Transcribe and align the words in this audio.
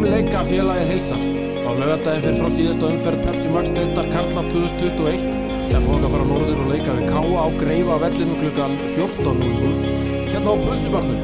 Fimleika 0.00 0.40
félagi 0.44 0.84
heilsar. 0.88 1.20
Á 1.60 1.70
lögadaginn 1.76 2.22
fyrir 2.24 2.36
frá 2.40 2.46
síðasta 2.48 2.88
umferð 2.88 3.24
Pepsi 3.26 3.50
Max 3.52 3.72
deildar 3.76 4.06
Karla 4.08 4.44
2021. 4.48 5.34
Það 5.68 5.84
fóðum 5.84 6.06
að 6.08 6.14
fara 6.14 6.28
norður 6.30 6.62
og 6.62 6.70
leika 6.70 6.94
við 6.96 7.04
Káa 7.10 7.42
á 7.44 7.46
Greifa 7.60 7.98
vellinu 8.00 8.38
klukkan 8.40 8.78
14.00. 8.94 9.92
Hérna 10.30 10.56
á 10.56 10.62
Pulsubarnum 10.64 11.20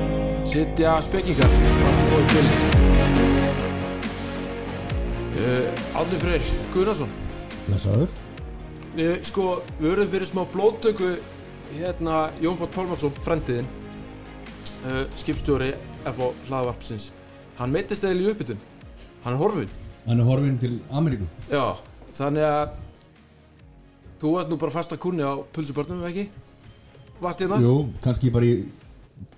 sitja 0.53 0.99
spekingar 1.08 1.56
og 1.56 1.97
stóðu 2.03 2.21
spili. 2.28 2.53
Uh, 5.40 5.97
Átni 5.97 6.22
Freyr 6.27 6.54
Gunnarsson. 6.77 7.19
Lesaður 7.72 8.13
Uh, 8.97 9.19
sko, 9.29 9.51
við 9.77 9.90
verðum 9.90 10.13
fyrir 10.13 10.29
smá 10.29 10.45
blóttöku 10.53 11.17
hérna 11.72 12.27
Jón 12.40 12.56
Páll 12.61 12.72
Pálmarsson, 12.77 13.13
frendiðinn 13.24 13.69
uh, 14.88 15.04
skipstjóri 15.17 15.74
FO 16.09 16.34
hlaðvarpsins 16.47 17.15
hann 17.61 17.73
meittist 17.73 18.04
eða 18.04 18.20
í 18.20 18.30
uppbytun 18.32 18.64
hann 19.25 19.34
er 19.34 19.41
horfinn. 19.41 19.70
Hann 20.06 20.23
er 20.23 20.29
horfinn 20.29 20.59
til 20.62 20.75
Ameríku. 20.95 21.29
Já, 21.51 21.77
þannig 22.15 22.47
að 22.47 22.75
þú 24.23 24.33
ert 24.41 24.51
nú 24.52 24.59
bara 24.61 24.75
fasta 24.75 24.98
kunni 25.01 25.25
á 25.25 25.34
pulsubörnum, 25.55 26.05
ekki? 26.09 26.29
Varst 27.20 27.42
hérna? 27.42 27.61
Jú, 27.62 27.77
kannski 28.05 28.33
bara 28.33 28.48
í 28.48 28.56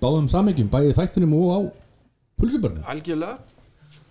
báðum 0.03 0.27
samhengjum 0.31 0.71
Bæði 0.71 0.95
þættinum 0.97 1.35
og 1.39 1.49
á 1.49 1.59
pulsubörnum. 2.39 2.83
Algjörlega. 2.91 3.39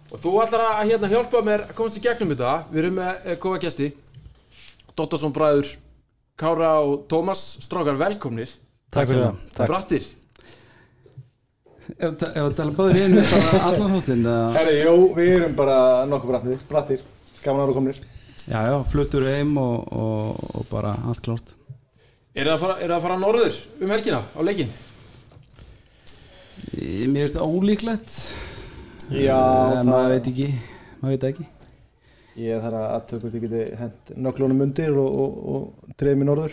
Og 0.08 0.22
þú 0.22 0.36
ætlar 0.40 0.64
að 0.70 0.86
hérna 0.88 1.10
hjálpa 1.12 1.42
mér 1.44 1.66
að 1.66 1.74
komast 1.76 1.98
í 2.00 2.04
gegnum 2.04 2.32
þetta. 2.32 2.54
Við 2.72 2.80
erum 2.82 2.96
með 2.96 3.26
uh, 3.26 3.34
góða 3.42 3.60
gesti. 3.66 3.90
Dottarsson 4.96 5.34
bræður 5.36 5.74
Kára 6.38 6.78
og 6.80 7.04
Tómas 7.10 7.42
Strákar 7.60 7.98
velkomnir. 8.00 8.50
Takk 8.94 9.10
fyrir 9.10 9.26
það. 9.26 9.42
Takk. 9.52 9.68
Brattir 9.68 10.08
Ef 11.96 12.20
að 12.20 12.56
tala 12.58 12.74
báður 12.76 12.98
í 12.98 13.04
einu 13.06 13.22
bara 13.30 13.60
allan 13.70 13.94
hóttinn 13.96 14.26
jú, 14.84 14.94
við 15.16 15.30
erum 15.38 15.54
bara 15.56 15.76
nokkuð 16.10 16.32
brattir, 16.34 16.58
brattir, 16.68 17.00
gaman 17.44 17.64
ára 17.64 17.76
komnir. 17.78 18.00
Já, 18.48 18.58
já, 18.68 18.74
fluttur 18.92 19.24
heim 19.28 19.54
og, 19.60 19.88
og, 19.92 20.42
og 20.60 20.66
bara 20.70 20.92
allt 21.08 21.22
klárt 21.24 21.54
Er 22.38 22.46
það 22.46 22.52
að 22.54 22.62
fara, 22.62 22.76
er 22.78 22.88
það 22.92 22.96
að 22.98 23.04
fara 23.06 23.18
norður 23.20 23.56
um 23.82 23.90
helgina 23.92 24.20
á 24.24 24.40
leikin? 24.46 24.70
Í- 26.78 27.08
Mér 27.10 27.24
finnst 27.26 27.36
það 27.38 27.52
ólíklegt 27.56 28.14
Já, 29.08 29.36
Eh, 29.38 29.74
það, 29.78 29.84
Maður 29.88 30.12
veit 30.14 30.26
ekki 30.32 30.48
Maður 31.00 31.12
veit 31.14 31.22
það 31.24 31.30
ekki 31.32 31.46
ég 32.38 32.60
þarf 32.62 32.78
að 32.78 32.90
aðtöku 32.94 33.28
að 33.32 33.44
geti 33.48 33.60
hent 33.80 34.10
nöglunum 34.22 34.60
undir 34.62 34.92
og, 35.02 35.14
og, 35.24 35.38
mér 36.20 36.28
norður. 36.28 36.52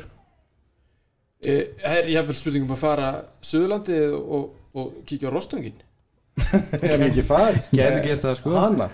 Eh, 1.45 1.67
Er 1.85 2.07
ég 2.09 2.15
hefur 2.23 2.33
spurningum 2.39 2.71
að 2.73 2.79
fara 2.81 3.09
Suðurlandi 3.45 3.99
og, 4.17 4.47
og 4.75 4.93
kíkja 5.07 5.31
á 5.31 5.35
Rostungin? 5.35 5.77
Er 6.83 6.97
mér 6.99 7.07
ekki 7.09 7.23
far? 7.25 7.55
Gæti 7.71 8.01
gert 8.09 8.25
það 8.25 8.35
sko 8.41 8.55
Hanna, 8.57 8.89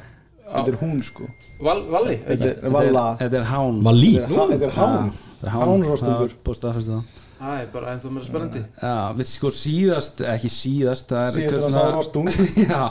þetta 0.46 0.76
er 0.76 0.78
hún 0.84 1.00
sko. 1.06 1.26
Val, 1.62 1.82
Valli? 1.90 2.20
Þetta 2.28 2.52
er 2.54 2.76
Valla, 2.76 3.08
Þetta 3.22 3.42
er 3.42 3.50
hán 3.50 3.82
Valí 3.86 4.14
þetta 4.20 4.54
er 4.60 4.68
er 4.70 4.78
hán. 4.78 5.12
Þetta 5.42 5.50
er 5.50 5.58
Hánrostungur. 5.58 6.38
Það 6.46 6.70
er 6.72 6.86
það 6.86 7.20
Það 7.42 7.58
er 7.58 7.70
bara 7.74 7.94
ennþá 7.96 8.10
meira 8.14 8.28
spennandi 8.28 8.60
Já, 8.62 8.96
við 9.18 9.30
sko 9.32 9.50
síðast, 9.58 10.20
ekki 10.30 10.50
síðast 10.54 11.10
það 11.10 11.22
er 11.24 11.32
Síðast 11.34 11.56
eitthvað 11.56 11.64
að 11.66 11.74
sá 11.74 11.96
rostung. 11.96 12.28
Já, 12.70 12.82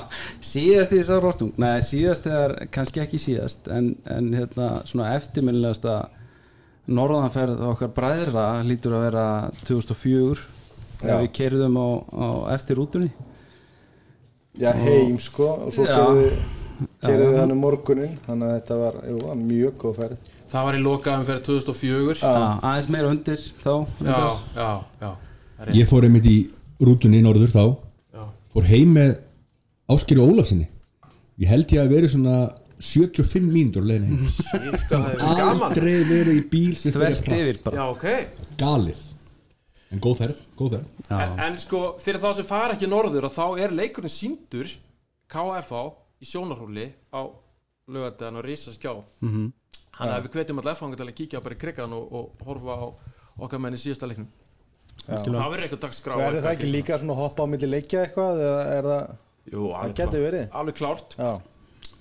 síðast 0.49 0.95
í 0.95 0.99
þessar 0.99 1.23
rostung 1.23 1.53
Nei, 1.63 1.77
síðast 1.87 2.27
er 2.27 2.55
kannski 2.75 3.03
ekki 3.05 3.21
síðast 3.23 3.71
en, 3.71 3.93
en 4.11 4.33
hérna 4.35 4.71
svona 4.91 5.13
eftirminnilegasta 5.21 6.01
norðanferð 6.91 7.63
okkar 7.69 7.93
bræðra 7.95 8.47
lítur 8.67 8.97
að 8.99 9.05
vera 9.07 9.27
2004 9.69 10.41
Já. 10.41 10.41
þegar 10.41 10.60
við 11.03 11.29
keirðum 11.39 11.77
á, 11.81 11.89
á 12.13 12.27
eftir 12.57 12.79
rútunni. 12.81 13.11
Já, 14.61 14.73
heim 14.77 15.19
sko, 15.23 15.47
og 15.67 15.75
svo 15.75 15.87
kerðum 15.87 16.19
við, 16.21 16.41
kerðum 17.05 17.37
hann 17.39 17.55
um 17.55 17.61
morgunin, 17.63 18.17
þannig 18.27 18.51
að 18.51 18.57
þetta 18.59 18.79
var, 18.81 18.99
jú, 19.09 19.35
mjög 19.41 19.77
góð 19.81 19.99
ferð. 20.01 20.31
Það 20.51 20.67
var 20.67 20.77
í 20.77 20.81
lokaðum 20.83 21.27
fyrir 21.29 21.43
2004 21.47 22.17
Já. 22.19 22.31
Aðeins 22.67 22.89
meira 22.91 23.11
undir 23.13 23.43
þá 23.63 23.71
Já, 23.71 23.85
reyndar. 24.03 24.41
já, 24.57 24.71
já. 25.05 25.11
Ég 25.77 25.91
fór 25.91 26.07
einmitt 26.09 26.27
í 26.27 26.39
rútunni 26.83 27.21
norður 27.23 27.53
þá. 27.55 27.63
Já. 28.17 28.25
Fór 28.51 28.67
heim 28.67 28.97
með 28.97 29.13
Áskeri 29.91 30.23
Ólafsinni 30.25 30.67
Ég 31.41 31.49
held 31.49 31.71
ég 31.73 31.81
að 31.85 31.95
verið 31.95 32.13
svona 32.17 32.35
75 32.81 33.47
mínútur 33.47 33.87
á 33.87 33.91
leiðin 33.93 34.19
heim. 34.19 34.75
Gaman. 34.91 35.23
Aldrei 35.71 35.95
verið 36.09 36.35
í 36.35 36.43
bíl 36.51 36.75
sem 36.77 36.93
bara. 36.99 37.79
Já, 37.79 37.85
ok. 37.87 38.05
Galið 38.61 39.07
En 39.91 39.99
góð 40.01 40.17
ferð, 40.21 40.41
góð 40.59 40.75
Já. 41.11 41.17
en, 41.19 41.39
en 41.49 41.57
sko, 41.59 41.81
fyrir 41.99 42.21
þá 42.23 42.29
sem 42.39 42.47
fara 42.47 42.75
ekki 42.77 42.87
norður 42.91 43.27
þá 43.35 43.47
er 43.65 43.73
leikurinn 43.75 44.13
síndur 44.13 44.69
KFA 45.31 45.81
í 46.23 46.29
sjónarhóli 46.31 46.85
á 47.11 47.27
lögadaginn 47.91 48.39
og 48.39 48.45
Rísa 48.47 48.75
skjá 48.77 48.93
Mhm. 49.21 49.49
Þannig 50.01 50.15
að 50.17 50.23
við 50.25 50.33
hvetjum 50.37 50.61
alltaf 50.63 50.79
fanga 50.81 50.97
til 50.97 51.07
að 51.11 51.17
kíkja 51.19 51.41
bara 51.45 51.55
í 51.55 51.59
krigan 51.61 51.93
og, 51.93 52.13
og 52.15 52.45
horfa 52.47 52.77
á 52.79 52.87
okkar 53.45 53.61
menn 53.61 53.75
í 53.77 53.81
síðasta 53.83 54.07
leiknum. 54.09 54.29
Það 55.05 55.51
verður 55.51 55.65
eitthvað 55.67 55.83
dagskrá 55.83 56.17
Verður 56.17 56.45
það 56.47 56.55
ekki 56.55 56.71
líka 56.71 56.97
svona 57.03 57.17
hoppa 57.19 57.45
á 57.45 57.51
milli 57.51 57.69
leikja 57.69 58.05
eitthvað, 58.07 58.41
eða 58.47 58.63
er 58.79 58.89
það, 58.89 59.11
Jú, 59.51 59.65
það 59.67 59.77
alveg, 59.81 59.97
getur 59.99 60.11
klart. 60.11 60.25
verið? 60.25 60.47
alveg 60.61 60.79
klárt. 60.79 61.17
Já, 61.19 61.31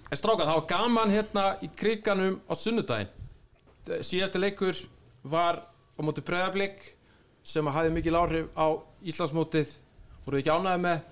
En 0.09 0.17
stráka, 0.17 0.45
það 0.47 0.55
var 0.59 0.67
gaman 0.69 1.11
hérna 1.13 1.43
í 1.61 1.67
kriganum 1.75 2.39
á 2.49 2.53
sunnudaginn. 2.57 3.11
Síðasti 4.05 4.39
leikur 4.41 4.79
var 5.23 5.59
á 5.65 5.99
móti 6.01 6.23
Breiðablík 6.25 6.79
sem 7.49 7.69
að 7.69 7.77
hafði 7.79 7.93
mikil 7.95 8.17
áhrif 8.19 8.51
á 8.53 8.67
Íslandsmótið 9.09 9.71
voruð 10.25 10.43
ekki 10.43 10.53
ánægði 10.53 10.83
með 10.85 11.07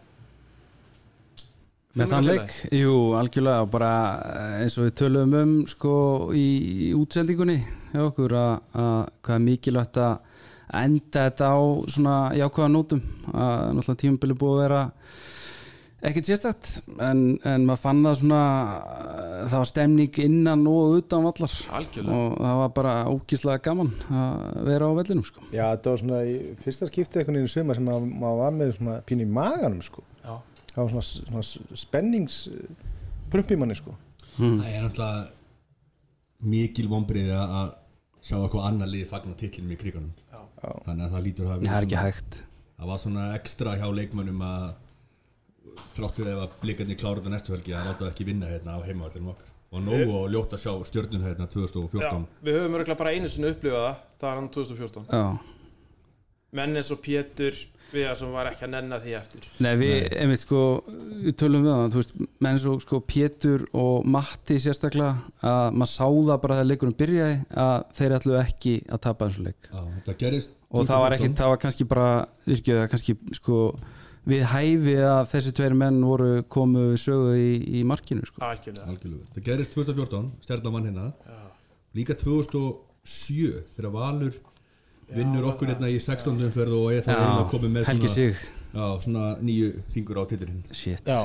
Með 1.97 2.11
þann 2.11 2.27
leik, 2.27 2.51
jú, 2.77 2.95
algjörlega 3.17 3.61
og 3.65 3.69
bara 3.73 3.91
eh, 4.21 4.57
eins 4.61 4.75
og 4.77 4.85
við 4.85 4.97
töluðum 4.99 5.31
um 5.39 5.53
sko 5.65 5.93
í, 6.37 6.43
í 6.85 6.89
útsendingunni 6.93 7.55
hjá 7.89 8.03
okkur 8.03 8.35
að, 8.37 8.51
að 8.77 8.99
hvað 9.25 9.37
er 9.39 9.45
mikilvægt 9.47 9.97
að 10.03 10.13
enda 10.77 11.23
þetta 11.25 11.49
á 11.49 11.59
svona 11.89 12.17
jákvæða 12.37 12.69
nótum 12.73 13.01
að 13.31 13.63
náttúrulega 13.79 14.01
tímabili 14.03 14.37
búið 14.37 14.53
að 14.53 14.61
vera 14.65 14.81
ekkert 16.05 16.27
sérstætt 16.29 16.71
en, 17.01 17.21
en 17.47 17.63
maður 17.65 17.81
fann 17.81 18.03
það 18.05 18.17
svona 18.19 18.41
eh, 18.77 19.45
það 19.49 19.55
var 19.57 19.69
stemning 19.71 20.19
innan 20.21 20.65
og 20.69 20.97
utan 20.99 21.25
vallar 21.25 21.55
Algjörlega 21.79 22.17
og 22.17 22.35
það 22.37 22.59
var 22.61 22.73
bara 22.75 22.93
ógíslega 23.09 23.63
gaman 23.65 23.89
að 24.11 24.59
vera 24.67 24.89
á 24.89 24.97
vellinum 24.99 25.25
sko. 25.25 25.47
Já, 25.49 25.63
þetta 25.71 25.93
var 25.93 26.03
svona 26.03 26.21
í 26.29 26.35
fyrsta 26.61 26.91
skipti 26.91 27.21
einhvern 27.21 27.39
veginn 27.39 27.49
í 27.49 27.55
sumar 27.55 27.79
sem 27.79 27.89
maður 27.89 28.11
maður 28.25 28.43
var 28.43 28.59
með 28.59 28.75
svona 28.77 28.99
pínu 29.09 29.25
í 29.25 29.31
maganum 29.39 29.81
sko. 29.85 30.05
Já. 30.21 30.35
Það 30.75 30.83
var 30.83 30.93
svona, 30.93 31.47
svona 31.47 31.81
spennings 31.81 32.39
prump 33.33 33.51
í 33.51 33.59
manni 33.59 33.77
sko. 33.79 33.97
Það 34.37 34.69
er 34.69 34.85
náttúrulega 34.85 35.25
mikil 36.45 36.89
vonbrið 36.91 37.31
að 37.33 37.71
sjá 38.21 38.35
eitthvað 38.37 38.67
annar 38.69 38.89
liði 38.91 39.07
fagna 39.09 39.37
titlinum 39.37 39.73
í 39.73 39.79
kriganum 39.79 40.11
Já. 40.29 40.41
Þannig 40.85 41.05
að 41.05 41.15
það 41.15 41.23
lítur 41.25 41.47
að 41.47 41.51
hafa 41.53 41.67
það 41.67 41.77
er 41.77 41.87
ekki 41.87 42.01
hægt 42.01 42.37
Það 42.77 42.91
var 42.91 42.99
svona 43.01 43.23
ekstra 43.37 43.73
hjá 43.79 43.87
leikmönnum 43.97 44.43
að 44.45 44.65
þrátt 45.97 46.19
fyrir 46.19 46.41
að 46.41 46.57
blikarnir 46.63 46.99
klára 46.99 47.21
þetta 47.21 47.33
næstu 47.33 47.55
helgi 47.55 47.75
að 47.75 47.87
láta 47.89 48.03
það 48.05 48.11
ekki 48.13 48.27
vinna 48.27 48.49
hérna 48.51 48.77
á 48.77 48.79
heimavallinum 48.85 49.31
okkar. 49.33 49.53
Og 49.67 49.83
nógu 49.83 50.13
og 50.15 50.35
að 50.55 50.61
sjá 50.63 50.71
stjörnun 50.87 51.25
hérna 51.25 51.47
2014 51.51 52.27
Við 52.39 52.55
höfum 52.55 52.75
örgulega 52.77 52.99
bara 53.01 53.11
einu 53.11 53.27
sinni 53.27 53.49
upplifað 53.51 53.81
það 53.83 53.97
það 54.21 54.29
var 54.29 54.37
hann 54.39 54.51
2014 54.55 55.09
Já. 55.11 55.25
Menn 56.55 56.79
eins 56.79 56.91
og 56.95 57.01
Pétur 57.03 57.57
við 57.91 58.07
sem 58.19 58.31
var 58.35 58.49
ekki 58.49 58.65
að 58.67 58.71
nenna 58.73 58.99
því 58.99 59.13
eftir. 59.17 59.45
Nei, 59.63 59.71
við, 59.79 59.93
einmitt 60.19 60.41
sko, 60.43 60.61
við 61.23 61.35
tölum 61.39 61.65
við 61.65 61.71
það, 61.73 61.83
þú 61.93 62.01
veist, 62.01 62.15
menn 62.43 62.59
svo 62.63 62.73
sko 62.83 62.99
Pétur 63.07 63.65
og 63.79 64.07
Matti 64.15 64.57
sérstaklega 64.63 65.13
að 65.51 65.77
maður 65.77 65.91
sá 65.93 66.03
það 66.07 66.41
bara 66.43 66.57
þegar 66.57 66.69
leikurinn 66.71 66.97
byrjaði 67.01 67.37
að 67.63 67.75
þeir 67.99 68.17
ætlu 68.17 68.39
ekki 68.41 68.73
að 68.87 69.03
tapa 69.07 69.27
eins 69.27 69.39
og 69.39 69.47
leik. 69.47 69.69
Já, 69.71 70.41
og 70.67 70.89
það 70.89 71.03
var 71.05 71.17
ekki, 71.17 71.31
það 71.39 71.53
var 71.53 71.61
kannski 71.63 71.87
bara 71.87 72.09
virkið 72.47 72.81
að 72.81 72.89
kannski 72.93 73.17
sko 73.39 73.61
við 74.27 74.43
hæfi 74.51 74.95
að 75.07 75.23
þessi 75.31 75.53
tveir 75.55 75.75
menn 75.77 76.01
voru 76.03 76.43
komu 76.51 76.89
sögu 76.99 77.37
í, 77.39 77.51
í 77.79 77.83
markinu 77.87 78.25
sko. 78.27 78.41
Algjörlega 78.45 78.91
Algjörlega. 78.91 79.31
Það 79.35 79.47
gerist 79.47 79.77
2014, 79.77 80.29
stjarnan 80.45 80.75
vann 80.75 80.89
hérna 80.89 81.07
Líka 81.97 82.13
2007 82.19 83.63
þegar 83.73 83.93
Valur 83.95 84.37
vinnur 85.07 85.47
okkur 85.53 85.71
hérna 85.71 85.89
í 85.89 85.99
16. 86.03 86.35
umferð 86.49 86.75
og 86.75 86.89
er 86.91 87.05
það 87.05 87.21
hérna 87.23 87.45
komið 87.53 87.75
með 87.77 87.87
Helgi 87.87 88.09
svona, 88.11 88.15
sig 88.15 88.41
já, 88.73 88.87
svona 89.05 89.27
nýju 89.39 89.69
fingur 89.93 90.19
á. 90.19 90.23
Já. 90.75 91.19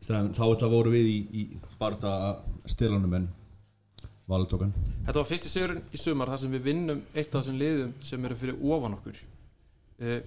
Stæðan, 0.00 0.32
Þá 0.36 0.44
ætla 0.46 0.68
voru 0.72 0.92
við 0.92 1.08
í, 1.08 1.18
í 1.32 1.42
barða 1.80 2.14
stilanum 2.68 3.16
en 3.18 3.28
Valur 4.30 4.46
tók 4.48 4.66
hann 4.66 4.74
Þetta 5.08 5.16
var 5.18 5.28
fyrsti 5.28 5.50
sigurinn 5.50 5.82
í 5.90 6.00
sumar 6.00 6.30
þar 6.30 6.42
sem 6.44 6.54
við 6.54 6.66
vinnum 6.68 7.00
eitt 7.14 7.32
af 7.32 7.40
þessum 7.40 7.58
liðum 7.60 7.94
sem 8.04 8.28
eru 8.28 8.38
fyrir 8.38 8.60
ofan 8.76 8.96
okkur 8.98 9.18
uh, 9.18 10.20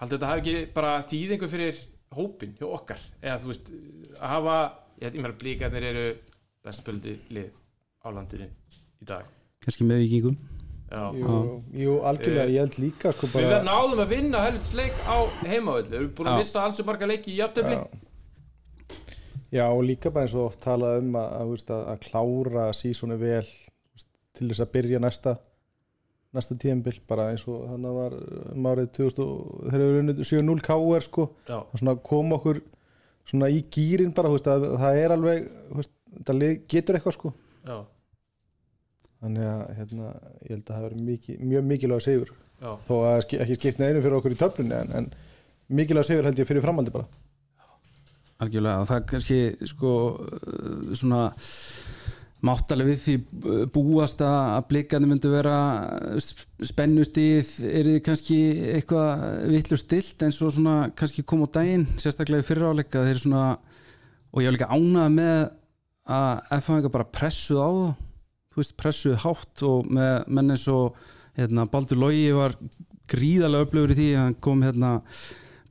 Haldið 0.00 0.16
þetta 0.16 0.30
hafi 0.30 0.42
ekki 0.42 0.72
bara 0.74 0.94
þýðingu 1.10 1.50
fyrir 1.52 1.82
hópin 2.14 2.56
hjá 2.58 2.66
okkar? 2.66 3.04
Eða 3.22 3.38
þú 3.42 3.50
veist 3.52 3.70
að 4.18 4.32
hafa 4.32 4.56
ég, 5.02 5.18
meira 5.20 5.38
blíkarnir 5.38 5.88
eru 5.90 6.08
bestspöldi 6.64 7.16
lið 7.34 7.54
á 8.02 8.08
landinu 8.14 8.48
í 8.48 9.08
dag. 9.08 9.28
Kannski 9.64 9.86
með 9.88 10.04
vikingum 10.04 10.36
Já. 10.94 11.10
Jú, 11.16 11.36
jú, 11.74 11.92
algjörlega, 12.06 12.50
ég 12.52 12.60
held 12.60 12.76
líka 12.78 13.10
sko 13.14 13.26
Við 13.32 13.46
bara 13.48 13.64
náðum 13.64 14.02
að 14.04 14.10
vinna 14.12 14.42
helvits 14.44 14.74
leik 14.76 14.98
á 15.08 15.16
heimavöldu 15.48 15.90
Við 15.90 15.96
erum 15.98 16.10
búin 16.18 16.28
að 16.28 16.36
Já. 16.36 16.42
missa 16.42 16.64
alls 16.68 16.80
og 16.82 16.88
marga 16.90 17.08
leiki 17.08 17.32
í 17.32 17.38
jafntefli. 17.40 17.78
Já. 17.80 18.04
Já, 19.54 19.64
og 19.70 19.82
líka 19.86 20.10
bara 20.10 20.26
eins 20.26 20.34
og 20.36 20.48
oft 20.50 20.60
talað 20.62 21.00
um 21.00 21.16
að, 21.18 21.34
að, 21.40 21.54
að, 21.70 21.82
að 21.94 22.04
klára 22.04 22.66
sísónu 22.74 23.16
vel 23.20 23.44
til 24.34 24.48
þess 24.50 24.64
að 24.64 24.72
byrja 24.74 25.00
næsta 25.02 25.36
næsta 26.34 26.56
tíðanbill, 26.58 26.98
bara 27.08 27.30
eins 27.32 27.46
og 27.48 27.64
þannig 27.70 27.96
var 27.98 28.16
um 28.54 28.68
árið 28.70 28.92
2000 28.98 29.24
og 29.24 29.66
þegar 29.70 29.84
við 29.86 29.98
unnið 30.02 30.22
7-0 30.30 30.64
KR 30.68 31.04
sko. 31.06 31.26
Og 31.60 31.80
svona 31.80 31.96
koma 32.10 32.38
okkur 32.40 32.60
svona 33.24 33.48
í 33.52 33.62
gýrin 33.72 34.14
bara, 34.16 34.30
þú 34.30 34.38
veist, 34.38 34.50
að 34.52 34.68
það 34.82 35.00
er 35.00 35.14
alveg 35.14 35.50
þú 35.70 35.80
veist, 35.80 35.94
það 36.28 36.46
getur 36.74 36.98
eitthvað 36.98 37.16
sko. 37.18 37.34
Já, 37.64 37.76
þannig 39.24 39.48
að 39.48 39.62
hérna, 39.78 40.08
ég 40.44 40.50
held 40.52 40.64
að 40.64 40.72
það 40.74 40.86
verið 40.88 41.04
mikið, 41.08 41.44
mjög 41.50 41.68
mikilvæg 41.70 42.32
já. 42.64 42.72
Þó 42.86 42.94
að 43.00 43.18
ekki 43.22 43.58
skipna 43.58 43.88
einu 43.88 44.02
fyrir 44.04 44.18
okkur 44.18 44.34
í 44.34 44.40
töflunni 44.40 44.76
en, 44.76 44.92
en 44.98 45.08
mikilvæg 45.68 46.08
sigur 46.08 46.28
held 46.28 46.40
ég 46.40 46.48
fyrir 46.48 46.64
framhaldi 46.64 46.92
bara. 46.94 47.08
Algjörlega 48.44 48.82
og 48.82 48.88
það 48.90 48.98
er 48.98 49.06
kannski 49.10 49.38
sko 49.70 49.92
svona 50.98 51.22
máttalega 52.44 52.90
við 52.92 53.02
því 53.04 53.14
uh, 53.18 53.64
búast 53.74 54.22
að 54.24 54.38
að 54.54 54.66
blikandi 54.70 55.10
myndu 55.10 55.32
vera 55.32 55.58
spennustíð 56.70 57.52
er 57.70 57.90
þið 57.90 58.00
kannski 58.06 58.38
eitthvað 58.76 59.26
vitlu 59.52 59.78
stilt 59.80 60.24
eins 60.26 60.40
og 60.44 60.54
svona 60.54 60.76
kannski 60.96 61.24
kom 61.26 61.44
á 61.46 61.48
daginn 61.58 61.86
sérstaklega 61.96 62.44
í 62.44 62.48
fyriráleika 62.48 63.04
þeir 63.06 63.22
svona 63.24 63.44
og 64.34 64.42
ég 64.42 64.50
var 64.50 64.56
líka 64.56 64.72
ánað 64.72 65.14
með 65.14 65.44
að 66.14 66.58
FH 66.60 66.90
bara 66.92 67.12
pressuð 67.14 67.62
á 67.64 67.70
það 68.54 68.74
pressuð 68.78 69.20
hátt 69.24 69.62
og 69.66 69.88
með 69.90 70.28
menn 70.30 70.54
eins 70.54 70.66
og 70.70 70.98
hérna, 71.38 71.66
Baldur 71.70 71.98
Logi 71.98 72.28
var 72.36 72.54
gríðarlega 73.10 73.66
öflugur 73.66 73.94
í 73.94 73.98
því 73.98 74.10
að 74.14 74.22
hann 74.22 74.36
kom 74.44 74.62
hérna 74.64 74.92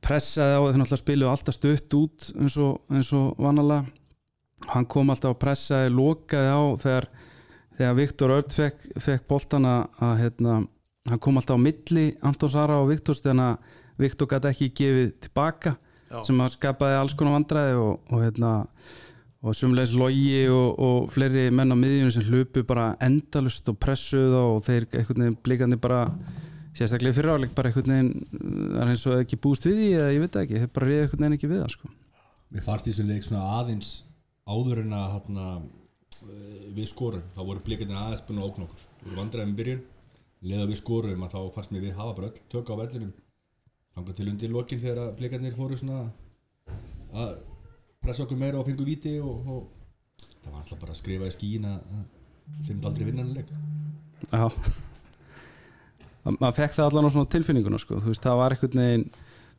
pressaði 0.04 0.56
á 0.58 0.62
þeir 0.64 0.80
náttúrulega 0.80 1.00
spiluðu 1.00 1.30
alltaf 1.32 1.56
stutt 1.56 1.96
út 1.98 2.26
eins 2.36 2.58
og, 2.60 2.80
og 2.90 3.40
vanalega 3.40 3.84
hann 4.72 4.86
kom 4.90 5.12
alltaf 5.12 5.34
að 5.34 5.40
pressaði 5.44 5.94
lokaði 5.94 6.50
á 6.52 6.62
þegar, 6.80 7.08
þegar 7.78 7.96
Viktor 8.00 8.34
Örd 8.38 8.54
fekk, 8.54 8.86
fekk 9.02 9.26
boltana 9.30 9.74
að 10.02 10.14
hérna, 10.22 10.58
hann 11.10 11.22
kom 11.22 11.40
alltaf 11.40 11.58
á 11.60 11.66
milli 11.66 12.06
Anton 12.24 12.52
Sara 12.52 12.80
og 12.82 12.90
Viktors 12.92 13.22
þegar 13.24 13.42
að 13.52 13.80
Viktor 14.04 14.30
gæti 14.30 14.50
ekki 14.50 14.70
gefið 14.80 15.10
tilbaka 15.26 15.76
Já. 16.10 16.20
sem 16.26 16.40
að 16.42 16.54
skapaði 16.56 17.00
alls 17.00 17.14
konar 17.18 17.36
vandræði 17.38 17.76
og, 17.78 18.00
og 18.10 18.24
hérna 18.24 18.54
og 19.44 19.52
sumleis 19.56 19.92
logi 19.92 20.46
og, 20.48 20.78
og 20.80 21.12
fleiri 21.12 21.50
menn 21.52 21.74
á 21.74 21.76
miðjunum 21.76 22.14
sem 22.14 22.24
hlupu 22.30 22.64
bara 22.66 22.94
endalust 23.04 23.68
og 23.68 23.76
pressuð 23.82 24.34
og 24.38 24.62
þeir 24.64 24.88
veginn 24.88 25.36
blikandi 25.44 25.78
bara 25.80 26.06
sérstaklega 26.74 27.12
í 27.12 27.18
fyriráleik 27.18 27.52
bara 27.54 27.70
einhvern 27.70 27.92
veginn 27.92 28.14
það 28.32 28.80
er 28.80 28.94
eins 28.94 29.04
og 29.10 29.20
ekki 29.20 29.40
búist 29.44 29.68
við 29.68 29.76
því 29.80 29.90
eða 29.98 30.14
ég 30.14 30.24
veit 30.24 30.40
ekki, 30.40 30.62
þeir 30.62 30.72
bara 30.78 30.88
reyði 30.88 31.04
einhvern 31.04 31.26
veginn 31.26 31.36
ekki 31.38 31.50
við 31.52 31.62
það 31.62 31.74
sko. 31.76 31.92
Mér 32.54 32.64
fannst 32.64 32.88
í 32.88 32.94
þessu 32.94 33.06
leik 33.10 33.26
svona 33.28 33.60
aðeins 33.60 33.92
áður 34.48 34.82
en 34.84 34.94
að 34.98 35.10
hana, 35.14 35.46
við 36.76 36.88
skorum, 36.90 37.24
þá 37.34 37.40
voru 37.44 37.62
blikarnir 37.64 37.98
aðeins 38.00 38.24
búin 38.26 38.40
að 38.42 38.48
ókna 38.50 38.66
okkur. 38.68 38.84
Við 39.00 39.08
vorum 39.08 39.20
vandræðum 39.22 39.52
í 39.54 39.58
byrjun, 39.60 39.82
leða 40.50 40.68
við 40.70 40.80
skorum 40.80 41.24
að 41.26 41.34
þá 41.36 41.40
fannst 41.54 41.72
mér 41.74 41.84
við 41.86 41.96
hafa 41.98 42.16
bara 42.18 42.30
öll 42.30 42.42
tök 42.52 42.72
á 42.72 42.74
vellinum. 42.80 43.12
Þangað 43.94 44.16
til 44.18 44.28
undir 44.32 44.50
lokin 44.54 44.82
þegar 44.82 45.12
blikarnir 45.18 45.54
fóru 45.56 45.78
svona 45.78 46.00
að 47.14 47.36
pressa 48.02 48.24
okkur 48.24 48.40
meira 48.40 48.58
og 48.58 48.66
fengu 48.66 48.84
víti 48.86 49.14
og, 49.22 49.46
og 49.48 50.24
það 50.42 50.50
var 50.50 50.62
alltaf 50.62 50.80
bara 50.80 50.94
að 50.96 50.98
skrifa 51.00 51.28
í 51.30 51.34
skíin 51.34 51.68
að 51.68 51.84
þeim 52.66 52.82
aldrei 52.84 53.06
vinna 53.08 53.24
hann 53.24 53.36
leik. 53.36 53.52
Já 54.32 54.48
Ma- 56.24 56.32
maður 56.40 56.56
fekk 56.56 56.76
það 56.78 56.86
allan 56.88 57.08
á 57.08 57.14
svona 57.14 57.30
tilfinninguna 57.34 57.78
sko. 57.80 58.00
þú 58.00 58.10
veist, 58.12 58.24
það 58.24 58.38
var 58.40 58.54
veginn 58.56 59.06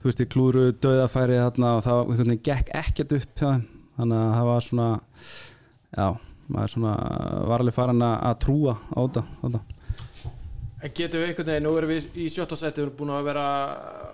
þú 0.01 0.09
veist, 0.09 0.21
í 0.21 0.29
klúru 0.33 0.63
döðafæri 0.81 1.37
þarna 1.41 1.73
og 1.77 1.83
það 1.85 1.99
veginn 2.11 2.41
gekk 2.49 2.71
ekkert 2.81 3.15
upp 3.19 3.41
þeim 3.41 3.65
þannig 3.95 4.21
að 4.21 4.33
það 4.35 4.49
var 4.49 4.67
svona 4.67 4.89
já, 5.95 6.07
maður 6.47 6.73
svona 6.75 6.95
var 7.51 7.63
alveg 7.63 7.77
farin 7.77 8.05
að 8.05 8.37
trúa 8.45 8.77
á 8.93 8.99
þetta 9.05 9.63
Getur 10.93 11.21
við 11.23 11.31
einhvern 11.31 11.47
veginn, 11.49 11.63
nú 11.65 11.71
erum 11.79 11.89
við 11.89 12.17
í 12.21 12.25
sjötta 12.29 12.57
sæti 12.59 12.77
við 12.77 12.83
erum 12.83 12.97
búin 12.99 13.11
að 13.15 13.23
vera 13.25 13.45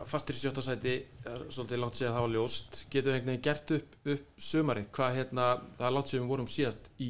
fastir 0.08 0.38
í 0.38 0.40
sjötta 0.40 0.62
sæti 0.64 0.94
svolítið 1.26 1.82
látt 1.82 1.98
séð 2.00 2.08
að 2.08 2.14
það 2.16 2.24
var 2.26 2.32
ljóst. 2.36 2.78
Getur 2.94 3.12
við 3.12 3.18
einhvern 3.18 3.32
veginn 3.32 3.44
gert 3.48 3.74
upp, 3.76 3.98
upp 4.14 4.46
sömari 4.46 4.84
hvað 4.96 5.18
hérna, 5.18 5.48
það 5.76 5.88
er 5.90 5.96
látt 5.98 6.12
séð 6.12 6.22
við 6.22 6.30
vorum 6.32 6.48
síðast 6.54 6.88
í, 7.04 7.10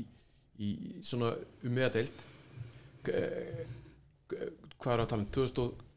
í 0.58 0.72
svona 1.06 1.30
ummiðadeild. 1.68 2.24
Eh, 3.12 3.62
hvað 4.82 4.96
er 4.96 5.04
á 5.06 5.12
talin 5.12 5.30
2000 5.38 5.91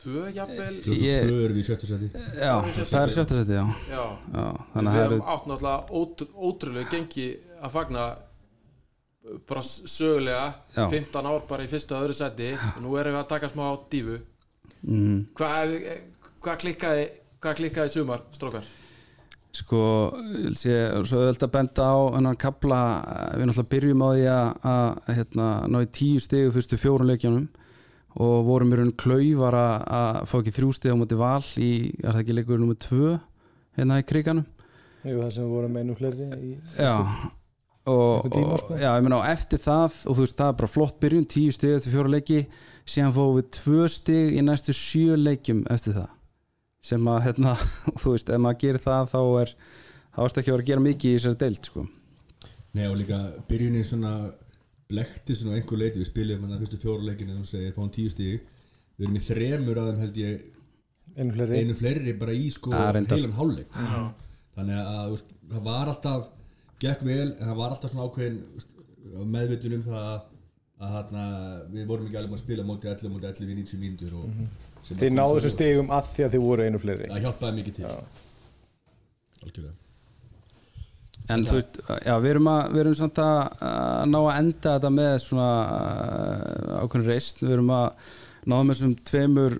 Tvö 0.00 0.30
jafnvel? 0.32 0.80
2002 0.84 1.44
erum 1.44 1.56
við 1.56 1.60
í 1.60 1.66
sjöttu 1.66 1.88
seti. 1.90 2.08
Já, 2.38 2.54
það 2.64 3.02
er 3.02 3.14
sjöttu 3.14 3.36
seti, 3.36 3.58
já. 3.58 3.64
Já. 3.90 4.04
já 4.32 4.44
Þannig 4.72 4.90
að 4.90 4.96
það 4.96 4.96
Við 4.96 5.04
erum 5.04 5.14
eru 5.20 5.30
átt 5.34 5.48
náttúrulega 5.50 6.40
ótrúlega 6.48 6.92
gengi 6.94 7.28
að 7.60 7.74
fagna 7.74 8.06
bara 9.48 9.62
sögulega 9.64 10.44
Já. 10.74 10.86
15 10.88 11.28
ár 11.28 11.46
bara 11.48 11.64
í 11.66 11.70
fyrsta 11.70 11.98
og 11.98 12.06
öðru 12.06 12.16
seti 12.16 12.52
og 12.56 12.82
nú 12.84 12.96
erum 12.96 13.16
við 13.16 13.20
að 13.20 13.32
taka 13.34 13.50
smá 13.52 13.64
dífu 13.92 14.16
mm, 14.80 15.18
Hvað 15.36 15.74
eh, 15.76 16.04
hva 16.40 16.56
klikkaði 16.60 17.08
hvað 17.40 17.58
klikkaði 17.60 17.92
í 17.92 17.94
sumar, 17.98 18.24
strókar? 18.36 18.68
sko 19.50 19.80
ég 20.14 20.44
vil 20.46 20.54
sé, 20.54 20.74
svo 21.10 21.24
öðvöld 21.24 21.42
að 21.42 21.52
benda 21.56 21.86
á 21.90 21.98
hennar 22.14 22.36
kapla, 22.38 22.80
við 23.34 23.48
náttúrulega 23.48 23.72
byrjum 23.72 24.04
á 24.06 24.08
því 24.10 24.26
að, 24.30 24.50
að 24.72 25.16
hérna, 25.16 25.46
ná 25.66 25.78
í 25.80 25.88
tíu 25.98 26.20
stegu 26.22 26.52
fyrstu 26.54 26.78
fjórun 26.78 27.10
leikjánum 27.10 27.48
og 28.16 28.46
vorum 28.48 28.72
í 28.74 28.80
raun 28.80 28.94
klaufar 28.98 29.56
að, 29.58 29.74
að 30.00 30.22
fá 30.30 30.38
ekki 30.40 30.54
þrjú 30.56 30.72
stig 30.76 30.94
á 30.94 31.00
móti 31.00 31.18
val 31.20 31.42
í, 31.62 31.72
er 32.02 32.14
það 32.14 32.22
ekki 32.24 32.38
leikur 32.38 32.62
nummer 32.62 32.80
tvö 32.80 33.18
hérna 33.78 34.00
í 34.00 34.06
kriganum 34.08 34.48
Jú, 35.00 35.16
það 35.16 35.30
sem 35.32 35.44
við 35.46 35.52
vorum 35.54 35.76
einu 35.80 35.94
fleiri 35.96 36.26
í 36.44 36.56
já 36.76 36.94
og, 37.90 38.30
tíma, 38.32 38.54
og 38.54 38.62
sko. 38.62 38.78
já, 38.78 38.90
ég 38.96 39.04
meina 39.04 39.20
og 39.20 39.28
eftir 39.30 39.62
það 39.62 39.98
og 40.04 40.16
þú 40.16 40.24
veist, 40.24 40.36
það 40.38 40.52
er 40.52 40.58
bara 40.60 40.70
flott 40.70 40.98
byrjun, 41.02 41.28
tíu 41.30 41.54
stig 41.54 41.76
eftir 41.76 41.94
fjóra 41.94 42.12
leiki, 42.14 42.40
síðan 42.88 43.14
fáum 43.16 43.38
við 43.38 43.48
tvö 43.56 43.86
stig 43.92 44.36
í 44.36 44.44
næstu 44.46 44.74
sjö 44.76 45.16
leikjum 45.20 45.62
eftir 45.72 45.96
það. 45.96 46.10
Sem 46.90 47.08
að, 47.12 47.22
hérna, 47.28 47.54
þú 48.00 48.14
veist, 48.14 48.32
ef 48.32 48.42
maður 48.42 48.60
gerir 48.64 48.84
það 48.84 49.10
þá 49.14 49.18
er, 49.42 49.54
þá 50.10 50.20
ertu 50.26 50.42
ekki 50.42 50.52
að 50.52 50.56
vera 50.56 50.64
að 50.66 50.70
gera 50.72 50.86
mikið 50.86 51.10
í 51.10 51.16
þessari 51.18 51.40
deild, 51.44 51.70
sko. 51.70 51.86
Nei 52.78 52.86
og 52.86 52.96
líka 53.00 53.18
byrjunin 53.50 53.86
svona 53.86 54.14
blekti 54.90 55.36
svona 55.38 55.58
einhver 55.58 55.80
leiti, 55.80 56.00
við 56.02 56.10
spilum 56.10 56.44
hann 56.44 56.56
að 56.56 56.64
fyrstu 56.64 56.80
fjóruleikin 56.82 57.30
en 57.30 57.42
þú 57.42 57.48
segir, 57.48 57.76
fáum 57.76 57.92
tíu 57.94 58.10
stíg 58.12 58.42
við 59.00 59.06
erum 59.06 59.16
í 59.16 59.22
þremur 59.24 59.80
að 59.80 59.90
þeim 59.90 60.02
held 60.04 60.18
ég 60.20 60.42
einu 61.16 61.36
fleiri. 61.36 61.60
einu 61.60 61.76
fleiri 61.78 62.16
bara 62.20 62.34
í 62.36 62.50
sko 62.52 62.72
reyndar. 62.74 63.16
heilan 63.16 63.36
hálfleik. 63.38 63.78
Þannig 64.58 64.80
að 64.82 65.12
veist, 65.14 65.34
það 65.52 65.66
var 65.70 65.92
alltaf 65.92 66.28
gekk 66.82 67.04
vel 67.06 67.28
en 67.30 67.44
það 67.46 67.60
var 67.62 67.74
alltaf 67.74 67.92
svona 67.92 68.08
ákveðin 68.08 68.40
þú 68.44 68.58
veist, 68.58 68.74
meðvitun 69.34 69.76
um 69.78 69.84
það 69.86 70.08
að, 70.10 70.24
að 70.80 70.96
hana, 70.96 71.26
við 71.72 71.86
vorum 71.90 72.08
ekki 72.08 72.20
alveg 72.20 72.36
að 72.36 72.42
spila 72.44 72.66
móti 72.68 72.90
11 72.92 73.14
móti 73.14 73.30
11 73.30 73.54
í 73.54 73.58
90 73.62 73.84
mínútur 73.84 74.16
og 74.20 74.26
sem 74.86 75.00
Þið 75.00 75.14
náðu 75.16 75.38
þessu 75.38 75.54
stigum 75.56 75.94
að 75.96 76.10
því 76.14 76.26
að 76.26 76.34
þið 76.34 76.44
voru 76.48 76.66
einu 76.66 76.82
fleiri. 76.82 77.08
Það 77.10 77.24
hjálpaði 77.26 77.60
mikið 77.60 77.78
til. 77.80 77.94
Algjörlega 79.40 79.89
En 81.30 81.44
þú 81.46 81.58
veist, 81.58 81.76
já, 82.06 82.14
við 82.22 82.30
erum, 82.32 82.48
að, 82.50 82.62
við 82.74 82.82
erum 82.82 82.96
samt 82.98 83.20
að, 83.22 83.38
að 83.68 84.06
ná 84.10 84.18
að 84.20 84.38
enda 84.38 84.74
þetta 84.74 84.92
með 84.96 85.12
svona 85.24 85.50
uh, 85.66 86.72
ákveðin 86.80 87.10
reist 87.10 87.42
við 87.44 87.54
erum 87.58 87.74
að 87.76 88.08
náða 88.50 88.62
með 88.64 88.72
þessum 88.74 88.94
tveimur 89.10 89.58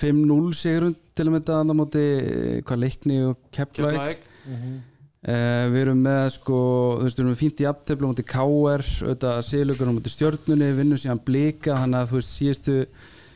5-0 0.00 0.54
sigurum 0.56 0.94
til 1.18 1.26
að 1.26 1.32
mynda 1.34 1.58
annar 1.60 1.76
móti 1.76 2.04
eh, 2.04 2.60
hvað 2.64 2.82
leikni 2.84 3.18
og 3.26 3.42
kepplæk 3.54 3.98
Keflæk, 3.98 4.86
Uh, 5.20 5.66
við 5.68 5.82
erum 5.82 5.98
með 6.00 6.30
sko, 6.32 6.58
þú 6.96 7.02
veist, 7.04 7.18
við 7.18 7.20
erum 7.20 7.34
með 7.34 7.40
fínt 7.42 7.58
í 7.60 7.64
aftöflu 7.68 8.08
á 8.08 8.10
móti 8.10 8.22
KR, 8.24 8.84
auðvitað 9.04 9.40
síðlugur 9.50 9.90
á 9.92 9.96
móti 9.98 10.12
stjörnunni, 10.14 10.68
vinnum 10.78 11.00
síðan 11.02 11.20
blika 11.26 11.74
þannig 11.76 11.98
að 11.98 12.06
þú 12.08 12.16
veist, 12.16 12.30
síðustu 12.38 12.76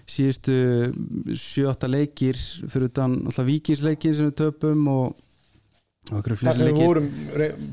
síðustu 0.08 0.54
7-8 1.36 1.90
leikir 1.92 2.40
fyrir 2.40 2.88
utan 2.88 3.18
alltaf 3.24 3.46
vikingsleikin 3.48 4.16
sem 4.16 4.30
við 4.30 4.38
töpum 4.40 4.88
og, 4.92 5.20
Það 6.04 6.36
sem 6.36 6.58
við 6.58 6.66
leikir 6.68 6.84
vorum 6.84 7.06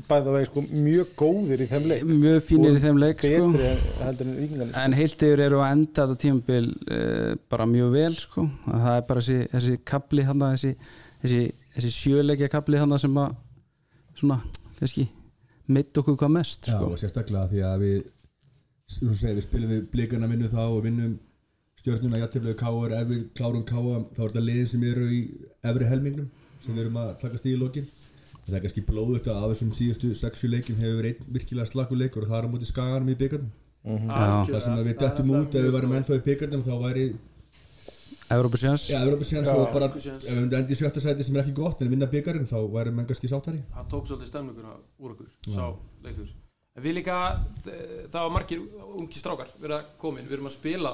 bæða 0.08 0.32
vegi 0.32 0.48
sko, 0.48 0.62
mjög 0.72 1.08
góðir 1.18 1.62
í 1.62 1.66
þeim 1.68 1.88
leik 1.90 2.04
mjög 2.08 2.38
fínir 2.46 2.78
í 2.78 2.80
þeim 2.80 3.00
leik 3.02 3.18
sko. 3.20 3.48
betri 3.52 3.66
en, 3.68 3.82
heldur 4.06 4.78
en 4.82 4.96
heilt 4.96 5.24
yfir 5.26 5.42
eru 5.46 5.58
að 5.60 5.72
enda 5.74 6.06
þetta 6.06 6.20
tímabil 6.22 6.70
uh, 6.70 7.34
bara 7.52 7.66
mjög 7.68 7.90
vel 7.92 8.14
sko. 8.16 8.46
Að 8.72 8.86
það 8.86 8.96
er 8.96 9.04
bara 9.10 9.24
þessi, 9.26 9.50
þessi 9.52 9.74
kapli 9.92 10.24
hana, 10.24 10.48
þessi, 10.54 10.94
þessi, 11.24 11.42
þessi 11.76 11.92
sjöleikja 11.98 12.48
kapli 12.54 12.80
sem 12.80 13.20
að 13.20 13.34
svona, 14.22 14.38
kannski 14.78 15.06
meitt 15.72 16.00
okkur 16.00 16.16
hvað 16.22 16.32
mest 16.38 16.70
Já, 16.70 16.78
sko. 16.78 16.88
og 16.88 17.00
sérstaklega 17.00 17.50
því 17.50 17.64
að 17.68 17.84
við 17.84 17.98
segir, 18.92 19.36
við 19.36 19.44
spilum 19.44 19.72
við 19.74 19.82
blikarna 19.92 20.30
vinnu 20.30 20.48
þá 20.52 20.62
og 20.64 20.80
vinnum 20.86 21.18
stjórnuna 21.82 22.20
jættiflegu 22.22 22.56
káar 22.58 22.96
ef 22.96 23.10
við 23.10 23.26
klárum 23.36 23.64
káa 23.66 24.00
þá 24.14 24.22
er 24.22 24.32
þetta 24.32 24.44
liðin 24.46 24.70
sem 24.72 24.88
eru 24.88 25.08
í 25.12 25.20
efri 25.68 25.88
helmingnum 25.90 26.28
sem 26.62 26.74
við 26.74 26.86
erum 26.86 26.98
að 27.02 27.12
takast 27.22 27.48
í 27.48 27.54
í 27.54 27.60
lokin 27.60 27.88
það 28.46 28.56
er 28.58 28.64
kannski 28.66 28.84
blóðut 28.86 29.28
að 29.30 29.42
af 29.42 29.52
þessum 29.52 29.74
síðustu 29.76 30.12
sexu 30.18 30.48
leikum 30.50 30.78
hefur 30.80 31.00
verið 31.00 31.12
einn 31.12 31.34
virkilega 31.36 31.70
slakur 31.70 32.00
leikur 32.00 32.24
og 32.24 32.32
það 32.32 32.38
er 32.38 32.48
á 32.48 32.52
móti 32.52 32.70
skaganum 32.70 33.12
í 33.12 33.18
byggarnum 33.20 33.52
algjörlega. 33.82 34.54
það 34.54 34.64
sem 34.66 34.78
að 34.78 34.88
við 34.88 34.96
dettum 35.02 35.30
út 35.36 35.54
ef 35.58 35.66
við 35.66 35.76
varum 35.76 35.94
ennþá 35.98 36.18
í 36.18 36.24
byggarnum 36.26 36.64
þá 36.66 36.74
væri 36.82 37.06
Európa-sjans 38.32 38.86
Já, 38.88 38.98
Evropasíðan 39.02 39.46
Já. 39.46 39.52
svo 39.52 39.64
bara 39.74 39.88
ef 39.92 40.06
við 40.24 40.38
myndum 40.38 40.58
endi 40.60 40.74
í 40.74 40.78
sjötta 40.78 41.02
sæti 41.04 41.26
sem 41.26 41.36
er 41.36 41.42
ekki 41.42 41.54
gott 41.58 41.82
en 41.82 41.90
vinna 41.92 42.08
byggarinn 42.10 42.48
þá 42.48 42.58
væri 42.72 42.92
menn 42.94 43.08
kannski 43.08 43.30
sáttari 43.30 43.60
hann 43.76 43.88
tók 43.92 44.06
svolítið 44.08 44.30
stemninguna 44.30 44.76
úr 45.02 45.14
okkur 45.14 45.28
sá 45.52 45.66
leikur. 46.06 46.30
En 46.72 46.84
við 46.86 46.94
líka, 46.96 47.16
það 47.66 48.14
var 48.16 48.30
margir 48.32 48.62
ungi 48.96 49.20
strákar 49.20 49.50
verið 49.60 49.76
að 49.76 49.90
koma 50.00 50.22
inn, 50.22 50.28
við 50.30 50.38
erum 50.38 50.48
að 50.48 50.54
spila 50.54 50.92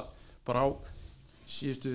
bara 0.48 0.64
á 0.66 0.68
síðustu 1.46 1.92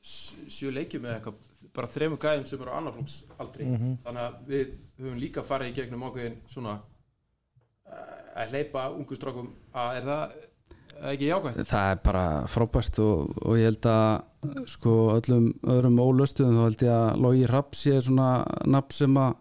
sjö 0.00 0.72
leikjum 0.72 1.04
eða 1.04 1.18
eitthvað 1.18 1.50
bara 1.74 1.90
þremur 1.90 2.20
gæðum 2.22 2.44
sem 2.46 2.60
eru 2.62 2.70
á 2.70 2.78
annarflóks 2.78 3.14
aldrei 3.42 3.64
þannig 4.04 4.24
að 4.24 4.34
við 4.52 4.74
höfum 5.00 5.18
líka 5.20 5.42
farið 5.42 5.70
í 5.72 5.76
gegnum 5.80 6.04
ákveðin 6.08 6.36
svona 6.48 6.74
eh, 7.90 8.42
að 8.42 8.52
hleypa 8.54 8.84
ungu 8.94 9.16
strákum. 9.18 9.48
Að 9.74 9.96
er 9.98 10.06
það 10.08 10.36
ekki 11.10 11.26
jákvæmt? 11.32 11.58
það 11.66 11.88
er 11.90 11.98
bara 12.06 12.24
frábært 12.46 12.98
og, 13.02 13.32
og 13.42 13.56
ég 13.58 13.66
held 13.72 13.88
að 13.90 14.68
sko 14.70 14.92
öllum 15.16 15.48
öðrum 15.74 15.98
ólöstuðum 16.04 16.58
þá 16.60 16.64
held 16.68 16.84
ég 16.86 16.94
að 16.94 17.20
Logi 17.24 17.46
Rapp 17.50 17.74
sé 17.74 17.96
svona 18.04 18.28
nafn 18.70 18.94
sem 18.94 19.18
að 19.18 19.34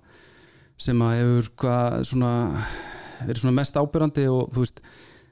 sem 0.83 1.01
að 1.05 1.17
hefur 1.19 1.49
hvað 1.61 1.97
svona 2.09 2.31
verið 3.23 3.41
svona 3.43 3.55
mest 3.59 3.77
ábyrrandi 3.77 4.25
og 4.33 4.49
þú 4.55 4.63
veist 4.65 4.81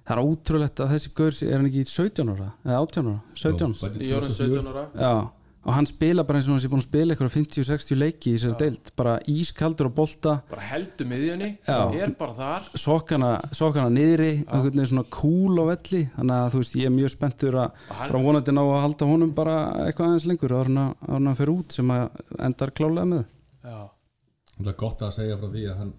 það 0.06 0.14
er 0.14 0.22
ótrúlegt 0.28 0.82
að 0.86 0.92
þessi 0.94 1.12
gaur 1.18 1.34
sé- 1.36 1.50
er 1.50 1.58
hann 1.58 1.70
ekki 1.72 1.84
17 1.90 2.30
ára 2.36 2.52
eða 2.68 2.78
18 2.86 3.10
ára, 3.10 3.20
17 3.42 4.06
Ég 4.06 4.14
orðin 4.20 4.36
17 4.38 4.70
ára. 4.72 4.84
Já, 5.02 5.14
og 5.64 5.74
hann 5.76 5.86
spila 5.86 6.24
bara 6.26 6.40
eins 6.40 6.48
og 6.50 6.56
hann 6.56 6.62
sé 6.64 6.70
búin 6.72 6.82
að 6.82 6.88
spila 6.88 7.14
eitthvað 7.14 7.34
50-60 7.36 7.98
leiki 8.02 8.32
í 8.34 8.40
sér 8.42 8.56
deild. 8.58 8.90
Bara 8.98 9.20
ískaldur 9.30 9.90
og 9.92 9.96
bolta. 10.00 10.34
Bara 10.50 10.62
heldur 10.72 11.06
miðjunni, 11.12 11.50
Já. 11.68 11.78
er 12.02 12.14
bara 12.18 12.34
þar. 12.34 12.66
Sokkana, 12.82 13.30
sokkana 13.54 13.92
niðri 13.94 14.32
einhvern 14.48 14.72
veginn 14.74 14.90
svona 14.94 15.06
cool 15.14 15.62
á 15.62 15.66
velli. 15.70 16.02
Þannig 16.18 16.38
að 16.40 16.50
þú 16.56 16.62
veist 16.64 16.78
ég 16.82 16.90
er 16.90 16.96
mjög 16.98 17.14
spenntur 17.14 17.54
að 17.62 17.70
Og 17.90 17.96
hann- 18.00 18.12
bara 18.12 18.24
vonandi 18.26 18.52
ná 18.58 18.62
að 18.66 18.82
halda 18.88 19.06
honum 19.12 19.34
bara 19.38 19.58
eitthvað 19.86 20.08
aðeins 20.10 20.26
lengur. 20.32 20.56
Áður 20.58 20.72
en 20.72 21.28
hann 21.28 21.36
fyrir 21.36 21.54
út 21.60 21.72
sem 21.78 21.88
að 21.88 22.10
endar 22.40 22.72
klálega 22.72 23.06
með. 23.14 23.26
Já. 23.64 23.80
Það 24.62 24.68
er 24.74 24.80
gott 24.82 25.00
að 25.02 25.12
segja 25.20 25.38
frá 25.38 25.48
því 25.54 25.64
að 25.70 25.78
hann 25.78 25.94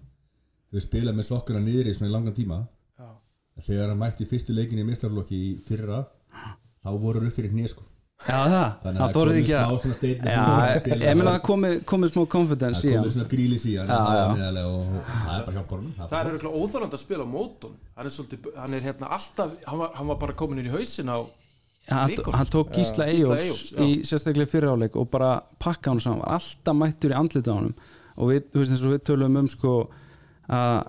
hefur 0.73 0.81
spilað 0.89 1.15
með 1.15 1.25
sokkuna 1.29 1.59
niður 1.63 1.87
í 1.87 1.93
svona 1.93 2.09
í 2.09 2.13
langan 2.13 2.33
tíma 2.33 2.59
Já. 2.99 3.07
þegar 3.61 3.89
hann 3.91 3.99
mætti 3.99 4.25
fyrstu 4.27 4.53
leikin 4.55 4.79
í 4.79 4.85
mistarflokki 4.87 5.39
í 5.39 5.49
fyrra 5.61 6.05
þá 6.83 6.89
voru 6.99 7.21
upp 7.27 7.33
fyrir 7.35 7.51
hnið 7.51 7.67
sko 7.73 7.83
Já 8.23 8.37
það, 8.47 8.67
þannig 8.83 8.99
það 8.99 9.03
að 9.03 9.15
þorði 9.17 9.33
komið 9.33 9.39
ekki 9.41 9.53
smá 9.53 9.73
að 9.73 9.79
svona 9.83 9.95
statement 9.97 10.35
hann 10.39 11.01
ég 11.03 11.17
meina 11.19 11.31
að 11.33 11.41
komið 11.43 11.73
komi 11.91 12.07
smá 12.07 12.21
confidence 12.31 12.79
það 12.79 12.93
komið 12.93 13.01
hann. 13.01 13.13
svona 13.15 13.31
grílis 13.33 13.65
í 13.67 13.73
hann 13.75 13.89
Já, 13.89 13.97
það 13.99 14.15
já. 14.15 14.23
er 14.23 14.59
það 15.03 15.33
er 15.33 15.43
bara 15.47 15.55
hjálp 15.57 15.73
honum 15.73 15.89
það 15.97 16.15
er 16.19 16.29
eitthvað 16.31 16.55
óþálandi 16.61 16.97
að 16.97 17.01
spila 17.03 17.25
á 17.27 17.33
mótun. 17.33 17.73
Hann 17.97 18.07
er 18.07 18.13
svolítið, 18.15 18.47
hann 18.61 18.77
er 18.77 18.85
hérna 18.87 19.09
alltaf 19.17 19.57
hann 19.67 19.81
var, 19.81 19.91
hann 19.97 20.11
var 20.13 20.19
bara 20.23 20.37
komin 20.39 20.61
inn 20.63 20.69
í 20.69 20.73
hausin 20.77 21.11
á 21.11 21.17
hann, 21.89 22.15
hann 22.37 22.51
tók 22.53 22.71
Gísla 22.77 23.09
já. 23.11 23.27
í 23.83 23.89
sérstaklega 24.07 24.53
fyriráleik 24.55 24.95
og 24.95 25.09
bara 25.11 25.33
pakka 25.59 25.91
hann 25.91 25.99
saman, 25.99 26.23
var 26.23 26.37
alltaf 26.39 26.79
mættur 26.79 27.11
í 27.11 27.19
andlita 27.19 27.51
á 27.51 27.59
honum. 27.59 27.75
Og 28.15 28.31
við, 28.31 28.43
þú 28.53 28.61
veist 28.61 28.71
eins 28.77 28.87
og 28.87 28.93
við 28.95 29.05
tölum 29.09 29.39
um 29.41 29.51
sko 29.51 29.75
að 30.47 30.83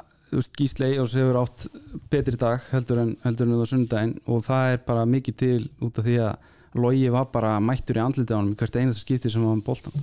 Gísla 0.58 0.86
Eyjóls 0.86 1.14
hefur 1.18 1.42
átt 1.42 1.66
betri 2.10 2.38
dag 2.38 2.62
heldur 2.70 3.02
en, 3.02 3.12
heldur 3.26 3.46
en 3.50 3.58
það 3.58 3.70
sundaginn 3.70 4.16
og 4.26 4.42
það 4.46 4.72
er 4.72 4.80
bara 4.86 5.04
mikið 5.06 5.36
til 5.42 5.60
út 5.82 5.98
af 5.98 6.06
því 6.06 6.16
að 6.28 6.50
Logi 6.74 7.10
var 7.14 7.28
bara 7.32 7.58
mættur 7.62 8.00
í 8.00 8.02
andlita 8.02 8.38
á 8.38 8.42
í 8.42 8.56
hvert 8.58 8.78
einasta 8.80 9.04
skipti 9.04 9.30
sem 9.30 9.44
hann 9.46 9.62
boltan 9.64 9.94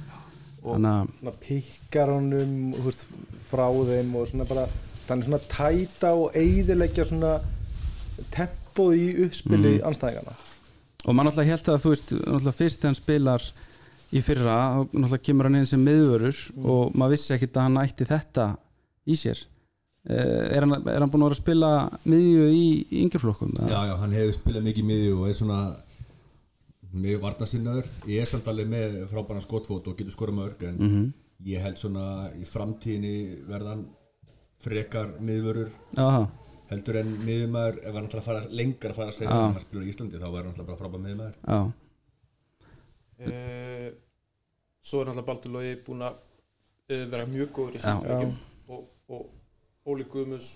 þannig 0.62 0.92
að 0.92 1.10
svona 1.18 1.34
pikkar 1.42 2.14
honum 2.14 2.54
veist, 2.86 3.04
frá 3.50 3.66
þeim 3.90 4.14
og 4.16 4.30
svona 4.30 4.48
bara 4.50 4.68
þannig 5.08 5.28
svona 5.28 5.42
tæta 5.52 6.14
og 6.14 6.38
eyðileggja 6.38 7.08
svona 7.10 7.34
tempoð 8.32 8.96
í 8.96 9.10
uppspili 9.26 9.76
mm. 9.80 9.84
anstæðingana 9.90 10.38
og 11.02 11.16
maður 11.18 11.32
náttúrulega 11.32 11.52
held 11.56 11.70
að 11.74 11.84
þú 11.84 11.94
veist 11.96 12.16
fyrst 12.60 12.82
þegar 12.82 12.92
hann 12.92 13.00
spilar 13.00 13.46
í 14.12 14.22
fyrra 14.24 14.58
þá 14.58 14.80
náttúrulega 14.92 15.24
kemur 15.28 15.48
hann 15.48 15.62
inn 15.62 15.70
sem 15.70 15.86
miðvörur 15.86 16.42
og 16.62 16.98
maður 16.98 17.16
vissi 17.16 17.34
ekkit 17.36 17.58
að 17.58 17.68
hann 17.68 17.82
ætti 17.82 18.08
þetta 18.10 18.48
í 19.08 19.18
sér. 19.18 19.40
Eh, 20.10 20.58
er 20.58 20.66
hann, 20.66 20.76
er 20.90 21.04
hann 21.04 21.12
búin 21.14 21.24
að 21.24 21.32
vera 21.32 21.38
að 21.38 21.44
spila 21.44 21.72
miðju 22.10 22.46
í, 22.50 22.66
yngjörflokkum? 23.04 23.54
já 23.70 23.80
já 23.86 23.96
hann 24.02 24.16
hefur 24.18 24.38
spilað 24.38 24.68
mikið 24.68 24.88
miðju 24.90 25.18
og 25.20 25.28
er 25.30 25.36
svona 25.38 25.60
mjög 26.94 27.22
varnasinnaður 27.24 27.88
ég 28.08 28.22
er 28.22 28.26
samt 28.30 28.48
alveg 28.52 28.68
með 28.72 28.96
frábæna 29.12 29.42
skotfót 29.46 29.88
og 29.88 29.98
getur 29.98 30.12
skora 30.12 30.32
mörg 30.36 30.64
en 30.68 30.78
Mhm. 30.82 31.14
ég 31.46 31.62
held 31.64 31.76
svona 31.80 32.32
í 32.38 32.44
framtíðinni 32.46 33.46
verðan 33.48 33.86
frekar 34.62 35.16
miðvörur 35.20 35.70
Já, 35.98 36.28
heldur 36.70 36.98
en 37.02 37.14
miðjumæður 37.26 37.80
ef 37.84 37.94
hann 37.96 38.06
ætlar 38.08 38.22
að 38.22 38.28
fara 38.28 38.44
lengra 38.50 38.90
að 38.92 38.96
fara 38.96 39.10
að 39.10 39.18
segja 39.18 39.30
Já. 39.32 39.38
að 39.40 39.54
hann 39.54 39.62
spilur 39.66 39.84
í 39.86 39.90
Íslandi 39.94 40.20
þá 40.22 40.28
verður 40.28 40.44
hann 40.44 40.54
alltaf 40.54 40.68
bara 40.68 40.82
frábæð 40.82 41.02
miðjumæður 41.06 41.36
já, 41.48 41.60
uh, 43.26 43.92
svo 44.82 45.02
er 45.02 45.06
náttúrulega 45.12 45.28
Baldur 45.28 45.52
Lógi 45.56 45.76
búin 45.86 46.06
að 46.06 46.16
uh, 46.16 47.06
vera 47.12 47.26
mjög 47.30 47.52
góður 47.58 47.78
í 47.78 47.82
fyrstleikum 47.84 48.34
og, 48.76 48.88
og 49.10 49.92
Óli 49.92 50.06
Guðmus 50.06 50.52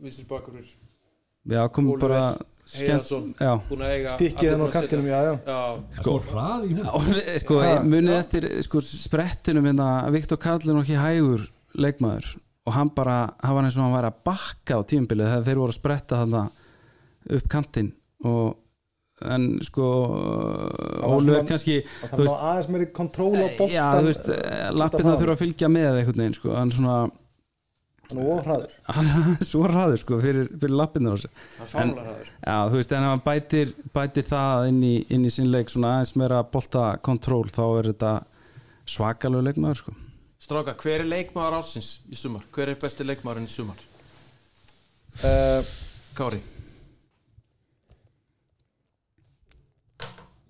vinstir 0.00 0.24
bakurur, 0.30 0.64
já, 1.48 1.62
kom 1.68 1.88
Oliver 1.90 2.08
bara 2.08 2.22
skemmt 2.32 2.57
Heiðarsson 2.68 3.30
Já, 3.40 3.52
búin 3.68 3.80
að 3.86 3.92
eiga 3.94 4.12
stikkið 4.16 4.50
hann 4.52 4.60
á 4.60 4.68
setja- 4.74 5.00
já, 5.08 5.20
já. 5.24 5.34
Já, 5.46 5.58
sko 6.02 6.16
og, 6.18 7.08
sko, 7.44 7.60
Ha, 7.64 7.72
munið 7.88 8.16
eftir 8.18 8.48
sko, 8.66 8.82
sprettinum 8.84 9.64
hérna, 9.70 9.88
Viktor 10.12 10.36
Karl 10.42 10.60
er 10.68 10.80
ekki 10.82 10.98
hægur 11.00 11.48
leikmaður 11.78 12.36
og 12.68 12.72
hann 12.76 12.90
bara, 12.92 13.18
hann 13.42 13.54
var 13.56 13.64
eins 13.64 13.76
og 13.78 13.84
hann 13.86 13.94
væri 13.96 14.10
að 14.12 14.18
bakka 14.28 14.76
á 14.76 14.80
tímabilið 14.84 15.30
þegar 15.32 15.46
þeir 15.48 15.60
voru 15.62 15.72
að 15.72 15.78
spretta 15.80 16.18
þarna 16.22 16.42
upp 17.38 17.48
kantinn 17.48 17.92
og 18.24 18.56
en 19.28 19.46
sko 19.66 19.86
var 21.02 21.08
Ólu 21.08 21.32
er 21.32 21.40
svona- 21.40 21.48
kannski 21.48 21.78
og 22.04 22.10
það 22.12 22.26
var 22.28 22.44
aðeins 22.52 22.68
meiri 22.74 22.86
kontról 22.94 23.32
á 23.34 23.48
þú 23.58 24.04
veist, 24.06 24.28
lappirna 24.78 25.16
þurfa 25.18 25.34
að 25.34 25.40
fylgja 25.42 25.68
með 25.72 25.98
einhvern 26.02 26.20
veginn, 26.22 26.36
sko, 26.38 26.52
hann 26.54 26.70
svona 26.70 26.98
er 28.08 28.66
hann 28.96 29.08
er 29.12 29.44
svo 29.44 29.66
ræður, 29.68 29.98
sko, 30.00 30.18
fyrir, 30.22 30.48
fyrir 30.48 30.74
er 30.80 31.68
fánulega 31.68 32.06
hraður 32.06 32.30
já, 32.30 32.56
þú 32.70 32.78
veist, 32.78 32.94
en 32.96 33.04
ef 33.04 33.12
hann 33.12 33.24
bætir, 33.26 33.74
bætir 33.92 34.24
það 34.30 34.68
inn 34.70 34.78
í, 34.86 34.92
inn 35.12 35.26
í 35.28 35.32
sinn 35.34 35.50
leik, 35.52 35.68
svona 35.68 35.98
aðeins 35.98 36.14
meira 36.16 36.38
bolta 36.42 36.84
kontról, 37.04 37.44
þá 37.52 37.64
er 37.66 37.90
þetta 37.92 38.12
svakalegu 38.88 39.44
leikmaður, 39.50 39.82
sko. 39.82 39.96
Stráka, 40.40 40.76
hver 40.80 41.02
er 41.02 41.10
leikmaður 41.10 41.58
ásins 41.58 41.90
í 42.08 42.16
sumar? 42.16 42.46
Hver 42.54 42.72
er 42.72 42.80
besti 42.80 43.04
leikmaðurinn 43.04 43.50
í 43.50 43.52
sumar? 43.52 43.84
uh, 45.24 45.60
Kári. 46.16 46.40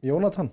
Jónatan 0.06 0.52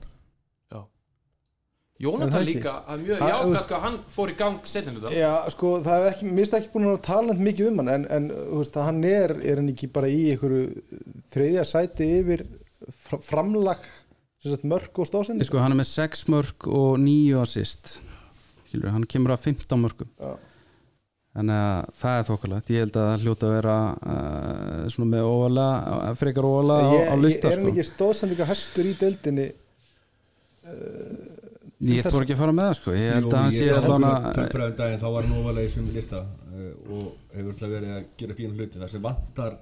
Jónatan 2.04 2.44
líka, 2.44 2.72
það 2.84 2.98
er 2.98 3.04
mjög 3.06 3.22
jákvæmt 3.24 3.68
hvað 3.70 3.84
hann 3.86 3.98
fór 4.12 4.32
í 4.34 4.34
gang 4.36 4.66
setni 4.68 4.92
hluta. 4.92 5.12
Já, 5.16 5.30
sko, 5.54 5.70
það 5.86 6.02
er 6.02 6.08
ekki, 6.10 6.32
finnst 6.36 6.58
ekki 6.58 6.72
búin 6.74 6.88
að 6.92 6.98
tala 7.08 7.36
mikið 7.40 7.70
um 7.70 7.78
hann 7.80 7.92
en, 7.94 8.08
en 8.12 8.25
þú 8.34 8.58
veist, 8.60 8.80
hann 8.84 9.00
er, 9.08 9.34
er 9.40 9.62
hann 9.62 9.70
ekki 9.72 9.88
bara 9.96 10.10
í 10.12 10.25
einhverju 10.34 10.66
þriðja 11.32 11.64
sæti 11.70 12.10
yfir 12.18 12.44
fr- 12.90 13.22
framlag 13.24 13.86
sem 14.44 14.52
sagt 14.52 14.68
mörg 14.68 15.00
og 15.00 15.08
stóðsending 15.08 15.48
sko, 15.48 15.62
hann 15.64 15.72
er 15.72 15.80
með 15.80 15.88
6 15.94 16.25
mörg 16.36 16.68
og 16.68 16.92
9 17.00 17.40
assist. 17.46 17.96
Skilur, 18.68 18.92
hann 18.92 19.08
kemur 19.08 19.38
að 19.38 19.46
15 19.48 19.80
mörgum 19.86 20.12
Já. 20.20 20.34
þannig 21.40 21.62
að 21.64 21.94
það 22.02 22.20
er 22.20 22.28
þokkalegt. 22.34 22.74
Ég 22.75 22.84
held 22.84 23.00
að 23.00 23.08
það 23.14 23.24
hljóta 23.24 23.48
að 23.48 23.56
vera 23.56 23.78
uh, 23.96 24.82
svona 24.92 25.14
með 25.16 25.30
óvala, 25.32 25.70
frekar 26.20 26.50
óvala 26.52 26.82
á, 26.84 26.92
ég, 26.92 27.08
á 27.08 27.16
ég, 27.16 27.24
lista 27.24 27.48
er 27.48 27.56
hann 27.56 27.70
sko. 27.70 27.72
ekki 27.78 27.88
stóðsendinga 27.94 28.50
hestur 28.52 28.92
í 28.92 28.94
deildinni 29.00 29.48
ég 31.92 32.10
þór 32.10 32.25
ekki 32.25 32.36
að 32.36 32.42
fara 32.42 32.56
með 32.56 32.68
það 32.70 32.75
sko. 32.80 32.96
ég 32.98 33.13
held 33.15 33.30
að 33.30 33.39
hann 33.39 33.56
ég 33.56 33.77
okkur 33.80 34.08
að 34.10 34.27
tölfræðum 34.39 34.75
daginn 34.82 35.01
þá 35.04 35.08
var 35.15 35.27
hann 35.27 35.38
ofalega 35.39 35.65
í 35.65 35.70
þessum 35.70 35.88
lista 35.96 36.20
uh, 36.25 36.74
og 36.98 37.06
hefur 37.36 37.54
alltaf 37.54 37.74
verið 37.75 37.96
að 37.96 38.04
gera 38.22 38.38
fín 38.39 38.56
hluti. 38.56 38.82
Það 38.82 38.94
sem 38.96 39.06
vantar 39.06 39.58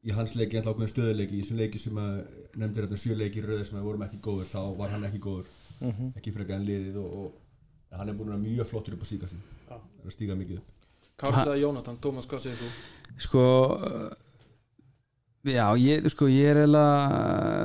í 0.00 0.16
hans 0.16 0.36
leiki 0.38 0.58
en 0.58 0.66
þá 0.66 0.72
okkur 0.72 0.92
stöðuleiki. 0.94 1.36
Í 1.36 1.44
þessum 1.44 1.60
leiki 1.60 1.82
sem 1.82 2.00
að 2.00 2.16
nefndir 2.56 2.86
þetta 2.86 3.00
sjö 3.04 3.18
leiki 3.20 3.42
í 3.42 3.46
röðu 3.46 3.68
sem 3.68 3.80
að 3.80 3.86
vorum 3.90 4.06
ekki 4.06 4.22
góður 4.24 4.50
þá 4.50 4.60
var 4.80 4.94
hann 4.94 5.06
ekki 5.10 5.22
góður. 5.26 5.48
Mhm. 5.80 6.12
ekki 6.20 6.32
frekar 6.34 6.58
en 6.60 6.66
liðið 6.68 6.98
og, 7.00 7.12
og 7.20 7.96
hann 7.96 8.08
er 8.08 8.16
búin 8.16 8.28
að 8.28 8.36
vera 8.36 8.44
mjög 8.44 8.68
flottur 8.68 8.96
upp 8.96 9.04
á 9.04 9.08
stíka 9.08 9.28
sín 9.30 9.40
er 9.70 10.08
að 10.08 10.12
stíga 10.12 10.36
mikið 10.36 10.60
upp. 10.60 10.74
Kári 11.20 11.44
sagði 11.44 11.62
Jónatan, 11.64 11.96
Tómas, 12.00 12.28
hvað 12.28 12.42
segir 12.44 12.60
þú? 12.60 12.68
sko 13.20 13.44
uh, 13.76 14.10
já, 15.44 15.64
ég, 15.80 16.06
sko, 16.12 16.28
ég 16.30 16.52
er 16.52 16.62
eiginlega 16.62 17.08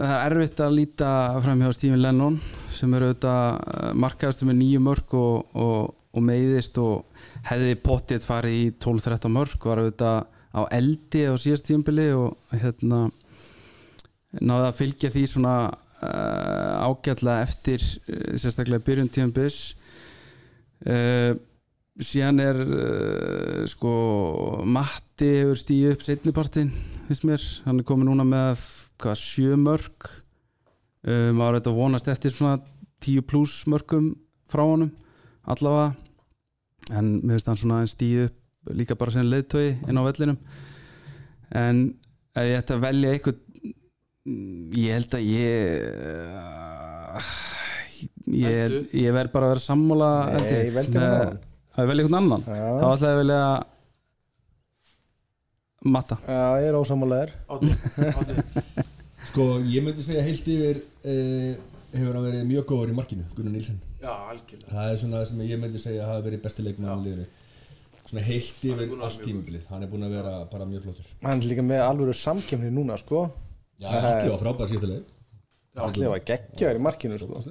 það 0.01 0.15
er 0.15 0.35
erfitt 0.35 0.63
að 0.65 0.77
líta 0.79 1.11
fram 1.43 1.63
hjá 1.63 1.73
Stephen 1.75 2.01
Lennon 2.03 2.39
sem 2.75 2.93
er 2.95 3.07
auðvitað 3.07 3.95
markaðastu 4.03 4.47
með 4.47 4.59
nýju 4.61 4.81
mörg 4.83 5.15
og, 5.19 5.55
og, 5.57 5.93
og 6.15 6.25
meiðist 6.25 6.77
og 6.81 7.25
hefði 7.49 7.75
pottið 7.83 8.27
farið 8.27 8.57
í 8.59 8.65
12-13 8.83 9.35
mörg 9.35 9.69
var 9.69 9.83
auðvitað 9.83 10.23
á 10.55 10.61
eldi 10.71 11.25
á 11.27 11.33
síðast 11.35 11.67
tímbili 11.67 12.07
og 12.15 12.37
hérna 12.55 13.09
náði 14.39 14.69
að 14.69 14.77
fylgja 14.79 15.11
því 15.11 15.25
svona 15.31 15.55
uh, 15.71 16.87
ágætlega 16.87 17.43
eftir 17.43 17.83
uh, 17.83 18.35
sérstaklega 18.39 18.83
byrjun 18.85 19.11
tímbils 19.11 19.59
uh, 20.87 21.35
síðan 21.95 22.41
er 22.43 22.57
sko 23.71 23.91
Matti 24.67 25.29
hefur 25.37 25.59
stíð 25.59 25.93
upp 25.93 26.01
setnipartin 26.03 26.73
hann 27.07 27.79
er 27.79 27.85
komið 27.87 28.09
núna 28.09 28.25
með 28.27 28.65
hvað, 28.99 29.21
sjö 29.21 29.55
mörg 29.59 30.09
maður 31.05 31.53
er 31.55 31.59
þetta 31.61 31.73
vonast 31.77 32.07
eftir 32.09 32.31
svona 32.33 32.57
10 33.05 33.21
pluss 33.29 33.65
mörgum 33.69 34.13
frá 34.49 34.63
honum 34.65 34.91
allavega. 35.45 35.93
En 36.95 37.11
mér 37.21 37.35
finnst 37.37 37.47
hann 37.51 37.59
svona 37.61 37.81
en 37.83 37.89
stíð 37.91 38.25
upp 38.27 38.73
líka 38.77 38.95
bara 38.97 39.11
sem 39.13 39.25
leiðtögi 39.29 39.75
inn 39.89 39.99
á 40.01 40.03
vellinum. 40.07 40.37
En 41.53 41.83
ef 42.35 42.43
ég 42.49 42.57
ætti 42.63 42.73
að 42.75 42.81
velja 42.87 43.11
eitthvað 43.13 43.37
ég 44.73 44.95
held 44.97 45.13
að 45.13 45.27
ég 45.29 45.51
ég, 48.33 48.55
Veltu. 48.57 48.79
ég 48.97 49.13
verð 49.13 49.31
bara 49.35 49.45
að 49.45 49.53
vera 49.53 49.63
sammála 49.67 50.09
Nei, 50.33 50.49
ég, 50.49 50.73
veldu 50.75 50.97
með- 50.97 51.13
hann 51.13 51.85
að 51.85 51.89
velja 51.91 52.03
einhvern 52.05 52.19
annan. 52.23 52.41
Þá 52.45 52.55
Já, 52.55 52.89
ætla 52.89 53.05
ég 53.05 53.13
að 53.13 53.21
velja 53.21 53.41
matta. 55.85 56.17
Já, 56.25 56.41
ég 56.63 56.67
er 56.71 56.79
átni 57.53 57.73
Sko, 59.25 59.45
ég 59.65 59.83
myndi 59.85 60.03
segja 60.05 60.23
heilt 60.25 60.47
yfir 60.53 60.79
uh, 60.81 61.55
hefur 61.95 62.13
hann 62.13 62.27
verið 62.27 62.47
mjög 62.49 62.67
góður 62.69 62.91
í 62.93 62.97
markinu 62.97 63.25
Gunnar 63.35 63.55
Nílsen 63.55 63.79
Já, 64.05 64.11
algjörlega. 64.29 64.69
Það 64.69 64.91
er 64.91 64.99
svona 65.01 65.17
það 65.17 65.25
sem 65.31 65.41
ég 65.49 65.61
myndi 65.61 65.81
segja 65.81 66.03
að 66.05 66.11
hafa 66.11 66.25
verið 66.27 66.41
besti 66.43 66.65
leikmann 66.65 66.99
í 66.99 67.05
liðinu. 67.07 67.25
Svona 68.05 68.23
heilt 68.27 68.65
yfir 68.69 68.83
allt 68.83 68.99
mjög 69.01 69.23
tímabilið. 69.23 69.63
Hann 69.71 69.85
er 69.85 69.89
búinn 69.89 70.05
að 70.05 70.13
vera 70.19 70.33
bara 70.51 70.67
mjög 70.69 70.83
flottur. 70.85 71.07
Hann 71.23 71.41
er 71.41 71.49
líka 71.49 71.65
með 71.65 71.81
alvöru 71.87 72.13
samkemni 72.19 72.69
núna 72.75 72.99
sko. 73.01 73.23
Já, 73.81 73.89
allir 73.89 74.35
var 74.35 74.43
frábær 74.43 74.69
síðasta 74.69 74.91
leik. 74.91 75.09
Allir 75.87 76.13
var 76.13 76.21
geggjaður 76.29 76.81
í 76.81 76.85
markinu 76.85 77.17
sko. 77.23 77.41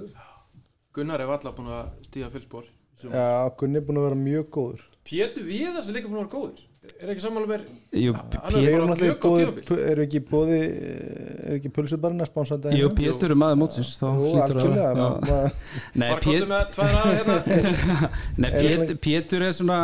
Gunnar 0.95 1.25
er 1.25 1.35
alltaf 1.35 1.57
búin 1.57 1.73
að 1.75 1.91
stíða 2.07 2.31
fylgspor 2.37 2.71
Já, 3.03 3.51
Gunni 3.59 3.81
er 3.81 3.85
búin 3.87 3.99
að 3.99 4.07
vera 4.09 4.21
mjög 4.21 4.47
góður. 4.55 4.85
Pétur 5.05 5.45
Viðars 5.45 5.89
er 5.89 5.97
líka 5.97 6.09
búin 6.09 6.21
að 6.21 6.25
vera 6.25 6.33
góður. 6.37 6.63
Er 7.01 7.09
ekki 7.11 7.21
sammála 7.23 7.47
mér? 7.49 7.63
Jú, 7.97 8.13
Við 8.55 9.79
er 9.83 9.99
ekki 10.03 10.21
bóði 10.23 10.59
er 10.65 11.55
ekki 11.57 11.71
pulsubarinn 11.73 12.23
að 12.23 12.29
spánsanda 12.29 12.73
Jú, 12.75 12.89
Pétur 12.95 13.33
er 13.33 13.39
maður 13.39 13.59
mótsins 13.63 13.93
þá 13.99 14.05
hlýtur 14.19 14.59
að 14.61 15.01
Nei, 15.99 16.05
Bara 16.05 16.19
komdu 16.21 16.35
Pét, 16.37 16.47
með 16.51 16.63
tvær 16.75 16.97
aðra 17.01 17.37
hérna. 17.41 18.97
Pétur 19.07 19.45
er 19.47 19.55
svona 19.57 19.79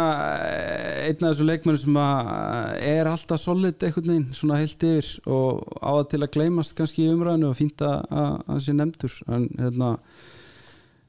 eh, 0.48 1.10
einn 1.10 1.18
af 1.20 1.34
þessum 1.34 1.50
leikmennum 1.50 1.82
sem 1.84 2.02
að 2.04 2.32
eh, 2.32 2.90
er 2.94 3.12
alltaf 3.12 3.44
solid 3.44 3.88
einhvern 3.88 4.14
veginn, 4.14 4.30
svona 4.38 4.60
heilt 4.62 4.88
yfir 4.92 5.12
og 5.26 5.64
á 5.82 5.92
það 5.92 6.06
til 6.14 6.22
að 6.22 6.34
gleymast 6.38 6.78
kannski 6.78 7.08
í 7.08 7.16
umræðinu 7.16 7.50
og 7.52 7.58
fínt 7.60 7.86
að 7.88 7.98
að 8.12 8.38
það 8.52 8.64
sé 8.68 8.78
nefndur. 8.78 9.18
En 9.32 9.50
hérna 9.60 9.96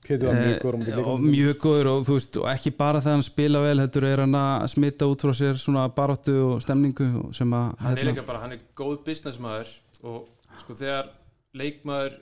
Pétur 0.02 0.26
var 0.32 0.34
mjög 0.40 0.58
góður 0.64 0.88
Eh, 0.88 0.98
um 0.98 1.10
og 1.12 1.20
mjög 1.22 1.56
góður 1.62 1.90
og 1.92 2.00
þú 2.08 2.16
veist 2.18 2.36
og 2.40 2.48
ekki 2.50 2.72
bara 2.76 2.98
þegar 3.04 3.16
hann 3.18 3.22
spila 3.28 3.60
vel 3.62 3.78
heldur 3.84 4.04
er 4.08 4.22
hann 4.24 4.34
að 4.34 4.66
smita 4.74 5.06
út 5.12 5.22
frá 5.22 5.32
sér 5.38 5.60
svona 5.62 5.84
baráttu 5.94 6.34
og 6.48 6.62
stemningu 6.64 7.06
og 7.22 7.34
sem 7.38 7.50
að 7.54 7.70
Hann 7.78 7.92
er 7.92 8.02
hérna- 8.02 8.10
líka 8.16 8.26
bara, 8.26 8.40
hann 8.42 8.52
er 8.56 8.60
góð 8.76 8.98
businessmaður 9.06 9.70
og 10.02 10.28
sko 10.58 10.74
þegar 10.74 11.08
leikmaður 11.54 12.18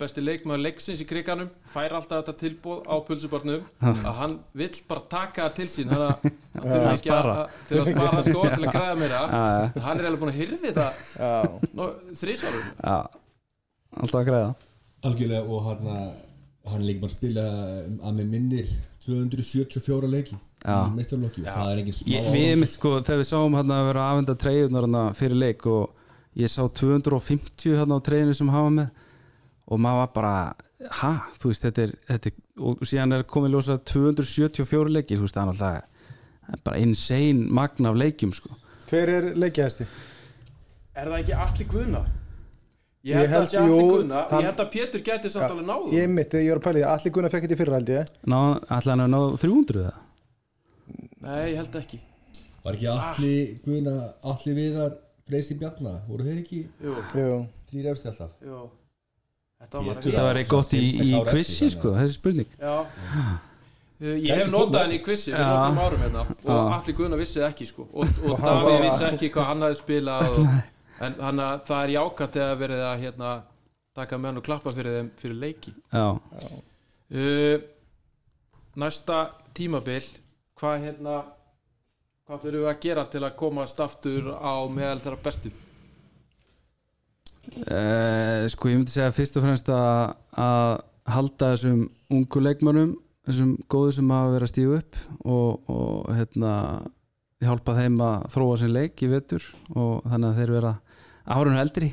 besti 0.00 0.22
leikmaður 0.24 0.62
leiksins 0.64 1.02
í 1.02 1.06
kriganum 1.06 1.50
fær 1.70 1.92
alltaf 1.92 2.22
þetta 2.24 2.34
tilbúð 2.40 2.86
á 2.88 2.94
pulsubarnum 3.04 3.66
að 3.82 4.14
hann 4.16 4.38
vill 4.56 4.70
bara 4.88 5.02
taka 5.12 5.42
það 5.48 5.54
til 5.58 5.66
sín. 5.68 5.90
Þannig 5.90 6.06
að 6.08 6.22
hann 6.54 6.70
þurfa 6.70 6.86
Að 6.86 6.94
ekki 6.94 7.10
að, 7.12 7.28
að 7.28 7.80
að 7.82 7.90
spara 7.92 8.22
sko 8.24 8.44
til 8.54 8.64
að 8.64 8.72
græða 8.72 8.94
meira. 9.02 9.20
Hann 9.84 10.00
er 10.00 10.08
alveg 10.08 10.22
búin 10.22 10.32
að 10.32 10.38
hyrði 10.40 10.58
þetta 10.62 10.86
þrísvarum 12.22 12.70
alltaf 14.00 14.20
að 14.22 14.26
græða. 14.30 14.54
Algjörlega 15.04 15.44
og 15.44 15.66
hann 15.68 15.90
hann 16.64 16.80
er 16.80 16.86
líka 16.88 17.04
bara 17.04 17.12
að 17.12 17.16
spila 17.18 17.44
um, 17.84 17.96
að 18.00 18.18
með 18.18 18.30
minnir 18.32 18.68
274 19.04 20.10
leiki 20.14 20.36
í 20.64 20.76
meistarlokki 20.96 21.44
og 21.44 21.50
það 21.50 21.72
er 21.72 21.80
engin 21.82 21.96
smá 21.98 22.12
Ég, 22.14 22.28
við 22.32 22.54
mitt 22.62 22.72
sko, 22.72 22.94
þegar 23.04 23.20
við 23.20 23.30
sáum 23.30 23.56
hann 23.58 23.74
að 23.74 23.88
vera 23.90 24.04
að 24.04 24.12
afenda 24.14 24.36
treyjunar 24.40 24.88
hann 24.88 25.18
fyrir 25.18 25.40
leik 25.42 25.66
og 25.68 26.38
ég 26.40 26.52
sá 26.52 26.62
250 26.64 27.76
hann 27.80 27.92
á 27.92 27.98
treyjunu 28.04 28.36
sem 28.36 28.52
hafa 28.54 28.72
með 28.78 29.02
og 29.64 29.80
maður 29.80 30.00
var 30.02 30.10
bara, 30.16 30.32
ha, 31.00 31.12
þú 31.40 31.50
veist 31.52 31.64
þetta 31.64 31.84
er, 31.86 31.94
þetta 32.10 32.30
er, 32.30 32.40
og 32.68 32.82
síðan 32.88 33.16
er 33.16 33.28
komið 33.28 33.54
ljósa 33.56 33.78
274 33.92 34.92
leikir, 34.92 35.20
þú 35.20 35.28
veist 35.28 35.38
það 35.38 35.52
er 35.52 35.54
alltaf 35.54 36.64
bara 36.64 36.80
insane 36.84 37.46
magna 37.48 37.92
af 37.92 37.96
leikjum 37.96 38.34
sko. 38.36 38.50
Hver 38.90 39.12
er 39.14 39.30
leikjahæsti? 39.40 39.86
Er 40.94 41.08
það 41.08 41.20
ekki 41.22 41.38
allir 41.46 41.70
guðna? 41.72 42.02
Ég 43.04 43.12
Ég 43.12 43.28
held 43.28 43.28
að 43.28 43.34
held, 43.34 43.48
það 43.52 43.60
allir 43.60 43.80
jú, 43.84 43.88
guðna 43.92 44.20
hann- 44.30 44.40
Ég 44.40 44.46
held 44.48 44.60
að 44.64 44.70
Pétur 44.74 45.00
gæti 45.04 45.30
samt 45.30 45.50
alveg 45.50 45.66
náðu 45.68 45.90
Ég 45.92 46.08
mitt, 46.08 46.30
þegar 46.32 46.44
ég 46.44 46.52
var 46.54 46.60
að 46.60 46.64
pæla 46.64 46.78
í 46.78 46.82
því, 46.82 46.88
allir 46.94 47.12
Gunnar 47.16 47.30
fekk 47.34 47.44
þetta 47.44 47.54
í 47.54 47.60
fyrra 47.60 47.74
held 47.78 47.90
ég. 47.92 48.12
Ná, 48.32 48.38
ætla 48.78 48.90
hann 48.94 49.04
að 49.04 49.10
ná 49.12 49.20
300 49.42 49.82
eða? 49.84 49.92
Nei, 51.24 51.42
ég 51.52 51.56
held 51.60 51.76
ekki. 51.80 51.98
Var 52.64 52.72
ekki 52.78 52.88
allir 52.94 53.58
Guðna, 53.66 53.94
allir 54.32 54.54
viðar 54.60 54.94
Freysi 55.28 55.54
Bjarna, 55.60 55.92
voru 56.08 56.24
þeir 56.24 56.40
ekki 56.40 56.62
Jú, 56.84 56.94
Jú, 57.14 57.46
þrýr 57.70 57.90
eftir 57.92 58.10
alltaf? 58.12 58.32
jú. 58.44 58.62
Þetta 59.64 59.84
var 59.84 59.94
Pétur- 60.00 60.16
Það 60.16 60.28
var 60.30 60.42
gott 60.54 60.72
í, 60.76 60.82
í 61.04 61.24
kvissi 61.28 61.70
sko, 61.72 61.92
þessi 61.96 62.16
spurning. 62.18 62.46
Já. 62.60 62.74
Ég 64.04 64.34
hef 64.36 64.48
notað 64.52 64.82
henni 64.82 64.98
í 64.98 65.02
kvissi 65.04 65.30
fyrir 65.32 65.46
nokkrum 65.48 65.78
árum 65.84 66.00
hérna 66.02 66.24
og 66.44 66.72
allir 66.74 66.96
guðna 66.98 67.16
vissi 67.20 67.38
það 67.40 67.52
ekki 67.52 67.66
sko. 67.70 67.86
Og, 67.94 68.04
hann 68.40 68.64
Davíð 68.64 68.82
vissi 68.84 69.04
ekki 69.08 69.30
hvað 69.32 69.46
hann 69.52 69.62
hafði 69.64 69.78
spilað 69.80 70.28
og, 70.28 70.48
en 71.02 71.16
hann 71.20 71.42
að 71.42 71.64
það 71.68 71.84
er 71.84 71.94
jákvæmt 71.96 72.38
þegar 72.38 72.60
verið 72.62 72.82
að 72.86 73.00
hérna 73.04 73.30
taka 73.94 74.18
með 74.18 74.30
hann 74.30 74.40
og 74.40 74.46
klappa 74.46 74.74
fyrir 74.74 74.98
þeim 74.98 75.10
fyrir 75.20 75.40
leiki. 75.42 75.74
Já, 75.92 76.06
uh, 77.14 77.56
Næsta 78.74 79.18
tímabil 79.54 80.02
hvað 80.58 80.80
hérna 80.88 81.18
hvað 82.24 82.40
þurfum 82.46 82.62
við 82.62 82.70
að 82.70 82.80
gera 82.82 83.04
til 83.12 83.22
að 83.22 83.36
komast 83.38 83.80
aftur 83.84 84.32
á 84.34 84.54
meðal 84.72 85.02
þeirra 85.04 85.22
bestu? 85.26 85.52
Uh, 87.68 88.48
sko 88.50 88.70
ég 88.72 88.80
myndi 88.80 88.94
segja 88.94 89.12
fyrst 89.14 89.36
og 89.36 89.44
fremst 89.44 89.68
að, 89.70 90.14
að 90.40 90.70
halda 91.12 91.50
þessum 91.52 91.82
ungu 92.16 92.40
leikmönnum 92.40 92.94
þessum 93.28 93.54
góðu 93.70 93.92
sem 93.98 94.12
hafa 94.14 94.32
verið 94.32 94.46
að 94.46 94.52
stígu 94.52 94.78
upp 94.78 94.98
og, 95.20 95.70
og 95.70 96.08
hérna 96.16 96.54
hjálpa 97.44 97.76
þeim 97.76 98.00
að 98.04 98.26
þróa 98.34 98.56
sér 98.60 98.72
leik 98.72 99.04
í 99.04 99.10
vetur 99.12 99.46
og 99.76 100.06
þannig 100.08 100.28
að 100.30 100.40
þeir 100.40 100.54
vera 100.56 100.72
árun 101.24 101.56
eldri 101.60 101.92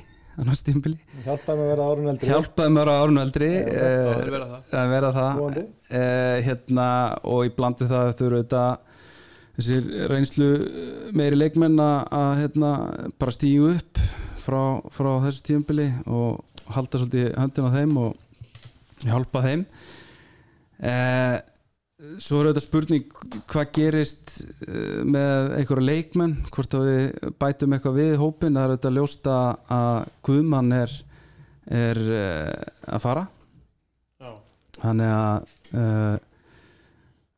hjálpaði 1.25 1.57
mig 1.59 1.65
að 1.65 1.69
vera 1.71 1.87
árun 1.91 2.09
eldri 2.11 2.29
hjálpa 2.31 2.65
þeim 2.65 2.77
að 2.77 2.79
vera 2.81 2.95
árun 3.01 3.21
eldri 3.21 3.49
Það 3.51 3.81
uh, 3.81 4.21
er 4.21 4.31
verið 4.31 4.53
það. 4.53 4.63
að 4.81 4.93
vera 4.95 5.11
það. 5.17 5.41
Uh, 5.91 6.37
hérna 6.47 6.87
og 7.33 7.43
í 7.45 7.51
blandi 7.57 7.87
það 7.91 8.11
þau 8.17 8.25
eru 8.29 8.41
þetta 8.41 8.63
þessir 9.57 9.89
reynslu 10.11 10.49
meiri 11.17 11.37
leikmenn 11.37 11.77
að, 11.83 12.31
hérna, 12.39 12.71
bara 13.19 13.35
stígu 13.35 13.73
upp 13.75 14.01
frá, 14.41 14.61
frá 14.89 15.11
þessu 15.27 15.45
tímabili 15.51 15.89
og 16.07 16.41
halda 16.71 17.01
svolítið 17.01 17.33
höndin 17.37 17.67
á 17.67 17.75
þeim 17.75 17.97
og 18.01 19.05
hjálpa 19.05 19.43
þeim. 19.45 19.65
Uh, 20.81 21.35
svo 22.21 22.39
er 22.41 22.49
þetta 22.49 22.63
spurning 22.63 23.13
hvað 23.49 23.67
gerist 23.75 24.33
eh, 24.65 25.01
með 25.05 25.53
einhverja 25.59 25.85
leikmenn? 25.85 26.33
Hvort 26.53 26.73
að 26.77 26.87
við 26.87 27.29
bætum 27.41 27.77
eitthvað 27.77 27.99
við 27.99 28.15
hópin 28.21 28.57
það 28.57 28.65
er 28.65 28.73
þetta 28.75 28.95
ljósta 28.97 29.37
að 29.75 30.01
Guðmann 30.25 30.73
er, 30.79 30.97
er 31.69 32.01
uh, 32.07 32.57
að 32.97 33.05
fara. 33.05 33.29
Já. 34.21 34.33
þannig 34.81 35.13
að 35.13 35.55
uh, 35.77 36.19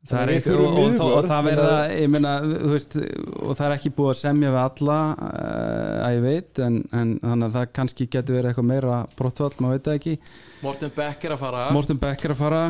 það 0.08 0.22
er 0.22 0.32
ekki 0.34 0.54
og, 0.56 0.66
og, 0.68 0.98
og, 1.06 1.28
það 1.28 1.48
verða 1.48 1.70
þannig 1.74 2.02
ég 2.04 2.12
meina, 2.12 2.34
þú 2.44 2.72
veist, 2.74 2.98
og 3.40 3.58
það 3.60 3.66
er 3.68 3.76
ekki 3.78 3.94
búið 3.98 4.12
að 4.14 4.20
semja 4.20 4.52
við 4.54 4.62
alla 4.64 5.00
uh, 5.14 5.98
að 6.08 6.18
ég 6.18 6.28
veit 6.28 6.64
en, 6.64 6.84
en 6.92 7.16
þannig 7.24 7.50
að 7.50 7.58
það 7.58 7.74
kannski 7.80 8.08
getur 8.08 8.40
verið 8.40 8.54
eitthvað 8.54 8.72
meira 8.72 9.02
brottvall, 9.20 9.52
maður 9.60 9.76
veit 9.76 9.90
það 9.90 10.00
ekki. 10.00 10.16
Morten 10.64 10.96
Beck 11.02 11.28
er 11.28 11.36
að 11.36 11.44
fara. 11.44 11.66
Morten 11.76 12.00
Beck 12.04 12.30
er 12.30 12.36
að 12.36 12.46
fara 12.46 12.64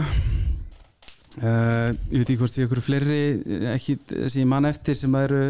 uh, 1.42 1.90
ég 2.12 2.22
veit 2.22 2.28
ekki 2.28 2.40
hvort 2.42 2.54
því 2.56 2.66
ykkur 2.68 2.84
fleiri 2.84 3.20
ekki 3.74 3.98
sem 4.28 4.44
ég 4.44 4.50
man 4.50 4.70
eftir 4.70 4.98
sem 5.00 5.20
eru 5.20 5.44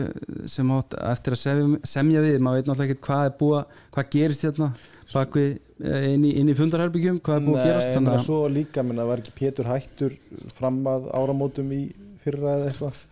sem 0.50 0.74
átt 0.78 0.98
eftir 1.12 1.38
að 1.38 1.44
semja, 1.44 1.84
semja 1.96 2.24
við. 2.24 2.40
Maður 2.44 2.62
veit 2.62 2.72
náttúrulega 2.72 2.96
ekki 2.96 3.08
hvað 3.10 3.30
er 3.30 3.38
búið 3.40 3.80
hvað 3.96 4.12
gerist 4.18 4.48
hérna 4.48 4.74
bak 5.14 5.36
við 5.38 5.50
eh, 5.84 6.08
inn 6.14 6.24
í, 6.26 6.32
inn 6.42 6.52
í 6.52 6.56
fundarherbyggjum 6.58 7.20
hvað 7.24 7.40
er 7.40 7.48
búið 7.48 7.60
að 7.60 7.68
gerast 7.70 7.90
Nei, 7.90 7.96
þannig 7.98 8.14
að 8.14 8.24
svo 8.28 8.40
líka, 8.52 8.86
menna, 8.86 9.08
var 9.10 9.22
ekki 9.22 9.36
Pétur 9.38 9.70
hættur 9.70 10.16
fram 10.58 10.80
að 10.90 11.10
áramótum 11.20 11.74
í 11.76 11.82
fyrra 12.24 12.56
eða 12.58 12.72
eitthvað? 12.72 13.04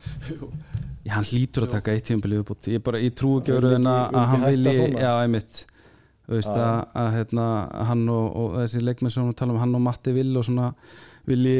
Já, 1.02 1.16
hann 1.18 1.28
hlýtur 1.28 1.66
að 1.66 1.76
taka 1.76 1.94
eitt 1.96 2.08
tímabili 2.10 2.40
viðbútt 2.40 2.72
ég, 2.72 2.82
bara, 2.86 3.02
ég 3.02 3.14
trú 3.18 3.36
ekki 3.40 3.56
öru 3.56 3.76
en 3.78 3.90
að, 3.90 4.02
að 4.14 4.28
hann 4.32 4.44
vilji 4.46 4.74
já, 5.02 5.12
einmitt. 5.24 5.64
Já. 6.32 6.42
að, 6.54 6.76
að 7.02 7.08
hérna, 7.18 7.46
hann 7.90 8.04
og, 8.14 8.28
og 8.38 8.60
þessi 8.60 8.84
leikmenn 8.86 9.14
sem 9.14 9.26
við 9.28 9.40
tala 9.42 9.56
um, 9.56 9.62
hann 9.64 9.80
og 9.80 9.82
Matti 9.88 10.14
Vill 10.16 10.30
og 10.40 10.46
svona 10.48 10.70
vilji 11.28 11.58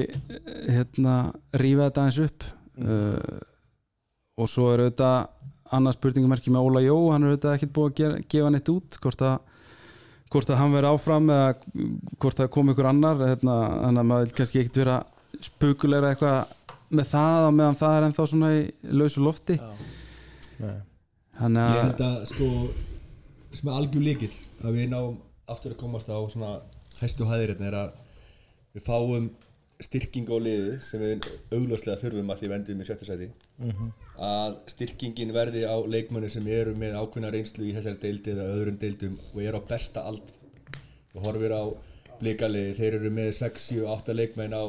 hérna, 0.72 1.16
rífa 1.62 1.88
þetta 1.88 2.06
aðeins 2.06 2.20
upp. 2.26 2.48
Uh, 2.82 3.40
og 4.42 4.50
svo 4.50 4.72
er 4.72 4.86
auðvitað 4.86 5.18
annað 5.76 5.98
spurningumerki 5.98 6.52
með 6.52 6.68
Óla 6.68 6.84
Jó 6.84 6.96
hann 7.12 7.26
er 7.26 7.34
auðvitað 7.34 7.56
ekkert 7.56 7.74
búið 7.76 7.90
að 7.92 7.98
gera, 8.00 8.22
gefa 8.34 8.52
neitt 8.52 8.72
út 8.72 8.98
hvort 9.04 9.24
að, 9.28 9.36
hvort 10.34 10.52
að 10.52 10.60
hann 10.62 10.76
veri 10.76 10.90
áfram 10.92 11.32
eða 11.32 11.52
hvort 12.24 12.42
að 12.42 12.52
komi 12.56 12.74
ykkur 12.74 12.90
annar 12.92 13.22
hérna, 13.22 13.58
þannig 13.86 14.02
að 14.04 14.10
maður 14.12 14.26
vil 14.26 14.38
kannski 14.40 14.62
ekkert 14.62 14.80
vera 14.82 14.98
spukulegra 15.48 16.12
eitthvað 16.12 16.56
með 16.92 17.12
það 17.14 17.48
á 17.48 17.52
meðan 17.56 17.80
það 17.80 17.98
er 17.98 18.08
ennþá 18.08 18.28
svona 18.28 18.52
í 18.58 18.64
lausu 19.00 19.24
lofti. 19.24 19.58
Nei. 20.62 20.80
þannig 21.40 21.62
Ég 21.62 21.78
að 21.78 21.86
held 21.86 22.04
að 22.08 22.18
sko 22.32 22.50
sem 23.52 23.70
er 23.70 23.78
algjör 23.78 24.06
líkil 24.06 24.32
að 24.62 24.76
við 24.78 24.92
náum 24.92 25.16
aftur 25.52 25.74
að 25.74 25.80
komast 25.80 26.12
á 26.12 26.20
svona 26.32 26.52
hæstu 27.00 27.28
hæðir 27.28 27.56
er 27.56 27.78
að 27.80 27.96
við 28.76 28.86
fáum 28.86 29.32
styrking 29.86 30.30
á 30.30 30.38
liði 30.42 30.76
sem 30.84 31.02
við 31.02 31.28
augljóslega 31.56 32.00
þurfum 32.02 32.34
að 32.34 32.42
því 32.42 32.50
vendum 32.52 32.82
í 32.84 32.88
sjöttu 32.88 33.08
sæti. 33.08 33.30
Að 34.22 34.60
styrkingin 34.74 35.34
verði 35.34 35.64
á 35.66 35.76
leikmönni 35.82 36.30
sem 36.30 36.48
eru 36.48 36.76
með 36.78 37.00
ákveðna 37.00 37.32
reynslu 37.34 37.66
í 37.70 37.74
þessari 37.78 38.02
deildi 38.04 38.36
eða 38.36 38.50
öðrum 38.56 38.78
deildum 38.82 39.18
og 39.18 39.42
eru 39.42 39.62
á 39.62 39.70
besta 39.72 40.06
aldri. 40.06 40.38
Og 41.16 41.26
horfir 41.26 41.56
á 41.58 41.64
blíkaliði, 42.22 42.78
þeir 42.78 42.98
eru 43.00 43.12
með 43.14 43.32
6, 43.40 43.68
7, 43.72 43.86
8 43.90 44.16
leikmenn 44.16 44.54
á 44.54 44.64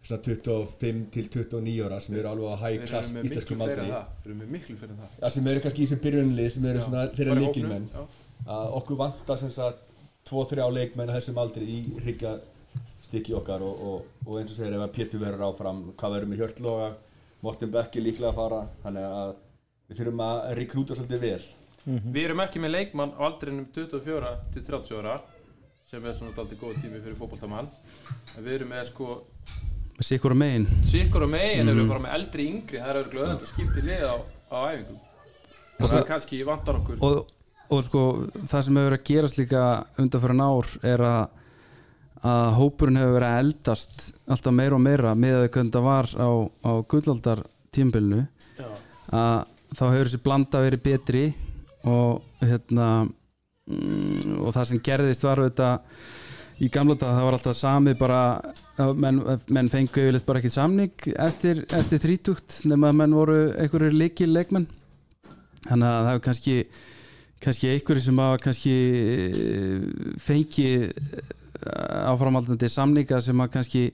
svona 0.00 0.22
25 0.24 1.02
til 1.12 1.26
29 1.28 1.84
ára 1.84 1.98
sem 2.00 2.16
eru 2.16 2.30
alveg 2.30 2.54
á 2.56 2.62
high 2.64 2.86
class 2.88 3.10
íslenskum 3.20 3.60
aldri. 3.60 3.84
það. 3.90 4.06
Þeir 4.22 4.30
eru 4.30 4.38
með 4.38 4.54
miklu 4.54 4.76
fyrir 4.80 4.96
það. 4.96 5.18
Já, 5.20 5.28
sem 5.34 5.50
eru 5.52 5.64
kannski 5.66 5.82
í 5.82 5.88
þessu 5.90 6.04
byrjunlið 6.06 6.48
sem 6.54 6.68
eru 6.70 6.84
svona 6.86 7.02
þeirra 7.12 7.34
Bara 7.34 7.42
í 7.42 7.44
leikilmenn 7.44 7.90
að 8.56 8.78
okkur 8.80 9.00
vantar 9.02 9.40
sem 9.42 9.52
sagt 9.52 9.90
2-3 10.30 10.70
leikmenn 10.72 11.12
á 11.12 11.16
þessum 11.18 11.42
aldri 11.42 11.68
í 11.68 11.78
hryggja 12.00 12.38
stykki 13.10 13.36
okkar 13.36 13.62
og, 13.66 13.86
og, 13.90 14.10
og 14.26 14.40
eins 14.40 14.52
og 14.54 14.58
segir 14.58 14.76
ef 14.76 14.84
að 14.86 14.92
Pétur 14.96 15.22
verður 15.22 15.48
áfram 15.50 15.80
hvað 15.98 16.16
verður 16.16 16.30
með 16.30 16.44
Hjörtloga? 16.44 16.90
Morten 17.40 17.72
er 17.72 18.02
líklega 18.04 18.30
að 18.30 18.36
fara 18.36 18.60
þannig 18.82 19.06
að 19.08 19.30
við 19.88 20.00
þurfum 20.00 20.22
að 20.26 20.40
rekrúta 20.58 20.96
svolítið 20.96 21.22
vel. 21.24 21.44
Við 21.88 22.24
erum 22.26 22.42
ekki 22.44 22.60
með 22.60 22.74
leikmann 22.74 23.14
á 23.16 23.20
aldrinum 23.30 23.66
24 23.72 24.32
til 24.54 24.64
30 24.66 25.00
ára 25.00 25.14
sem 25.88 26.04
er 26.04 26.14
svona 26.14 26.36
aldrei 26.38 26.58
góð 26.60 26.76
tími 26.82 27.00
fyrir 27.00 27.16
fótboltamann. 27.18 27.70
En 28.36 28.44
við 28.44 28.60
erum 28.60 28.70
með 28.74 28.84
sko 28.92 29.16
Sikur 30.00 30.32
og 30.32 30.38
megin. 30.40 30.68
Sikkur 30.86 31.26
og 31.26 31.32
megin 31.32 31.66
mm. 31.66 31.72
erum 31.72 31.82
við 31.82 31.90
bara 31.90 32.04
með 32.04 32.14
eldri 32.18 32.46
yngri 32.48 32.78
það 32.80 32.92
er 32.92 32.98
auðvitað 33.00 33.24
öðvöld 33.24 33.42
að 33.42 33.50
skipta 33.50 33.80
í 33.80 33.86
lið 33.88 34.04
á, 34.06 34.16
á 34.48 34.58
æfingum. 34.70 35.00
Og 35.80 35.82
það 35.82 35.98
er 35.98 36.06
kannski 36.08 36.38
vantar 36.48 36.78
okkur. 36.78 37.02
Og, 37.08 37.34
og 37.72 37.82
sko 37.88 38.04
það 38.36 38.64
sem 38.68 38.78
hefur 38.80 38.88
verið 38.90 39.00
að 39.00 39.10
gerast 39.10 39.40
líka 39.40 39.64
undan 40.00 40.24
fyrir 40.24 40.44
ár 40.46 40.72
er 40.92 41.04
að 41.08 41.39
að 42.20 42.50
hópurinn 42.58 43.00
hefur 43.00 43.16
verið 43.16 43.30
að 43.30 43.42
eldast 43.44 44.02
alltaf 44.28 44.56
meira 44.56 44.76
og 44.76 44.82
meira 44.84 45.14
með 45.16 45.38
að 45.46 45.70
það 45.72 45.86
var 45.86 46.10
á, 46.20 46.30
á 46.68 46.72
gullaldar 46.92 47.44
tímbilinu 47.72 48.24
Já. 48.58 48.68
að 49.16 49.36
þá 49.78 49.84
hefur 49.86 50.10
þessi 50.10 50.24
blanda 50.24 50.64
verið 50.64 50.82
betri 50.84 51.24
og 51.88 52.20
hérna 52.44 52.88
mm, 53.06 54.40
og 54.42 54.52
það 54.56 54.68
sem 54.68 54.82
gerðist 54.84 55.24
var 55.24 55.40
auðvitað 55.40 56.60
í 56.60 56.68
gamla 56.68 56.98
dag 57.00 57.14
það 57.16 57.24
var 57.24 57.38
alltaf 57.38 57.56
sami 57.56 57.96
bara 57.96 58.22
menn, 59.00 59.22
menn 59.48 59.72
fengu 59.72 60.02
yfirleitt 60.02 60.26
bara 60.28 60.42
ekki 60.42 60.52
samning 60.52 61.10
eftir, 61.16 61.64
eftir 61.72 62.02
þrítugt 62.02 62.60
nema 62.68 62.90
að 62.90 62.98
menn 63.00 63.16
voru 63.16 63.38
einhverjir 63.54 63.96
leikil 63.96 64.28
leikmenn 64.34 64.68
þannig 65.64 65.86
að 65.88 65.94
það 65.94 66.10
hefur 66.10 66.24
kannski 66.28 66.56
kannski 67.40 67.72
einhverjir 67.72 68.04
sem 68.04 68.20
hafa 68.20 68.40
kannski 68.44 68.74
eh, 69.40 69.86
fengi 70.20 70.68
áframaldandi 72.10 72.70
samninga 72.72 73.20
sem 73.24 73.42
að 73.44 73.52
kannski 73.56 73.84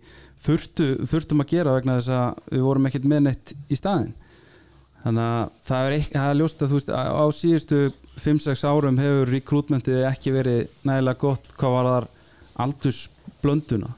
þurftu, 0.44 0.92
þurftum 1.06 1.42
að 1.42 1.52
gera 1.56 1.74
vegna 1.76 1.98
þess 1.98 2.14
að 2.14 2.54
við 2.54 2.64
vorum 2.68 2.88
ekkert 2.90 3.10
með 3.10 3.26
neitt 3.26 3.54
í 3.68 3.78
staðin 3.78 4.14
þannig 5.06 5.22
að 5.22 5.50
það 5.66 5.84
er, 5.86 5.96
ekki, 5.96 6.12
það 6.16 6.30
er 6.30 6.38
ljóst 6.40 6.62
að 6.62 6.72
þú 6.72 6.78
veist 6.80 6.90
á 6.90 7.02
á 7.14 7.26
síðustu 7.36 7.80
5-6 8.16 8.64
árum 8.66 8.98
hefur 8.98 9.30
rekrútmentið 9.30 10.06
ekki 10.08 10.32
verið 10.34 10.80
nægilega 10.88 11.20
gott 11.20 11.52
hvað 11.60 11.76
var 11.76 11.88
þar 11.90 12.08
aldursblönduna. 12.64 13.92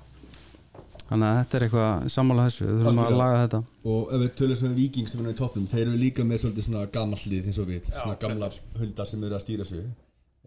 Þannig 1.08 1.28
að 1.28 1.38
þetta 1.38 1.56
er 1.56 1.64
eitthvað 1.64 2.08
sammála 2.12 2.48
þessu, 2.48 2.64
við 2.66 2.74
þurfum 2.74 2.98
að 2.98 3.06
Algjörlega. 3.06 3.20
laga 3.22 3.44
þetta. 3.44 3.60
Og 3.88 4.10
ef 4.12 4.22
við 4.24 4.34
tölum 4.40 4.58
svona 4.58 4.72
um 4.74 4.76
Víking 4.76 5.08
sem 5.08 5.22
er 5.22 5.30
í 5.30 5.38
toppum 5.38 5.68
þeir 5.70 5.84
eru 5.86 6.00
líka 6.02 6.26
með 6.28 6.42
svolítið 6.42 6.66
svona 6.66 6.90
gamallið 6.98 7.48
eins 7.48 7.62
og 7.62 7.70
við, 7.70 7.88
svona 7.94 8.18
gamla 8.20 8.50
hundar 8.82 9.08
sem 9.08 9.24
eru 9.24 9.38
að 9.38 9.44
stýra 9.46 9.68
sig 9.68 9.86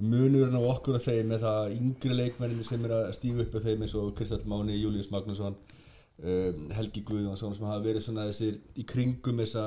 munurinn 0.02 0.58
á 0.58 0.64
okkur 0.72 0.98
og 0.98 1.04
þeim 1.04 1.32
með 1.32 1.46
það 1.46 1.76
yngri 1.78 2.18
leikmennin 2.18 2.66
sem 2.68 2.86
eru 2.88 2.98
að 2.98 3.14
stíga 3.18 3.46
upp 3.46 3.58
af 3.58 3.68
þeim 3.68 3.86
eins 3.86 3.96
og 4.00 4.12
Kristall 4.18 4.48
Máni, 4.50 4.80
Július 4.80 5.12
Magnússon 5.14 5.58
um, 5.58 6.64
Helgi 6.78 7.04
Guðjónsson 7.08 7.56
sem 7.58 7.68
hafa 7.70 7.84
verið 7.86 8.06
svona 8.08 8.28
þessir 8.30 8.60
í 8.78 8.86
kringum 8.88 9.42
þessa 9.44 9.66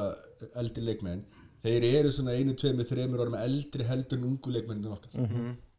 eldri 0.61 0.87
leikmenn. 0.89 1.25
Þeir 1.65 1.87
eru 1.95 2.11
svona 2.13 2.35
einu, 2.37 2.57
tveimur, 2.61 2.89
þreimur 2.89 3.25
árum 3.25 3.39
eldri 3.41 3.87
heldur 3.89 4.21
en 4.21 4.27
ungu 4.33 4.53
leikmennin 4.53 4.93
okkar. 4.93 5.15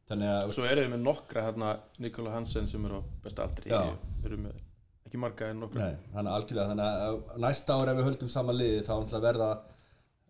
Þannig 0.09 0.31
að 0.31 0.53
svo 0.53 0.65
erum 0.69 0.85
við 0.85 0.93
með 0.93 1.03
nokkra 1.05 1.43
hérna 1.47 1.75
Nikola 2.01 2.33
Hansen 2.33 2.69
sem 2.69 2.83
er 2.85 2.97
á 2.97 2.99
besta 3.23 3.45
aldri. 3.45 3.69
Já. 3.73 3.93
erum 4.25 4.47
með 4.47 4.57
ekki 5.05 5.21
marga 5.21 5.49
en 5.49 5.61
nokkra. 5.63 5.87
Nei, 5.87 6.09
þannig 6.13 6.31
að 6.31 6.37
algjörlega 6.39 6.71
þannig 6.71 7.05
að 7.05 7.41
næsta 7.45 7.77
ári 7.77 7.91
ef 7.91 7.99
við 7.99 8.07
höldum 8.09 8.31
saman 8.33 8.59
liði 8.59 8.83
þá 8.85 8.93
að 8.99 9.25
verða 9.25 9.49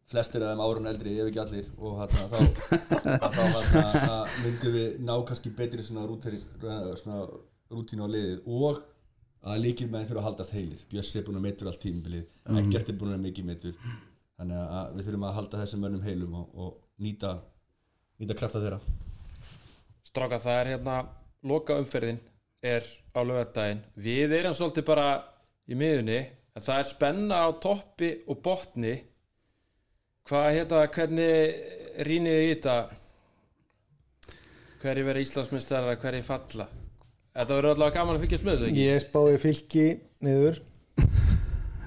flestir 0.10 0.44
af 0.46 0.54
þeim 0.54 0.64
árun 0.66 0.90
eldri 0.90 1.16
ef 1.20 1.30
ekki 1.32 1.42
allir 1.42 1.70
og 1.78 2.02
þarna, 2.02 2.26
þá, 2.32 3.30
að 4.16 4.36
myndum 4.44 4.76
við 4.76 5.00
ná 5.06 5.14
kannski 5.26 5.54
betri 5.58 5.86
svona 5.86 6.06
rútín, 6.10 6.44
svona 7.02 7.24
rútín 7.74 8.04
á 8.06 8.08
liðið 8.10 8.46
og 8.46 8.84
að 9.46 9.64
líkir 9.64 9.90
með 9.90 10.04
þeim 10.04 10.10
fyrir 10.12 10.22
að 10.22 10.28
haldast 10.30 10.54
heilir. 10.56 10.86
Bjössi 10.90 11.20
er 11.20 11.26
búin 11.26 11.40
að 11.40 11.46
meitur 11.46 11.70
allt 11.70 11.82
tímabilið 11.84 12.62
Eggert 12.62 12.90
er 12.90 13.00
búin 13.02 13.16
að 13.16 13.26
mikið 13.26 13.50
meitur 13.50 13.76
þannig 14.36 14.62
að 14.62 14.96
við 14.96 15.10
þurfum 15.10 15.28
að 15.28 15.36
halda 15.40 15.60
þessum 15.64 15.84
mönnum 15.86 16.06
heilum 16.06 16.40
og, 16.40 16.56
og 16.60 16.72
nýta, 17.02 17.36
nýta 18.22 18.38
krafta 18.38 18.62
þeirra. 18.64 18.80
Stráka, 20.06 20.42
það 20.42 20.60
er 20.60 20.72
hérna 20.74 20.98
loka 21.46 21.78
umferðin 21.80 22.22
er 22.66 22.86
á 23.14 23.20
lögadaginn 23.22 23.84
við 24.02 24.34
erum 24.40 24.56
svolítið 24.58 24.88
bara 24.88 25.10
í 25.70 25.78
miðunni 25.78 26.18
en 26.26 26.64
það 26.64 26.80
er 26.80 26.88
spenna 26.90 27.42
á 27.46 27.50
toppi 27.62 28.12
og 28.26 28.42
botni 28.46 28.96
hvað 30.26 30.48
hérna, 30.56 30.86
hvernig 30.90 32.00
rýnið 32.08 32.40
í 32.42 32.48
þetta? 32.54 32.78
Hverju 34.82 35.06
verið 35.06 35.26
Íslandsmyndstar 35.26 35.86
eða 35.86 36.00
hverju 36.02 36.26
falla? 36.26 36.66
Þetta 37.36 37.58
verður 37.58 37.74
allavega 37.76 37.98
gaman 38.00 38.18
að 38.18 38.26
fylgjast 38.26 38.48
með 38.48 38.56
þessu 38.56 38.70
ekki? 38.70 38.86
Ég 38.86 39.04
spáði 39.04 39.36
fylki 39.44 39.86
niður. 40.26 40.58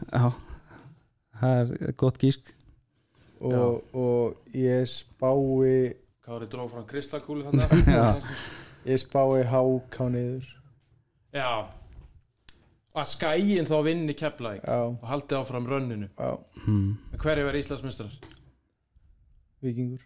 Já, 0.09 0.29
það 1.41 1.63
er 1.65 1.97
gott 2.03 2.21
gísk. 2.23 2.53
Og, 3.39 3.83
og 3.95 4.55
ég 4.59 4.87
spái 4.91 5.97
Kári 6.29 6.49
dróð 6.51 6.73
frá 6.75 6.87
kristalkúlu 6.91 7.47
þarna. 7.47 8.15
Ég 8.89 9.01
spái 9.01 9.43
háká 9.49 10.07
niður. 10.13 10.47
Já 11.35 11.67
að 12.97 13.11
skæin 13.13 13.69
þá 13.69 13.77
vinni 13.85 14.15
Já, 14.17 14.81
og 14.89 15.07
haldi 15.07 15.37
áfram 15.37 15.67
rönninu. 15.69 16.09
Já, 16.17 16.39
hmm. 16.65 16.97
en 17.13 17.19
hverju 17.19 17.49
verið 17.49 17.65
Íslandsmyndstar? 17.65 18.19
vikingur 19.65 20.05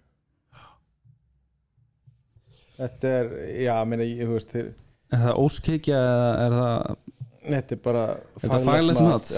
Þetta 2.79 3.11
er, 3.19 3.33
já, 3.63 3.75
meina, 3.87 4.07
ég, 4.07 4.25
þú 4.25 4.39
veist 4.39 4.55
þeir, 4.55 4.71
Er 5.13 5.21
það 5.27 5.41
óskikja 5.43 5.99
eða 5.99 6.31
er 6.41 6.55
það 6.57 6.95
Þetta 7.43 7.77
er 7.77 7.83
bara 7.85 8.05
Er 8.17 8.55
það 8.55 8.67
faglegt 8.71 9.03
mat? 9.07 9.33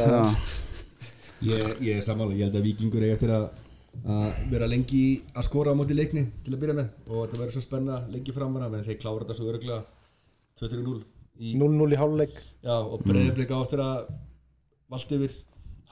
Ég, 1.44 1.64
ég 1.84 1.98
er 1.98 2.04
sammála, 2.04 2.36
ég 2.38 2.46
held 2.46 2.56
að 2.56 2.68
Víkingur 2.68 3.04
eigi 3.04 3.16
eftir 3.18 3.32
að, 3.34 3.48
að 4.06 4.38
vera 4.52 4.68
lengi 4.70 5.02
að 5.34 5.48
skora 5.48 5.74
á 5.74 5.76
móti 5.76 5.96
leikni 5.96 6.22
til 6.44 6.54
að 6.54 6.60
byrja 6.62 6.76
með. 6.78 6.86
Og 7.10 7.18
þetta 7.18 7.40
verður 7.40 7.56
svo 7.56 7.64
spenna 7.66 7.98
lengi 8.14 8.32
framara 8.32 8.70
en 8.70 8.86
þeir 8.86 9.00
klára 9.02 9.26
þetta 9.26 9.36
svo 9.36 9.50
öruglega 9.50 9.82
2-3-0 10.62 10.94
í 10.94 11.13
0-0 11.40 11.90
í 11.94 11.98
hálfleik. 11.98 12.38
Já, 12.64 12.76
og 12.78 13.02
breyðblik 13.04 13.50
á 13.52 13.58
eftir 13.60 13.82
að 13.84 14.06
valdi 14.92 15.18
yfir 15.18 15.34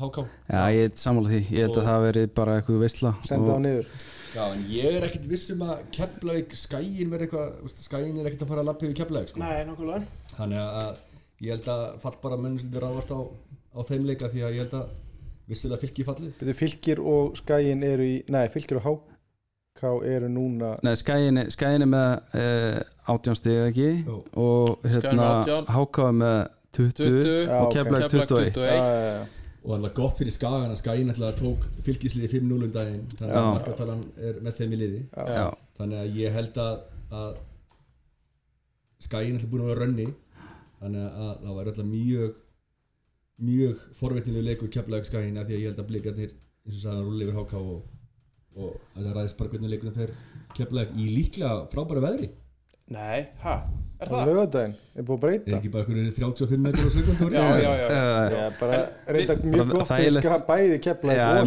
HK 0.03 0.23
Já, 0.49 0.63
ég 0.73 0.87
er 0.87 0.93
sammála 0.99 1.31
því, 1.33 1.41
ég 1.53 1.67
held 1.67 1.79
að 1.79 1.89
það 1.89 2.05
verið 2.07 2.27
bara 2.39 2.57
eitthvað 2.59 2.83
veistla 2.83 3.13
Senda 3.29 3.57
á 3.57 3.59
niður. 3.63 3.91
Já, 4.33 4.43
en 4.49 4.63
ég 4.73 4.97
er 4.97 5.07
ekkert 5.07 5.29
viss 5.29 5.51
um 5.53 5.65
að 5.67 5.83
Keflavík, 5.93 6.55
skæin 6.57 7.13
verður 7.13 7.27
eitthvað 7.27 7.75
skæin 7.77 8.17
er 8.17 8.31
ekkert 8.31 8.47
að 8.47 8.53
fara 8.55 8.65
að 8.65 8.71
lappa 8.71 8.87
yfir 8.89 8.99
Keflavík 9.03 9.33
sko. 9.33 9.43
Nei, 9.43 9.65
nokkulega 9.69 10.01
þannig 10.33 10.63
að 10.63 11.03
ég 11.43 11.57
held 11.57 11.71
að 11.75 11.85
fall 12.07 12.15
bara 12.23 12.39
mönnum 12.41 12.63
svolítið 12.63 12.85
ráðast 12.87 13.13
á, 13.13 13.19
á 13.77 13.81
þeim 13.91 14.09
leika 14.09 14.31
því 14.33 14.45
að 14.47 14.57
ég 14.57 14.65
held 14.65 14.77
að 14.81 15.01
vissilega 15.53 15.83
fylki 15.83 16.07
fallið. 16.07 16.35
Byrju, 16.41 16.57
Fylkir 16.63 17.03
og 17.13 17.37
skæin 17.43 17.85
eru 17.85 18.07
í 18.09 18.19
Nei, 18.33 18.47
fylkir 18.55 18.81
og 18.81 18.87
háká 19.75 20.05
eru 20.05 20.29
núna 20.29 20.77
Nei, 20.83 20.95
skæin 20.97 21.37
er, 21.39 21.51
skæin 21.51 21.83
er 21.83 21.89
með 21.89 22.11
uh, 22.39 23.13
átjánstið 23.13 23.61
ekki? 23.69 23.87
Jú. 24.07 24.17
og 24.39 24.83
hérna 24.85 25.13
með 25.17 25.53
18. 25.53 25.71
háká 25.77 26.09
er 26.09 26.19
með 26.19 26.41
20, 26.73 26.93
20 26.99 27.47
Já, 27.47 27.55
og 27.61 27.73
Keflavík 27.73 28.11
21 28.11 28.57
Já, 28.57 28.75
já, 28.77 29.07
já. 29.09 29.23
og 29.63 29.75
alltaf 29.77 29.95
gott 29.95 30.19
fyrir 30.21 30.33
Skagan 30.35 30.73
að 30.75 30.81
skæin 30.83 31.13
alltaf 31.13 31.39
tók 31.41 31.67
fylkisliði 31.87 32.29
5-0 32.41 32.67
um 32.67 32.73
daginn. 32.75 33.03
Þannig 33.15 33.37
að 33.37 33.45
Já. 33.45 33.51
markatalan 33.55 34.01
er 34.19 34.39
með 34.43 34.57
þeim 34.57 34.73
í 34.73 34.79
liði. 34.81 35.03
Já, 35.15 35.45
þannig 35.79 36.01
að 36.01 36.17
ég 36.19 36.35
held 36.35 36.57
að, 36.59 36.81
að 37.21 37.37
skæin 39.07 39.37
alltaf 39.37 39.53
búin 39.53 39.63
að 39.63 39.71
vera 39.71 39.85
rönni. 39.85 40.07
Þannig 40.81 41.07
að 41.07 41.31
það 41.45 41.55
var 41.61 41.71
alltaf 41.71 41.87
mjög 41.93 42.41
mjög 43.43 43.85
forveitinu 44.01 44.43
leikur 44.43 44.71
keflaug 44.75 45.07
skæin 45.07 45.39
af 45.39 45.47
því 45.47 45.55
að 45.55 45.63
ég 45.63 45.71
held 45.71 45.83
að 45.85 45.89
blikarnir 45.93 46.33
eins 46.67 46.77
og 46.77 46.83
sagðan 46.83 47.07
rúli 47.07 47.25
yfir 47.29 47.39
HK 47.39 47.55
og, 47.63 47.79
og 48.57 48.75
að 48.97 49.07
það 49.07 49.15
ræðist 49.19 49.39
bara 49.41 49.53
hvernig 49.55 49.73
leikunum 49.73 49.95
fer 49.97 50.11
keflaug 50.57 50.95
í 50.99 51.09
líklega 51.17 51.53
frábæra 51.73 52.03
veðri. 52.07 52.29
Nei, 52.93 53.21
hæ, 53.41 53.53
er 54.03 54.09
Á 54.09 54.11
það? 54.11 54.25
laugardaginn, 54.29 54.73
er 54.99 55.05
búið 55.09 55.15
að 55.15 55.23
er 55.23 55.23
breyta 55.23 55.59
ekki 55.59 55.71
bara 55.73 55.85
einhverju 55.87 56.15
35 56.19 56.65
metrur 56.67 56.89
á 56.89 56.93
sekundur 56.93 57.37
Já, 57.37 57.45
já, 57.63 57.71
já. 57.79 57.87
Uh, 57.87 58.35
Já, 58.35 58.43
bara 58.59 58.81
reynda 59.17 59.37
mjög 59.45 59.71
gott 59.73 59.87
ska, 60.19 60.35
bæði 60.51 60.81
keflaði 60.89 61.21
Já, 61.21 61.29
og 61.31 61.39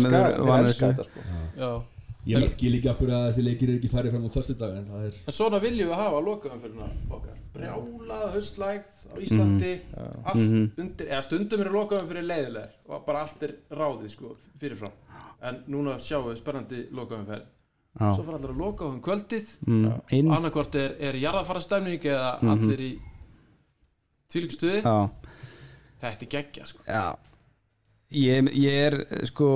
þeir 1.76 1.95
Ég 2.26 2.40
þessu. 2.40 2.46
en, 2.48 2.52
skil 2.56 2.76
ekki 2.80 2.90
hverju 2.90 3.16
að 3.16 3.26
þessi 3.28 3.44
leikir 3.46 3.70
er 3.70 3.80
ekki 3.80 3.90
færið 3.92 4.14
fram 4.16 4.24
á 4.26 4.32
förstu 4.34 4.56
dag 4.58 4.78
en 4.80 4.86
það 4.90 5.04
er 5.06 5.18
En 5.30 5.36
svona 5.38 5.60
viljum 5.62 5.92
við 5.92 6.00
hafa 6.00 6.22
lokaumferðina 6.26 6.88
okkar. 7.18 7.36
Brjálað, 7.56 8.24
höstlægð 8.34 8.96
á 9.06 9.16
Íslandi 9.24 9.74
Allt 10.26 10.80
undir, 10.82 11.06
eða 11.08 11.22
stundum 11.24 11.62
eru 11.64 11.76
lokaumferðin 11.78 12.30
leiðilegar 12.32 12.74
og 12.90 13.06
bara 13.06 13.22
allt 13.28 13.46
er 13.46 13.54
ráðið 13.70 14.16
sko 14.16 14.34
fyrirfram. 14.60 14.96
En 15.46 15.62
núna 15.70 16.00
sjáum 16.02 16.32
við 16.32 16.42
spennandi 16.42 16.82
lokaumferð. 16.98 17.46
Já. 17.96 18.10
Svo 18.12 18.26
fara 18.28 18.40
allir 18.42 18.52
að 18.52 18.60
loka 18.60 18.84
á 18.84 18.92
um 18.92 19.00
kvöldið. 19.06 19.52
Mm, 19.70 19.86
inn. 20.18 20.32
Annarkvort 20.36 20.76
er, 20.82 20.98
er 21.00 21.16
jarðafara 21.22 21.62
stemning 21.64 22.04
eða 22.04 22.34
allir 22.42 22.82
í 22.84 22.92
tvílíkstuði 24.34 24.82
já, 24.82 24.96
Þetta 26.02 26.26
er 26.26 26.32
geggja 26.34 26.68
sko. 26.68 26.84
Já. 26.90 27.16
Ég, 28.16 28.50
ég 28.58 28.86
er 28.90 28.98
sko 29.30 29.50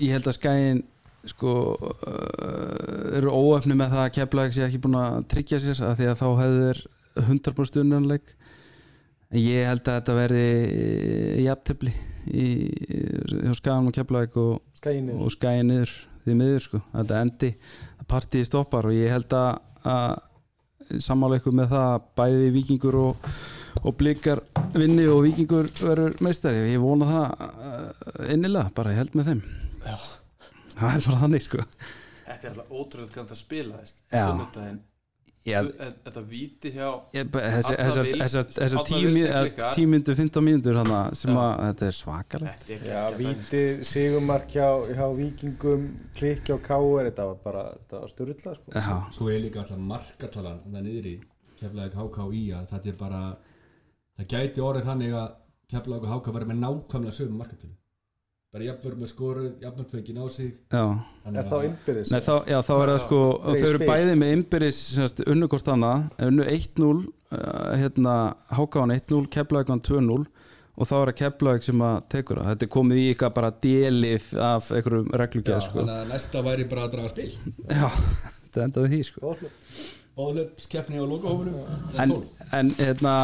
ég 0.00 0.12
held 0.14 0.28
að 0.28 0.36
skæin 0.36 0.82
sko 1.28 1.54
uh, 1.76 3.16
eru 3.18 3.32
óöfni 3.34 3.76
með 3.76 3.94
það 3.94 4.04
að 4.04 4.14
Keflavík 4.16 4.56
sé 4.56 4.64
ekki 4.64 4.80
búin 4.84 4.96
að 5.00 5.18
tryggja 5.32 5.60
sér 5.60 5.82
af 5.90 5.98
því 5.98 6.08
að 6.08 6.20
þá 6.20 6.28
hefur 6.40 6.60
þeir 6.64 6.82
100% 7.26 7.82
unnanleik 7.82 8.32
ég 9.36 9.68
held 9.68 9.84
að 9.84 9.98
þetta 9.98 10.16
verði 10.16 10.46
jafntefli 11.44 11.92
í, 12.30 12.46
hjá 13.44 13.52
Skagan 13.58 13.90
og 13.90 13.96
Keflavík 13.96 14.38
og, 14.40 14.56
skæði 15.36 15.66
niður. 15.68 15.94
því 16.24 16.36
miður 16.40 16.64
sko, 16.64 16.82
þetta 16.94 17.22
endi 17.24 17.52
að 18.00 18.08
partíi 18.10 18.48
stoppar 18.48 18.88
og 18.90 18.96
ég 18.96 19.12
held 19.12 19.36
að, 19.36 19.60
að 19.84 21.00
sammála 21.04 21.38
ykkur 21.38 21.54
með 21.54 21.74
það 21.74 21.88
að 21.92 22.08
bæði 22.18 22.48
vikingur 22.56 22.98
og, 23.04 23.28
og 23.84 23.96
blikar 24.00 24.42
vinni 24.74 25.06
og 25.10 25.22
vikingur 25.28 25.70
verður 25.78 26.16
meistari. 26.24 26.64
Ég 26.72 26.82
vona 26.82 27.06
það 27.10 27.44
uh, 27.46 28.32
innilega, 28.34 28.72
bara 28.74 28.94
ég 28.94 29.02
held 29.04 29.14
með 29.18 29.30
þeim. 29.30 29.44
Já. 29.86 29.94
Það 30.76 30.94
er 30.94 31.08
bara 31.08 31.22
þannig 31.24 31.46
sko. 31.46 31.64
Þetta 32.30 32.46
er 32.46 32.52
alltaf 32.52 32.70
ótrúlega 32.70 33.12
hvernig 33.16 33.32
það 33.32 33.42
spilaðist 33.42 34.02
Já. 34.06 34.24
Sunnudaginn 34.28 34.80
Þetta 35.40 36.20
víti 36.28 36.68
hjá 36.74 36.88
þessar, 37.16 37.78
myndur, 39.88 40.16
15 40.18 40.44
mínútur 40.44 40.76
hana, 40.76 40.98
sem 41.16 41.32
að 41.32 41.62
þetta 41.62 41.86
er 41.86 41.96
svakalegt. 41.96 42.66
Þetta 42.68 42.76
er 42.76 42.90
Já, 42.90 43.00
dæmi, 43.14 43.24
víti 43.24 43.62
sigumark 43.88 44.52
hjá, 44.52 44.68
hjá 44.92 45.06
vikingum 45.16 45.86
klikki 46.18 46.52
á 46.52 46.58
káur, 46.60 47.08
þetta 47.08 47.26
var 47.30 47.40
bara 47.46 47.64
þetta 47.78 48.02
var 48.02 48.12
styrla 48.12 48.54
sko. 48.58 48.76
Já, 48.76 48.98
Svo 49.16 49.32
er 49.32 49.40
líka 49.46 49.62
alltaf 49.64 49.80
markatalan 49.80 50.60
það 50.66 50.86
niður 50.90 51.08
í 51.08 51.16
Keflavík 51.56 51.96
HK 51.96 52.26
og 52.26 52.36
IA 52.36 52.60
þetta 52.74 52.92
er 52.92 53.00
bara 53.00 53.22
það 54.20 54.30
gæti 54.34 54.66
orðið 54.68 54.90
þannig 54.92 55.18
að 55.24 55.28
Keflavík 55.72 56.04
og 56.04 56.12
HK 56.18 56.36
verður 56.36 56.52
með 56.52 56.62
nákvæmlega 56.66 57.16
sögum 57.16 57.40
markatölu 57.40 57.79
bara 58.50 58.66
jafnvörð 58.66 58.98
með 58.98 59.10
skoru, 59.12 59.44
jafnvörð 59.62 59.92
fengið 59.94 60.16
ná 60.16 60.24
sig. 60.34 60.50
Er 60.74 61.46
þá 61.46 61.56
innbyrðis. 61.68 62.10
Nei, 62.10 62.20
þá, 62.26 62.32
já, 62.50 62.56
þá 62.66 62.72
er 62.74 62.90
það 62.90 62.98
sko, 63.04 63.20
þau 63.44 63.58
eru 63.60 63.78
spil. 63.78 63.90
bæði 63.92 64.16
með 64.18 64.32
innbyrðis 64.36 64.80
unnu 65.30 65.48
hvort 65.52 65.70
annað, 65.70 66.08
unnu 66.26 66.46
1-0 66.50 66.88
uh, 66.90 67.44
hérna, 67.78 68.14
Hákáðan 68.58 68.94
1-0 68.96 69.20
Keflavíkan 69.36 69.84
2-0 69.86 70.18
og 70.80 70.88
þá 70.88 70.94
er 70.96 71.12
það 71.12 71.16
Keflavík 71.20 71.68
sem 71.68 71.84
að 71.86 71.96
tekur 72.16 72.40
það, 72.40 72.50
þetta 72.50 72.66
er 72.66 72.72
komið 72.74 73.00
í 73.00 73.06
eitthvað 73.12 73.32
bara 73.38 73.52
délið 73.68 74.28
af 74.48 74.72
einhverjum 74.74 75.06
Já, 75.06 75.16
reglugjað 75.22 75.64
sko. 75.68 75.78
þannig 75.84 75.96
að 76.00 76.12
næsta 76.16 76.44
væri 76.48 76.66
bara 76.74 76.88
að 76.88 76.94
draga 76.96 77.14
spil. 77.14 77.30
Já, 77.70 77.86
þetta 78.42 78.66
endaði 78.66 78.92
því 78.96 79.02
sko. 79.12 79.36
Bóðlöp, 80.18 80.58
skeppni 80.58 80.98
á 80.98 81.06
lokahófunum 81.06 81.94
en, 82.02 82.16
en 82.58 82.72
hérna 82.80 83.14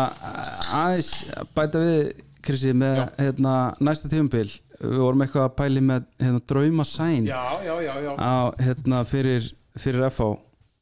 aðeins 0.70 1.10
bæta 1.56 1.82
við 1.82 2.12
Krissi 2.46 2.72
með 2.76 3.02
hérna, 3.18 3.54
næsta 3.82 4.10
tímabil. 4.10 4.48
Við 4.78 4.98
vorum 5.00 5.22
eitthvað 5.24 5.48
að 5.48 5.54
pæli 5.58 5.82
með 5.84 6.08
hérna, 6.22 6.42
drauma 6.52 6.86
sæn. 6.86 7.26
Já, 7.28 7.42
já, 7.64 7.74
já, 7.82 7.94
já. 8.04 8.10
Á, 8.14 8.34
hérna, 8.60 9.02
fyrir, 9.08 9.48
fyrir 9.76 10.06
FH 10.10 10.28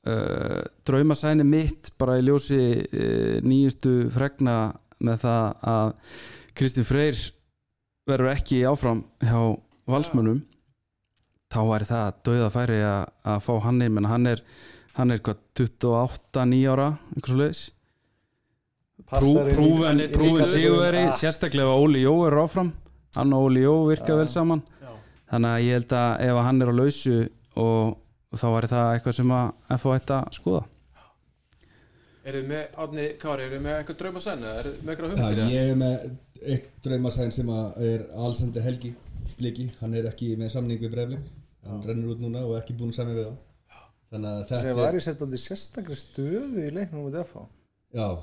uh, 0.09 0.63
draumasæni 0.87 1.47
mitt 1.49 1.93
bara 2.01 2.19
í 2.21 2.25
ljósi 2.27 2.61
uh, 2.85 3.37
nýjustu 3.45 4.11
fregna 4.15 4.75
með 5.05 5.25
það 5.25 5.47
að 5.75 5.95
Kristinn 6.55 6.89
Freyr 6.89 7.23
verður 8.09 8.35
ekki 8.35 8.61
áfram 8.69 9.05
hjá 9.25 9.39
valsmönnum. 9.91 10.43
Þá 11.53 11.61
væri 11.71 11.89
það 11.89 12.21
döða 12.27 12.51
færi 12.55 12.81
að, 12.85 13.09
að 13.31 13.41
fá 13.47 13.53
hann 13.65 13.83
inn. 13.85 13.95
Menn 13.95 14.11
hann 14.11 14.29
er, 14.31 14.43
hann 14.99 15.15
er 15.15 15.23
hvað 15.25 15.41
28, 15.61 16.47
9 16.51 16.71
ára 16.73 16.89
einhvers 17.15 17.35
og 17.35 17.41
leiðis 17.41 17.65
prúven, 19.03 19.99
sigurveri 20.09 21.03
Ah. 21.09 21.13
sérstaklega 21.19 21.75
Óli 21.77 22.03
Jó 22.05 22.27
er 22.27 22.33
áfram 22.45 22.73
hann 23.15 23.33
og 23.33 23.45
Óli 23.49 23.63
Jó 23.65 23.87
virka 23.89 24.13
Já. 24.13 24.17
vel 24.17 24.29
saman 24.29 24.63
Já. 24.83 24.91
þannig 25.33 25.51
að 25.51 25.63
ég 25.65 25.73
held 25.73 25.89
að 25.93 26.21
ef 26.21 26.45
hann 26.45 26.63
er 26.63 26.69
á 26.69 26.75
lausu 26.75 27.29
og 27.57 27.97
þá 28.35 28.47
væri 28.55 28.69
það 28.73 28.93
eitthvað 28.95 29.15
sem 29.15 29.29
að 29.31 29.53
FH 29.79 29.95
ætti 29.99 30.15
að 30.19 30.31
skoða 30.39 30.65
Eru 32.25 32.41
þið 32.41 32.47
með, 32.49 32.63
Átni 32.81 33.07
Kári, 33.21 33.43
eru 33.45 33.57
þið 33.59 33.65
með 33.67 33.75
eitthvað 33.79 33.97
drauma 34.01 34.21
senn 34.25 34.45
eða 34.49 34.61
eru 34.63 34.71
þið 34.73 34.85
með 34.85 34.93
eitthvað 34.95 35.11
Já, 35.11 35.15
hugmyndir? 35.15 35.43
eða? 35.45 35.51
ég 35.53 35.71
er 35.71 35.77
með 35.77 35.97
eitt 36.55 36.71
draumasæn 36.87 37.33
sem 37.33 37.51
að 37.53 37.83
er 37.89 38.05
Alexander 38.17 38.63
Helgi 38.65 38.95
Bliki, 39.39 39.67
hann 39.81 39.95
er 39.95 40.05
ekki 40.09 40.37
með 40.41 40.51
samning 40.55 40.81
við 40.81 40.91
Breiflik 40.95 41.21
hann 41.69 41.83
rennur 41.85 42.15
út 42.15 42.21
núna 42.25 42.45
og 42.47 42.57
ekki 42.63 42.77
búin 42.79 42.93
saman 42.97 43.17
við 43.17 43.27
það 43.27 43.37
þannig 44.15 44.31
að 44.31 44.49
þetta 44.49 44.75
var 44.79 44.89
er 44.89 44.97
í 44.97 45.05
sérstaklega 45.05 45.43
sérstaklega 45.45 46.01
stöðu 46.01 46.65
í 46.65 46.71
leiknum 46.73 47.05
með 47.09 47.19
DFA 47.19 47.45
já, 47.93 48.09
það 48.09 48.17
var 48.17 48.23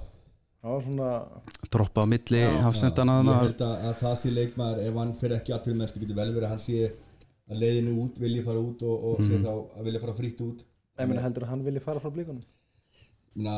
droppa 1.73 2.03
á 2.03 2.07
milli 2.09 2.41
hafsendana 2.61 3.19
ég 3.25 3.39
held 3.47 3.63
að, 3.65 3.75
að 3.89 3.95
það 4.01 4.17
sé 4.21 4.33
leikmaður 4.35 4.83
ef 4.85 4.99
hann 5.01 5.13
fyrir 5.17 5.37
ekki 5.39 5.55
að 5.55 5.63
fyrir 5.67 5.79
mennsku 5.79 6.01
getur 6.03 6.19
vel 6.19 6.29
verið 6.35 6.47
að 6.47 6.53
hann 6.53 6.63
sé 6.65 6.79
að 7.51 7.61
leiðinu 7.63 7.95
út, 8.03 8.19
vilji 8.21 8.43
fara 8.45 8.61
út 8.61 8.83
og, 8.87 9.07
og 9.11 9.23
sé 9.25 9.39
þá 9.41 9.51
að 9.51 9.87
vilja 9.87 10.01
fara 10.03 10.13
frítt 10.15 10.41
út. 10.45 10.61
Ég 11.01 11.09
meina 11.09 11.23
heldur 11.25 11.47
að 11.47 11.53
hann 11.55 11.63
vilji 11.65 11.81
fara 11.83 12.03
frá 12.03 12.11
blíkunum 12.13 12.43
Minna, 13.33 13.55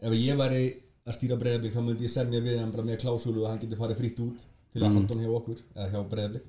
ef 0.00 0.16
ég 0.16 0.38
væri 0.40 0.62
að 1.06 1.16
stýra 1.16 1.36
Breiflik 1.40 1.74
þá 1.74 1.82
myndi 1.84 2.06
ég 2.06 2.12
semja 2.12 2.40
við 2.44 2.58
hann 2.60 2.72
bara 2.72 2.86
með 2.86 3.02
klásúlu 3.04 3.44
að 3.44 3.52
hann 3.52 3.62
getur 3.62 3.80
farið 3.80 4.00
frítt 4.00 4.22
út 4.24 4.42
til 4.72 4.82
að 4.82 4.96
halda 4.96 5.14
hann 5.14 5.24
hjá 5.24 5.36
okkur 5.36 5.62
eða 5.76 5.88
hjá 5.92 6.00
Breiflik 6.10 6.48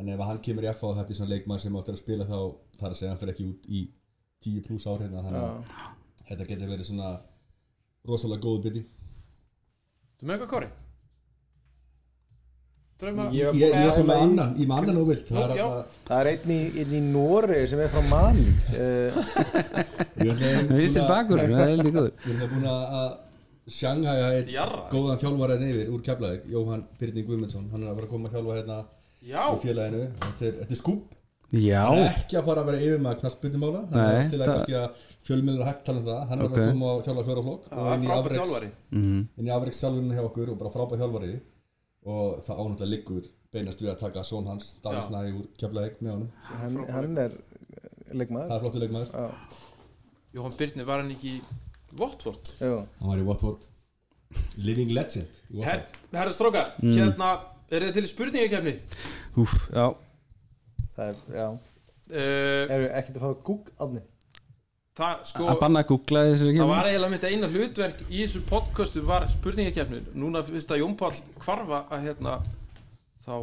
en 0.00 0.10
ef 0.14 0.24
hann 0.28 0.40
kemur 0.42 0.66
í 0.66 0.70
F 0.72 0.82
og 0.86 0.96
þetta 0.98 1.14
er 1.14 1.18
svona 1.18 1.32
leikmaður 1.34 1.64
sem 1.64 1.78
áttur 1.78 1.94
að 1.96 2.00
spila 2.02 2.26
þá 2.30 2.38
þarf 2.78 2.90
að 2.90 2.98
segja 2.98 3.12
hann 3.12 3.20
fyrir 3.20 3.34
ekki 3.34 3.46
út 3.50 3.68
í 3.68 3.82
10 4.46 4.64
pluss 4.66 4.88
ár 4.90 5.04
hérna 5.04 5.22
þannig 5.24 5.44
að 5.44 5.84
þetta 6.30 6.48
getur 6.50 6.72
verið 6.72 6.88
svona 6.90 7.10
rosalega 8.08 8.42
góð 8.46 8.62
byrji 8.68 8.82
Þú 10.20 10.26
með 10.28 10.34
eitthvað 10.36 10.50
Kári? 10.54 10.68
Drauma 13.00 13.24
Ég- 13.34 13.56
ég, 13.58 13.72
ég 13.74 13.74
er 13.74 14.04
með 14.06 14.14
í- 14.14 14.22
annan, 14.24 14.52
ég 14.54 14.62
er 14.62 14.68
með 14.70 14.78
annan 14.78 14.98
og 15.00 15.08
vilt. 15.08 15.30
Það 15.34 15.54
er 15.54 16.20
er 16.20 16.28
einn 16.30 16.50
í, 16.54 16.58
einn 16.78 16.92
í 16.94 17.00
Nóri 17.10 17.66
sem 17.66 17.80
er 17.82 17.88
frá 17.90 18.02
Mali. 18.08 18.44
Uh, 18.70 19.18
við 20.14 20.30
erum 20.30 20.68
Við 20.70 20.78
vist 20.78 20.94
til 20.94 21.06
bakur, 21.10 21.42
það 21.42 21.72
heldur 21.72 21.92
góður. 21.96 22.12
við 22.24 22.36
erum 22.44 22.52
búin 22.54 22.68
að 22.70 22.94
að 23.00 23.10
sjanghæja 23.74 24.28
eitt 24.38 24.52
Jarra. 24.54 24.80
góðan 24.92 25.18
þjálfara 25.24 25.56
hérna 25.58 25.72
yfir 25.74 25.90
úr 25.96 26.04
Keflavík 26.06 26.46
Jóhann 26.54 26.86
Byrning 27.00 27.26
Guðmundsson, 27.28 27.66
hann 27.72 27.82
er 27.82 27.90
að 27.90 27.98
fara 27.98 28.06
að 28.06 28.10
koma 28.14 28.28
að 28.30 28.34
þjálfa 28.38 28.56
hérna 28.60 28.78
Já, 29.24 29.42
í 29.50 29.60
félaginu, 29.64 30.02
þetta 30.20 30.46
er, 30.50 30.56
þetta 30.62 30.74
er 30.76 30.80
skúp 30.84 31.14
hann 31.52 31.98
er 32.00 32.08
ekki 32.10 32.36
að 32.40 32.46
fara 32.48 32.62
að 32.64 32.66
vera 32.70 32.78
yfir 32.82 33.02
með 33.04 33.18
knarsbyttumála 33.20 33.80
hann 33.84 33.98
Nei, 34.00 34.14
er 34.24 34.30
til 34.30 34.40
að 34.42 34.48
að 34.80 35.02
fjölmjölur 35.28 35.66
hægt 35.68 35.84
tala 35.86 35.98
um 36.00 36.06
það. 36.08 36.22
Hann 36.28 36.38
er 36.40 36.44
Ok. 36.44 36.56
að 36.58 36.70
koma 36.72 36.86
á 36.90 36.94
þjálfa 37.06 37.24
fjóraflokk 37.28 37.68
það 37.70 37.90
er 37.94 38.04
frábært 38.04 38.38
þjálfari. 38.38 38.70
Mm. 38.90 39.20
inn 39.38 39.46
í 39.48 39.52
afreiksþjálfuninu 39.56 40.14
hjá 40.18 40.24
okkur 40.28 40.50
og 40.54 40.58
bara 40.58 40.70
frábæð 40.74 41.02
þjálfari. 41.04 41.40
Og 42.04 42.40
það 42.44 42.62
ánægt 42.64 42.86
liggur 42.90 43.28
beinast 43.54 43.80
við 43.80 43.90
að 43.94 44.00
taka 44.00 44.24
són 44.24 44.46
hans. 44.50 44.74
Næ 44.84 45.20
úr 45.38 45.46
Keflavík 45.56 46.00
með 46.02 46.10
honum. 46.14 46.30
Hann, 46.42 46.80
hann 46.90 47.18
er 47.18 47.36
leikmaður. 48.12 48.48
Það 48.50 48.56
er 48.56 48.64
flottu 48.64 48.82
leikmaður. 48.82 49.08
Já, 49.14 49.30
Jóhann 50.34 50.56
Byrni 50.58 50.84
var 50.84 51.00
hann 51.00 51.10
ekki 51.14 51.36
í 51.38 51.42
Votford? 51.94 52.50
Jú. 52.60 52.82
hann 53.00 53.08
var 53.08 53.18
í 53.22 53.24
Watford 53.24 53.68
living 54.58 54.90
legend 54.90 55.30
í 55.54 55.62
Her, 55.62 55.84
Watford 55.84 56.18
Herra 56.18 56.32
strókar, 56.34 56.72
hérna 56.82 57.28
Er 57.70 57.80
þið 57.86 57.92
til 57.94 58.02
í 58.04 58.08
spurningakefni? 58.10 58.72
Úf, 59.40 59.54
já 59.72 59.94
það 60.96 61.12
er, 61.12 61.22
já. 61.38 61.46
Uh, 62.04 62.74
eru 62.74 62.90
ekkert 62.90 63.16
að 63.18 63.24
fá 63.24 63.46
gúg 63.46 63.70
átni 63.80 64.02
það 64.94 65.22
sko 65.30 65.46
Að 65.50 65.60
banna 65.62 65.82
að 65.82 65.88
googla 65.90 66.24
þessu 66.30 66.50
ekki 66.50 66.60
Það 66.60 66.72
var 66.72 66.88
eiginlega 66.90 67.14
mitt 67.14 67.24
eina 67.30 67.48
hlutverk 67.54 68.02
í 68.10 68.18
þessu 68.20 68.42
podcastu 68.50 69.04
var 69.08 69.26
spurningakefni 69.32 70.02
Núna 70.20 70.44
fyrst 70.46 70.74
að 70.74 70.82
Jón 70.84 70.98
Páll 71.00 71.16
hvarfa 71.40 71.80
að 71.88 72.04
hérna 72.08 72.36
þá 73.24 73.34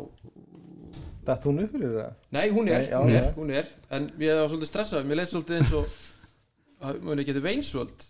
Datt 1.26 1.44
hún 1.46 1.60
upp 1.62 1.74
fyrir 1.76 1.92
það? 1.98 2.14
Nei, 2.34 2.46
hún 2.50 2.70
er, 2.72 2.80
Nei, 2.80 2.88
já, 2.90 2.98
hún 3.02 3.12
er, 3.14 3.26
já. 3.26 3.34
hún 3.36 3.52
er. 3.54 3.68
En 3.94 4.08
mér 4.18 4.40
var 4.40 4.48
svolítið 4.50 4.70
stressað, 4.72 5.04
mér 5.06 5.20
leið 5.20 5.28
svolítið 5.30 5.60
eins 5.60 5.74
og 5.78 5.84
að 5.86 6.00
muni 7.06 7.24
getið 7.28 7.44
veinsvöld. 7.46 8.06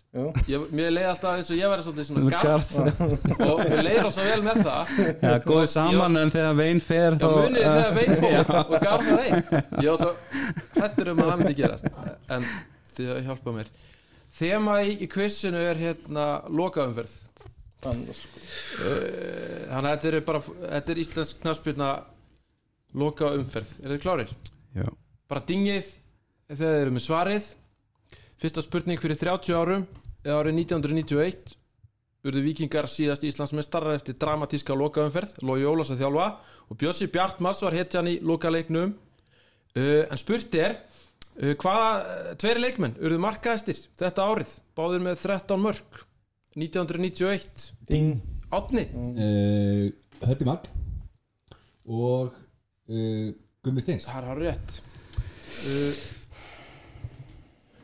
Ég, 0.48 0.62
Mér 0.72 0.92
leið 0.94 1.08
alltaf 1.10 1.36
eins 1.38 1.50
og 1.52 1.58
ég 1.58 1.68
væri 1.72 1.84
svolítið 1.84 2.06
svona 2.08 2.30
Garð. 2.32 2.70
garð 2.72 3.44
Og 3.52 3.60
mér 3.68 3.82
leiði 3.86 4.04
rosa 4.06 4.24
vel 4.26 4.42
með 4.46 4.60
það. 4.66 4.92
Já, 5.22 5.34
góðið 5.44 5.68
saman 5.74 6.20
en 6.22 6.32
þegar 6.32 6.56
vein 6.62 6.80
fer 6.82 7.16
Já, 7.16 7.20
þá 7.20 7.26
munið 7.36 7.66
þegar 7.68 7.94
vein 7.98 8.14
fór 8.22 8.52
og 8.62 8.74
garð 8.86 9.08
það 9.10 9.24
einn. 9.26 9.42
Ég 9.84 9.88
var 9.90 10.00
svo 10.02 10.12
hrættur 10.78 11.12
um 11.12 11.22
að 11.24 11.30
það 11.32 11.42
myndi 11.42 11.56
gerast. 11.60 11.90
En 12.36 12.48
þið 12.94 13.10
hafa 13.12 13.24
hjálpað 13.28 13.58
mér. 13.60 13.72
Þema 14.32 14.78
í, 14.88 14.94
í 15.04 15.10
quizinu 15.12 15.60
er 15.68 15.80
hérna 15.82 16.26
lokaumferð. 16.48 17.16
Annars. 17.90 18.20
Uh, 18.78 19.66
Þannig 19.72 19.88
að 19.90 19.94
þetta 19.96 20.10
er 20.12 20.24
bara 20.28 20.40
Þetta 20.46 20.92
er 20.94 21.00
íslensk 21.02 21.40
knaspirna 21.42 21.88
lokaumferð. 23.02 23.72
Er 23.82 23.94
þið 23.96 24.02
klárir? 24.04 24.32
Já, 24.76 24.86
Bara 25.28 25.42
dingið 25.48 25.88
þegar 26.52 26.60
þeir 26.62 26.82
eru 26.86 26.94
með 26.96 27.04
svarið 27.06 27.50
Fyrsta 28.42 28.62
spurning 28.64 28.98
fyrir 28.98 29.14
30 29.20 29.54
árum 29.54 29.82
eða 30.24 30.40
árið 30.40 30.56
1991 30.64 31.52
urðu 32.26 32.40
vikingar 32.42 32.88
síðast 32.90 33.22
Íslandsmeistarar 33.28 33.94
eftir 33.94 34.16
dramatíska 34.18 34.74
lokaumferð 34.74 35.36
Lói 35.46 35.62
Ólafs 35.62 35.92
að 35.94 36.00
þjálfa 36.00 36.24
og 36.66 36.80
Bjössi 36.80 37.06
Bjartmars 37.14 37.60
var 37.62 37.76
hetjan 37.78 38.08
í 38.10 38.16
lokaleiknum. 38.18 38.96
Uh, 39.78 40.02
en 40.10 40.18
spurt 40.18 40.56
er 40.58 40.74
uh, 40.74 41.52
hvaða 41.54 41.92
uh, 42.00 42.32
tveiri 42.42 42.64
leikmenn 42.64 42.96
urðu 42.98 43.20
markaðistir 43.22 43.78
þetta 44.02 44.26
árið 44.26 44.56
báðir 44.74 45.04
með 45.06 45.22
13 45.22 45.62
mörg 45.62 46.00
1991 46.58 47.62
Ding. 47.92 48.16
Átni 48.50 48.88
uh, 48.90 49.86
Hötti 50.26 50.48
Mag 50.50 50.66
og 51.86 52.34
uh, 52.34 53.30
Gummi 53.62 53.86
Steins. 53.86 54.10
Það 54.10 54.18
er 54.18 54.28
hár 54.32 54.42
rétt 54.48 54.76
uh, 54.82 56.02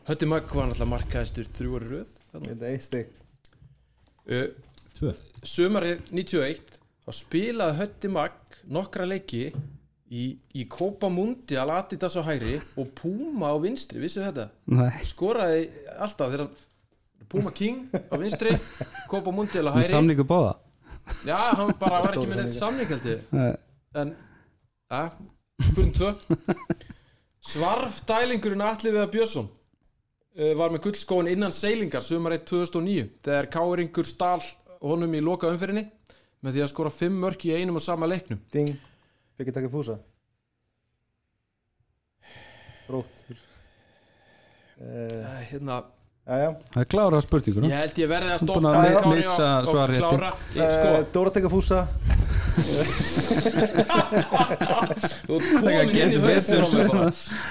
Hötti 0.08 0.26
Magg 0.28 0.48
var 0.56 0.68
náttúrulega 0.70 0.88
markaðistur 0.94 1.48
þrjú 1.52 1.78
ári 1.78 1.88
röð. 1.92 2.12
Þetta 2.32 2.52
er 2.54 2.70
eitt 2.72 2.84
stygg 2.86 3.08
uh, 4.32 4.46
Tvö. 4.96 5.10
Sumarið 5.46 6.06
91 6.16 6.78
þá 7.04 7.10
spilaði 7.18 7.76
Hötti 7.82 8.10
Magg 8.12 8.56
nokkra 8.72 9.04
leiki 9.08 9.42
í, 10.08 10.22
í 10.56 10.64
Copa 10.72 11.10
Mundial 11.12 11.68
Adidas 11.76 12.16
á 12.16 12.22
hægri 12.24 12.56
og 12.80 12.88
Puma 12.96 13.52
á 13.52 13.56
vinstri, 13.60 14.00
vissu 14.02 14.24
þetta? 14.24 14.48
Nei, 14.72 14.88
Skoraði 15.06 15.66
alltaf 15.98 16.32
þegar 16.32 16.46
hann 16.46 17.28
Puma 17.28 17.52
King 17.52 17.84
á 17.92 18.16
vinstri 18.20 18.54
Copa 19.12 19.32
Mundial 19.34 19.68
á 19.68 19.76
með 19.76 19.82
hægri. 19.84 19.92
samningu 19.92 20.24
báða? 20.28 20.54
Já, 21.28 21.38
hann 21.56 21.74
bara 21.80 22.00
var 22.04 22.16
ekki 22.16 22.28
með 22.32 22.42
neitt 22.46 22.56
samning 22.56 22.88
held 22.92 23.06
ég. 23.12 23.20
Nei, 23.36 23.52
En, 23.96 24.10
ja, 24.92 25.04
spurning 25.64 25.94
2 25.96 26.10
Svarf 27.48 28.02
dælingurinn 28.08 28.60
Atli 28.64 28.90
Viðar 28.92 29.08
Björnsson 29.12 29.48
var 30.38 30.70
með 30.70 30.85
gullskóin 30.87 31.27
innan 31.33 31.51
seilingar 31.55 32.03
sumarið 32.05 32.44
2009 32.53 33.09
þegar 33.27 33.48
Káringur 33.51 34.07
stál 34.07 34.42
honum 34.85 35.14
í 35.18 35.20
loka 35.24 35.48
umferðinni 35.51 35.85
með 36.46 36.53
því 36.55 36.61
að 36.62 36.70
skora 36.70 36.90
5 36.94 37.16
mörk 37.24 37.40
í 37.48 37.51
einum 37.57 37.79
og 37.81 37.83
sama 37.83 38.07
leiknum. 38.07 38.38
Ding. 38.55 38.70
Fikk 39.38 39.48
ég 39.51 39.55
taka 39.57 39.70
fúsa? 39.72 39.96
Rótt 42.88 43.16
uh, 43.29 43.35
uh, 44.81 45.42
Hérna, 45.51 45.77
Jæja. 46.29 46.51
Það 46.72 46.83
er 46.83 46.87
klárað 46.92 47.22
spurningur 47.27 47.64
ég 47.68 47.72
held 47.83 47.96
ég 48.03 48.09
verði 48.11 48.31
að 48.35 48.38
Þú 48.40 48.44
búin 48.48 48.62
stoppa 48.62 48.70
að 48.70 48.74
Kári 48.79 48.94
og- 48.98 49.03
missa 49.16 49.48
og 49.59 49.64
svarréttinn. 49.72 50.09
klára. 50.09 50.31
Ég, 50.55 50.62
uh, 50.62 50.66
sko, 50.77 50.88
Dóra 51.16 51.31
taka 51.35 51.48
fúsa. 51.53 51.79
Þú 55.27 55.33
ert 55.38 55.48
komin 55.53 55.74
inn 55.74 55.88
í 55.88 55.90
getur 55.98 56.22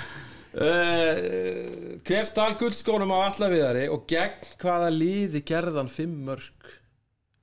Uh, 0.58 2.00
hver 2.02 2.26
stál 2.26 2.56
guldskónum 2.58 3.12
á 3.14 3.28
alla 3.28 3.50
viðari 3.52 3.84
og 3.94 4.08
gegn 4.10 4.48
hvaða 4.58 4.88
liði 4.90 5.44
gerðan 5.46 5.92
5 5.92 6.16
mörk 6.26 6.72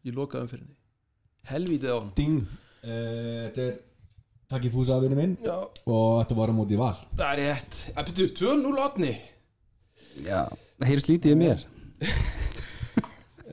í 0.03 0.14
loka 0.16 0.40
umferðinni 0.42 0.74
helvítið 1.46 1.92
á 1.94 1.98
hann 2.00 2.11
Ding. 2.16 2.40
Uh, 2.83 3.44
Þetta 3.46 3.66
er 3.68 3.77
Takk 4.50 4.66
í 4.68 4.70
fúsa 4.74 4.98
vinnu 5.00 5.16
minn. 5.16 5.37
Já, 5.40 5.55
og 5.88 6.18
þetta 6.20 6.37
var 6.37 6.50
á 6.53 6.55
móti 6.55 6.77
val. 6.79 6.92
Það 7.16 7.31
er 7.31 7.40
rétt. 7.40 7.79
Að 7.94 8.11
byrju 8.11 8.27
2-0 8.42 8.83
átni 8.85 9.12
Já, 10.24 10.42
það 10.79 10.90
heyrst 10.90 11.11
lítið 11.11 11.33
í 11.33 11.38
mér. 11.40 11.64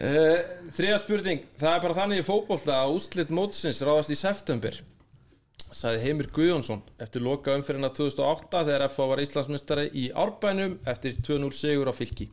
Uh, 0.02 0.39
þriða 0.74 0.97
spurning. 1.04 1.45
Það 1.62 1.76
er 1.76 1.84
bara 1.86 1.97
þannig 2.02 2.21
í 2.21 2.26
fótbolta 2.26 2.80
að 2.82 2.95
úslit 2.97 3.32
mótsins 3.34 3.82
ráðast 3.86 4.13
í 4.13 4.17
september 4.19 4.82
sagði 5.76 6.04
Heimir 6.06 6.30
Guðjónsson 6.36 6.84
eftir 7.02 7.24
loka 7.26 7.56
umferðina 7.58 7.90
2008 7.96 8.64
þegar 8.68 8.86
FH 8.88 9.08
var 9.12 9.24
Íslandsmyndstari 9.24 9.88
í 9.98 10.06
Árbænum 10.24 10.78
eftir 10.92 11.18
2-0 11.18 11.52
sigur 11.56 11.92
á 11.92 11.94
fylki. 11.96 12.30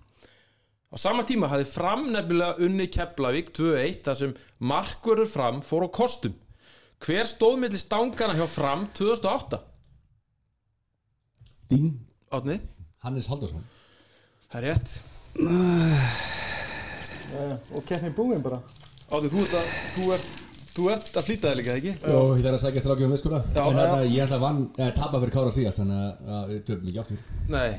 Á 0.88 0.96
sama 0.96 1.24
tíma 1.28 1.50
hafði 1.52 1.68
fram 1.70 2.06
nefnilega 2.12 2.64
unni 2.64 2.88
Keflavík 2.92 3.52
2-1 3.56 4.02
þar 4.08 4.20
sem 4.22 4.36
markverður 4.58 5.32
fram 5.32 5.62
fór 5.64 5.86
á 5.86 5.88
kostum. 5.92 6.36
Hver 7.04 7.28
stóð 7.30 7.58
milli 7.62 7.78
stangana 7.78 8.34
hjá 8.34 8.46
fram 8.50 8.88
2008 8.98 9.60
Ding 11.68 11.92
átni, 12.32 12.56
Hannes 13.04 13.28
Haldarsson 13.30 13.62
það 14.48 14.58
er 14.58 14.66
rétt. 14.72 14.92
Jæja 17.28 17.56
Og 17.76 17.84
keppni 17.84 18.10
búin 18.16 18.42
bara. 18.42 18.62
Átni, 19.12 19.28
þú 19.32 19.42
ert 19.44 19.56
að, 19.58 19.72
þú 19.96 20.06
ert, 20.16 20.30
þú 20.78 20.88
ert 20.94 21.08
að 21.18 21.26
flýta 21.28 21.50
þig 21.50 21.58
líka, 21.60 21.76
ekki? 21.80 21.92
og 22.14 22.28
þetta 22.38 22.48
er 22.52 22.56
að 22.56 22.62
sækja 22.64 22.82
strákjum 22.84 23.12
við 23.14 23.20
skona 23.22 23.40
Já, 23.50 23.62
en 23.66 23.78
þetta, 23.78 23.96
já. 23.98 24.10
ég 24.14 24.24
ætla 24.26 24.36
að 24.38 24.44
vann, 24.46 24.60
eh, 24.78 24.90
tapa 24.96 25.20
fyrir 25.22 25.34
Kára 25.34 25.54
síðast 25.56 25.80
þannig 25.82 26.28
að- 26.38 26.48
við 26.52 26.60
töfum 26.68 26.88
ekki 26.92 27.00
aftur. 27.02 27.18
Nei, 27.48 27.70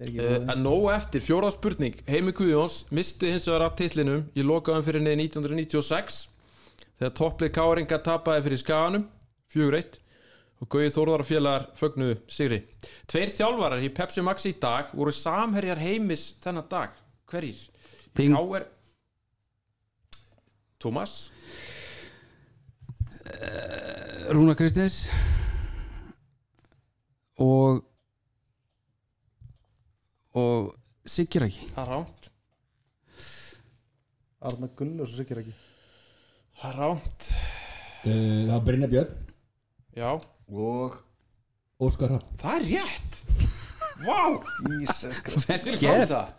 Það 0.00 0.06
ekki 0.08 0.20
búin 0.24 0.50
en 0.54 0.62
nóg 0.64 0.84
eftir, 0.94 1.20
fjóra 1.20 1.50
spurning. 1.52 1.96
Heimi 2.08 2.32
Guðjóns 2.32 2.76
misti 2.90 3.28
hins 3.34 3.44
vegar 3.50 3.66
að 3.68 3.74
titlinum. 3.82 4.22
Í 4.34 4.42
lokaðum 4.48 4.86
fyrir 4.86 5.02
neði 5.04 5.26
1996 5.28 6.28
þegar 7.00 7.12
topplið 7.18 7.50
Káringa 7.58 7.98
tapaði 8.06 8.46
fyrir 8.46 8.62
skaganum 8.62 9.04
4-1 9.52 9.98
og 10.62 10.68
Gauði 10.72 10.90
Þórðar 10.94 11.20
og 11.20 11.28
félagar 11.28 11.66
fögnuðu 11.76 12.16
sigri. 12.28 12.62
Tveir 13.08 13.28
þjálfarar 13.32 13.82
í 13.84 13.92
Pepsi 13.92 14.22
Max 14.24 14.44
í 14.48 14.54
dag 14.60 14.88
voru 14.94 15.12
samherjar 15.12 15.76
heimis 15.80 16.32
þennan 16.40 16.68
dag. 16.68 16.90
Hverjir? 17.30 17.60
Tómas 20.80 21.28
Rúna 24.30 24.54
Kristins 24.58 25.08
og 27.40 27.80
og 30.38 30.70
Siggir 31.10 31.46
ekki 31.48 31.66
Það 31.74 31.82
er 31.82 31.90
ránt 31.94 32.30
Arna 34.50 34.68
Gunnars 34.78 35.14
og 35.14 35.18
Sigur 35.18 35.42
ekki 35.42 35.54
Það 36.60 36.68
er 36.70 36.78
ránt 36.84 37.30
uh, 37.30 38.10
það 38.10 38.52
var 38.52 38.66
Brynja 38.66 38.90
Björn. 38.92 39.14
Já, 39.96 40.10
og 40.52 40.98
Óskar 41.80 42.12
Rapp 42.14 42.28
það 42.40 42.58
er 42.60 42.66
rétt. 42.68 43.20
Vá, 44.04 44.18
þetta 45.48 45.72
er 45.72 46.06
það 46.08 46.34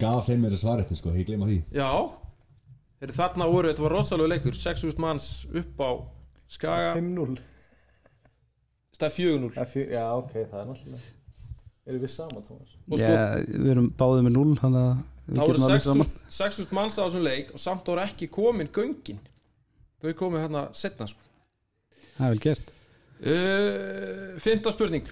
gaf 0.00 0.26
þeim 0.26 0.40
með 0.44 0.54
þessu 0.54 0.64
svaretni 0.64 0.96
sko, 0.98 1.12
ég 1.12 1.28
gleyma 1.28 1.48
því. 1.48 1.58
Já. 1.76 1.90
Þeir 3.00 3.12
þarna 3.16 3.48
voru, 3.52 3.68
þetta 3.70 3.84
var 3.84 3.94
rosalega 3.96 4.32
leikur 4.34 4.56
6.000 4.56 5.00
manns 5.00 5.28
upp 5.56 5.80
á 5.84 5.90
Skaga. 6.50 6.92
5-0 6.98 7.38
stað 8.96 9.14
4-0 9.16 9.50
Það 9.54 9.62
er 9.64 9.70
fjö- 9.72 9.88
Já, 9.94 10.04
ok, 10.18 10.32
það 10.50 10.60
er 10.62 10.68
náttúrulega 10.70 11.08
Erum 11.90 12.02
við 12.04 12.12
sama, 12.12 12.40
Tómas? 12.44 12.74
og 12.90 12.98
sko, 13.00 13.06
Já, 13.10 13.22
við 13.48 13.70
erum 13.72 13.88
báðið 13.98 14.26
með 14.26 14.34
0 14.36 14.56
þannig 14.60 14.82
að 14.84 14.90
við 15.30 15.38
það 15.38 15.40
voru 15.40 15.54
getum 15.54 15.66
alveg 15.68 15.84
saman. 15.86 16.10
6.000 16.10 16.36
6.000 16.36 16.76
manns 16.78 16.98
á 16.98 17.02
þessum 17.06 17.24
leik 17.24 17.50
og 17.54 17.62
samt 17.62 17.88
voru 17.90 18.02
ekki 18.04 18.28
komin 18.34 18.68
göngin. 18.74 19.20
Þau 20.02 20.12
komið 20.20 20.42
hérna 20.44 20.62
setna 20.76 21.06
sko. 21.10 21.22
Það 22.18 22.26
er 22.26 22.34
vel 22.34 22.42
gert. 22.44 22.70
Uh, 23.20 24.38
Fymta 24.40 24.72
spurning. 24.74 25.08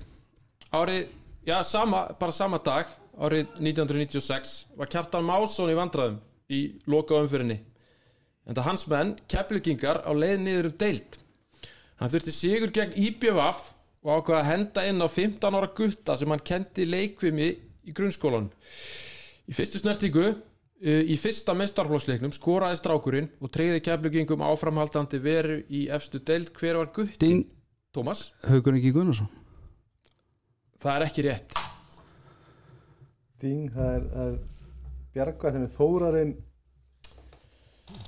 Árið, 0.75 1.09
já 1.49 1.57
sama, 1.65 2.05
bara 2.21 2.33
sama 2.37 2.59
dag 2.65 2.87
árið 3.19 3.47
1996 3.59 4.53
var 4.79 4.91
Kjartan 4.93 5.27
Másson 5.27 5.73
í 5.73 5.77
vandræðum 5.79 6.19
í 6.53 6.61
loka 6.87 7.17
umfyrinni 7.19 7.59
en 8.49 8.55
það 8.57 8.69
hans 8.69 8.85
menn, 8.89 9.15
keplugingar 9.29 10.03
á 10.07 10.13
leið 10.15 10.39
niður 10.45 10.69
um 10.71 10.77
deild 10.81 11.19
hann 11.99 12.13
þurfti 12.13 12.35
sigur 12.35 12.73
gegn 12.75 12.97
IBVF 12.97 13.65
og 14.07 14.13
ákveða 14.15 14.41
að 14.41 14.51
henda 14.53 14.85
inn 14.89 15.03
á 15.03 15.09
15 15.09 15.59
ára 15.59 15.71
gutta 15.75 16.17
sem 16.19 16.31
hann 16.33 16.45
kendi 16.51 16.87
leikvimi 16.87 17.49
í 17.89 17.95
grunnskólan 17.97 18.51
í 19.49 19.57
fyrstu 19.57 19.81
snertingu 19.81 20.27
uh, 20.29 21.03
í 21.03 21.17
fyrsta 21.21 21.55
mestarflóksleiknum 21.59 22.35
skoraði 22.35 22.81
strákurinn 22.81 23.31
og 23.43 23.53
treyði 23.55 23.83
keplugingum 23.87 24.45
áframhaldandi 24.47 25.21
veru 25.23 25.61
í 25.69 25.87
efstu 25.95 26.21
deild. 26.21 26.53
Hver 26.59 26.81
var 26.81 26.93
gutti? 26.95 27.19
Ding, 27.23 27.47
Tómas? 27.95 28.29
Haukur 28.47 28.79
ekki 28.79 28.93
Gunnarsson. 28.95 29.31
Það 30.79 30.95
er 30.95 31.07
ekki 31.09 31.27
rétt. 31.27 31.59
Ding, 33.43 33.67
það 33.75 33.97
er, 33.97 34.07
er 34.23 34.39
Bjargvættinu 35.15 35.71
Þórarinn. 35.75 36.37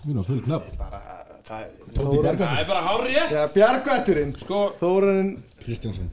Við 0.04 0.12
erum 0.12 0.26
fullt 0.26 0.50
nafn. 0.50 0.78
Það, 0.78 1.29
Tóti 1.50 2.20
Bjargar 2.22 2.38
það 2.38 2.60
er 2.62 2.66
bara 2.68 2.80
hár 2.84 3.00
rétt. 3.06 3.32
Já, 3.34 3.40
Bjargvætturinn. 3.50 4.32
Sko, 4.38 4.58
Þórarinn 4.78 5.30
Kristjánsson. 5.58 6.10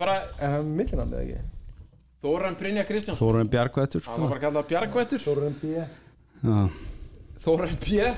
Bara 0.00 0.16
Er 0.42 0.56
hann 0.56 0.72
millinamnið 0.74 1.20
ekki? 1.22 1.42
Þóran 2.24 2.56
Brynja 2.58 2.84
Kristjánsson. 2.88 3.22
Þórun 3.22 3.50
Bjargvættur. 3.52 4.02
Það 4.02 4.24
var 4.24 4.32
bara 4.32 4.42
kallað 4.42 4.68
Bjargvættur. 4.72 5.22
Þórarinn 5.22 5.56
B. 5.60 5.70
Já, 6.42 6.58
Þóran 7.44 7.78
B. 7.84 8.10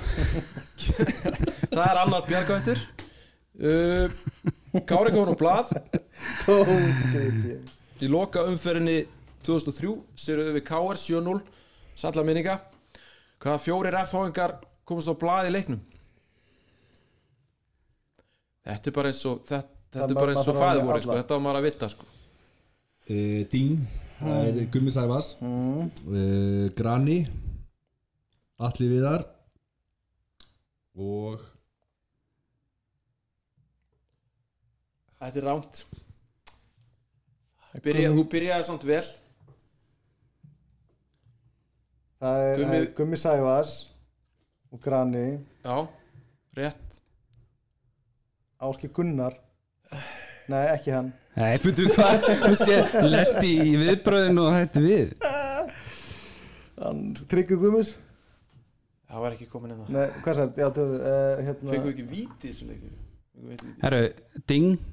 Það 1.75 1.85
er 1.85 2.03
annar 2.07 2.27
Bjargvættur. 2.31 2.85
Uh, 3.55 4.09
Kári 4.89 5.12
Góðan 5.15 5.35
og 5.35 5.41
Blað. 5.41 5.75
Tóti 6.47 7.25
B. 7.45 7.59
Í 8.01 8.11
loka 8.11 8.43
umferðinni 8.49 9.03
2003 9.47 9.93
Sýrðu 10.19 10.55
við 10.57 10.65
KR 10.67 10.97
7-0 10.99 11.37
Salla 11.95 12.25
minninga. 12.27 12.57
Hvaða 13.45 13.61
fjórir 13.61 13.97
F-háingar 14.07 14.57
komast 14.89 15.12
á 15.12 15.15
blað 15.21 15.51
í 15.51 15.59
leiknum 15.59 15.85
Þetta 18.65 18.91
er 18.91 18.97
bara 18.97 19.12
eins 19.12 19.23
og 19.29 19.43
Þetta, 19.45 19.81
þetta 19.93 20.09
er 20.09 20.19
bara 20.19 20.35
eins 20.35 20.49
og 20.49 20.59
voru 20.59 21.01
sko. 21.05 21.17
Þetta 21.19 21.37
var 21.37 21.45
maður 21.45 21.61
að 21.61 21.67
vita 21.69 21.91
sko. 21.93 22.07
uh, 23.11 23.41
Dín 23.53 23.83
það 24.19 24.47
er 24.49 24.71
Gummi 24.73 24.95
Sæfas 24.95 25.35
mm. 25.43 25.91
uh, 26.09 26.69
Grani 26.79 27.19
Atli 28.65 28.89
Viðar 28.93 29.27
og 30.95 31.43
Þetta 35.19 35.41
er 35.41 35.47
rámt 35.49 35.85
Byrja, 37.83 38.11
Þú 38.15 38.23
byrjaði 38.31 38.65
samt 38.69 38.85
vel. 38.87 39.03
Það 42.23 42.43
er 42.47 42.85
Gummi- 42.95 43.19
Sævas 43.19 43.73
og 44.71 44.81
Grani. 44.85 45.41
Já, 45.65 45.89
rétt 46.55 46.93
Áski 48.63 48.91
Gunnar. 48.95 49.35
Nei 50.49 50.65
ekki 50.75 50.93
hann. 50.95 51.13
Nei, 51.35 51.57
betur 51.59 51.89
hvað, 51.97 52.29
þú 52.45 52.55
sé, 52.61 52.77
lesti 53.09 53.55
í 53.65 53.77
viðbröðin 53.81 54.39
og 54.43 54.53
hætti 54.55 54.85
við. 54.85 55.15
Hann 56.79 57.15
Tryggur 57.31 57.61
Gummis 57.63 57.95
Það 59.07 59.23
var 59.23 59.37
ekki 59.37 59.47
komin 59.47 59.75
inn 59.75 59.83
það 59.85 59.95
nei 59.95 60.23
hvað 60.25 60.39
sér 60.41 60.53
já 60.59 60.67
þú 60.75 60.85
uh, 60.97 61.43
hérna 61.47 61.71
við 61.71 61.89
ekki 61.93 62.07
víti 62.11 62.49
þessu 62.51 62.67
leikti 62.71 62.91
Fengum 62.91 63.53
við 63.53 63.55
ekki 63.55 63.69
víti 63.69 63.85
Herru, 63.85 64.01
ding, 64.51 64.89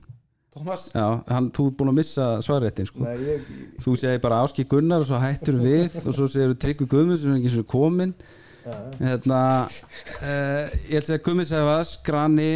Tómas 0.52 0.84
já, 0.92 1.06
hann, 1.32 1.48
þú 1.56 1.66
er 1.70 1.74
búin 1.80 1.92
að 1.94 1.98
missa 2.02 2.28
svarréttin 2.46 2.90
sko. 2.90 3.02
nei 3.08 3.16
ég 3.26 3.50
Þú 3.82 3.96
segir 3.98 4.22
bara 4.22 4.44
Áski 4.46 4.68
Gunnar 4.70 5.02
og 5.02 5.10
svo 5.10 5.22
hættur 5.24 5.58
við 5.64 5.98
og 6.04 6.18
svo 6.20 6.30
segir 6.30 6.54
Tryggur 6.62 6.92
Guðmunds 6.92 7.24
sem 7.24 7.34
er 7.34 7.42
ekki 7.42 7.56
svo 7.56 7.66
komin 7.74 8.14
já, 8.62 8.76
hérna, 9.00 9.42
uh, 9.66 10.78
ég 10.86 11.02
ætla 11.02 11.02
að 11.02 11.10
segja 11.10 11.24
Gummi 11.26 11.48
Sæfas, 11.50 11.96
Grani 12.06 12.52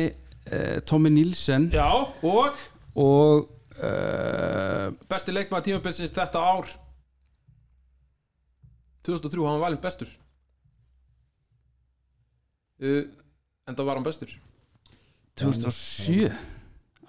uh, 0.51 0.77
Tommy 0.87 1.11
Nílsen 1.13 1.69
Já, 1.73 1.87
og? 2.21 2.61
Og 2.95 3.47
uh, 3.79 4.87
besti 5.11 5.35
leikmaður 5.35 5.67
tímabilsins 5.71 6.13
þetta 6.15 6.41
ár. 6.41 6.71
2003, 9.05 9.43
hann 9.45 9.59
var 9.59 9.67
valinn 9.67 9.83
bestur. 9.83 10.09
Uh, 12.81 13.05
En 13.65 13.73
það 13.73 13.87
var 13.87 13.97
hann 13.97 14.05
bestur. 14.05 14.33
2007 15.41 16.29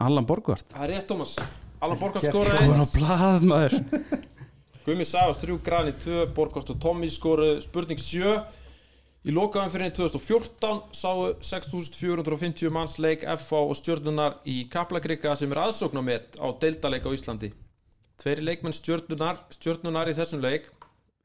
Allan 0.01 0.25
Borgvart. 0.27 0.65
Það 0.73 0.85
er 0.87 0.93
rétt, 0.95 1.09
Tómas 1.11 1.35
Allan 1.85 1.99
Borgast 2.01 2.25
Gert 2.25 2.33
skoraði 2.33 2.63
Góðan 2.71 2.81
á 2.81 2.89
blað 2.95 3.45
maður. 3.51 3.75
Gumi 4.87 5.05
Savas 5.05 5.43
3, 5.43 5.59
Grani 5.67 5.93
2, 6.01 6.23
Borgast 6.37 6.73
og 6.73 6.79
Tommy 6.81 7.11
skoraði 7.13 7.59
spurning 7.67 8.01
7 8.01 8.33
Í 9.27 9.33
lokaðum 9.35 9.73
fyrir 9.75 9.91
2014 9.91 10.83
sáu 10.95 11.23
6450 11.43 12.71
manns 12.71 12.95
leik 13.03 13.25
FH 13.27 13.59
og 13.59 13.75
stjörnunar 13.75 14.37
í 14.47 14.61
Kaplakrika 14.71 15.33
sem 15.39 15.51
er 15.51 15.59
aðsóknarmet 15.65 16.39
á 16.39 16.47
deildaleik 16.63 17.09
á 17.09 17.11
Íslandi. 17.11 17.51
Tveiri 18.23 18.45
leikmenn 18.47 18.77
stjörnunar, 18.77 19.41
stjörnunar 19.51 20.13
í 20.13 20.15
þessum 20.15 20.45
leik 20.45 20.69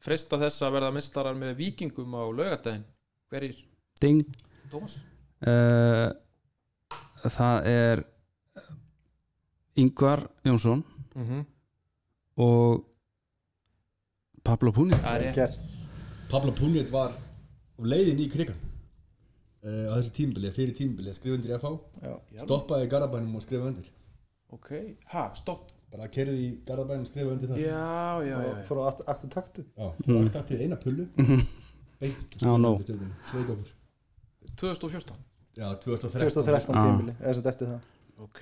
freista 0.02 0.40
þess 0.42 0.64
að 0.66 0.74
verða 0.80 0.90
mistarar 0.96 1.38
með 1.38 1.54
vikingum 1.62 2.16
á 2.18 2.26
laugadaginn. 2.26 2.88
Hverjir? 3.30 3.60
Ding 4.02 4.26
Tómas? 4.72 4.98
uh, 5.46 6.10
Það 7.22 7.68
er 7.70 8.02
Ingvar 9.78 10.26
Jónsson 10.46 10.84
Mm 11.14 11.26
-hmm. 11.28 11.46
og 12.38 12.86
Pablo 14.44 14.72
Puni 14.72 14.94
Það 14.96 15.16
er 15.16 15.22
rétt. 15.22 15.36
gert 15.36 15.58
Pablo 16.30 16.52
Punit 16.52 16.90
var 16.92 17.12
á 17.82 17.84
leiðin 17.90 18.20
í 18.22 18.28
krigan 18.30 18.58
uh, 19.66 19.90
á 19.90 19.94
þessu 19.98 20.14
tímbili, 20.16 20.52
fyrir 20.54 20.76
tímbili 20.78 21.14
skrifa 21.18 21.36
undir 21.40 21.54
í 21.54 21.58
FH 21.58 21.72
já. 22.06 22.16
Stoppaði 22.46 22.86
í 22.88 22.92
Garabænum 22.94 23.36
og 23.40 23.44
skrifa 23.46 23.68
undir. 23.72 23.90
Ok, 24.52 24.70
ha, 25.14 25.30
stopp. 25.36 25.70
bara 25.92 26.08
kerði 26.12 26.38
í 26.46 26.50
Garabænum 26.68 27.04
og 27.06 27.10
skrifa 27.12 27.34
undir 27.34 27.52
það. 27.52 27.60
Já, 27.66 28.22
já, 28.28 28.38
já. 28.38 28.52
og 28.52 28.62
fór 28.70 28.82
á 28.82 28.84
akt- 28.92 29.04
aktu 29.12 29.28
taktu 29.34 29.66
Já, 29.66 29.90
mm. 30.08 30.22
allt 30.22 30.48
til 30.48 30.62
eina 30.62 30.78
pullu. 30.80 31.08
Beint 32.02 32.38
Já, 32.42 32.52
nó. 32.58 32.72
Sveigofur 33.30 33.74
2014. 34.58 35.16
Já, 35.58 35.68
2013 35.84 36.20
2013 36.20 36.76
Ah. 36.76 36.86
tímili 36.86 37.14
eða 37.20 37.34
sem 37.34 37.48
eftir 37.52 37.68
það. 37.68 37.82
Ok. 38.22 38.42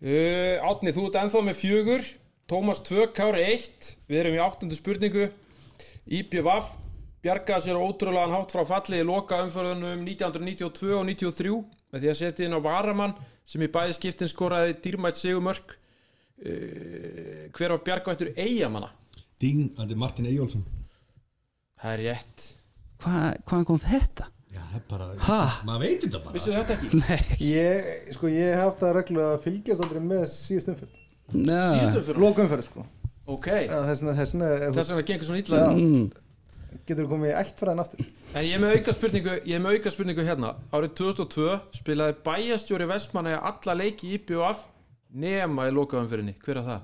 Uh, 0.00 0.56
Átni, 0.64 0.92
þú 0.96 1.06
ert 1.10 1.18
ennþá 1.20 1.40
með 1.44 1.58
fjögur. 1.60 2.06
Tómas 2.50 2.80
2, 2.82 3.04
Kári 3.14 3.42
1 3.52 3.90
Við 4.08 4.18
erum 4.24 4.34
í 4.34 4.40
áttundu 4.42 4.74
spurningu. 4.78 5.28
IPVAF 6.10 6.72
bjargaði 7.24 7.66
sér 7.66 7.78
á 7.78 7.82
ótrúlegan 7.84 8.32
hátt 8.34 8.54
frá 8.54 8.62
falli 8.68 9.00
í 9.02 9.06
loka 9.06 9.40
umförðunum 9.44 10.04
1992 10.06 10.94
og 10.96 11.04
93 11.10 11.52
með 11.90 12.04
því 12.04 12.10
að 12.12 12.18
setja 12.20 12.46
inn 12.48 12.56
á 12.56 12.60
Varamann 12.64 13.14
sem 13.44 13.62
í 13.66 13.68
bæði 13.72 13.96
skiptin 13.98 14.30
skoraði 14.30 14.76
dýrmætt 14.84 15.20
sigumörk 15.20 15.74
uh, 15.74 17.48
Hver 17.56 17.74
var 17.74 17.82
bjargavættur 17.86 18.32
eigamanna? 18.36 18.90
Ding, 19.40 19.70
það 19.76 19.94
er 19.94 20.00
Martin 20.00 20.26
Eyjólfsson. 20.28 20.64
Það 21.80 21.94
er 21.94 22.02
rétt. 22.04 22.46
Hva, 23.00 23.12
Hvaðan 23.48 23.66
kom 23.70 23.78
þetta? 23.80 24.26
Já, 24.50 24.60
það 24.60 24.76
er 24.76 24.82
bara, 24.90 25.06
Ha? 25.24 25.38
maður 25.64 25.84
veit 25.86 26.02
þetta 26.04 26.20
bara. 26.24 26.34
Vissu 26.36 26.52
þetta 26.52 26.74
ekki? 26.76 26.88
Nei. 27.00 27.36
Ég 27.46 27.90
sko 28.16 28.32
ég 28.32 28.50
hef 28.52 28.64
haft 28.66 28.82
það 28.82 28.96
reglu 28.98 29.22
að 29.24 29.36
fylgjast 29.46 29.84
aldrei 29.86 30.02
með 30.04 30.24
síðust 30.34 30.72
umfyrð 30.74 30.98
Síðustu 31.30 32.02
fyrir 32.08 32.20
lokumferð 32.24 32.66
sko. 32.66 32.84
Ok, 33.30 33.46
þess 33.70 34.02
vegna 34.02 34.14
þess 34.18 34.34
vegna 34.34 34.50
þess 34.74 34.90
vegna 34.90 35.06
gengur 35.12 35.28
svona 35.28 35.42
illa 35.44 35.60
Mm. 36.90 36.96
þú 36.96 36.96
getur 36.96 37.08
komið 37.10 37.30
í 37.30 37.36
eitt 37.38 37.60
fræðin 37.62 37.80
aftur 37.84 38.00
En 38.34 38.44
ég 38.46 38.54
er 38.56 38.60
með 38.62 38.72
auka 38.78 38.92
spurningu, 38.96 39.34
ég 39.46 39.54
er 39.56 39.62
með 39.62 39.76
auka 39.78 39.90
spurningu 39.94 40.24
hérna. 40.26 40.50
Árið 40.74 40.92
2002 40.98 41.58
spilaði 41.78 42.16
bæjastjóri 42.26 42.86
Vestmanna 42.90 43.36
alla 43.38 43.74
leiki 43.78 44.08
í 44.10 44.18
IPVF 44.18 44.64
nema 45.10 45.66
í 45.68 45.72
lokaðanfyrinni. 45.74 46.34
Hver 46.44 46.60
er 46.60 46.66
það? 46.68 46.82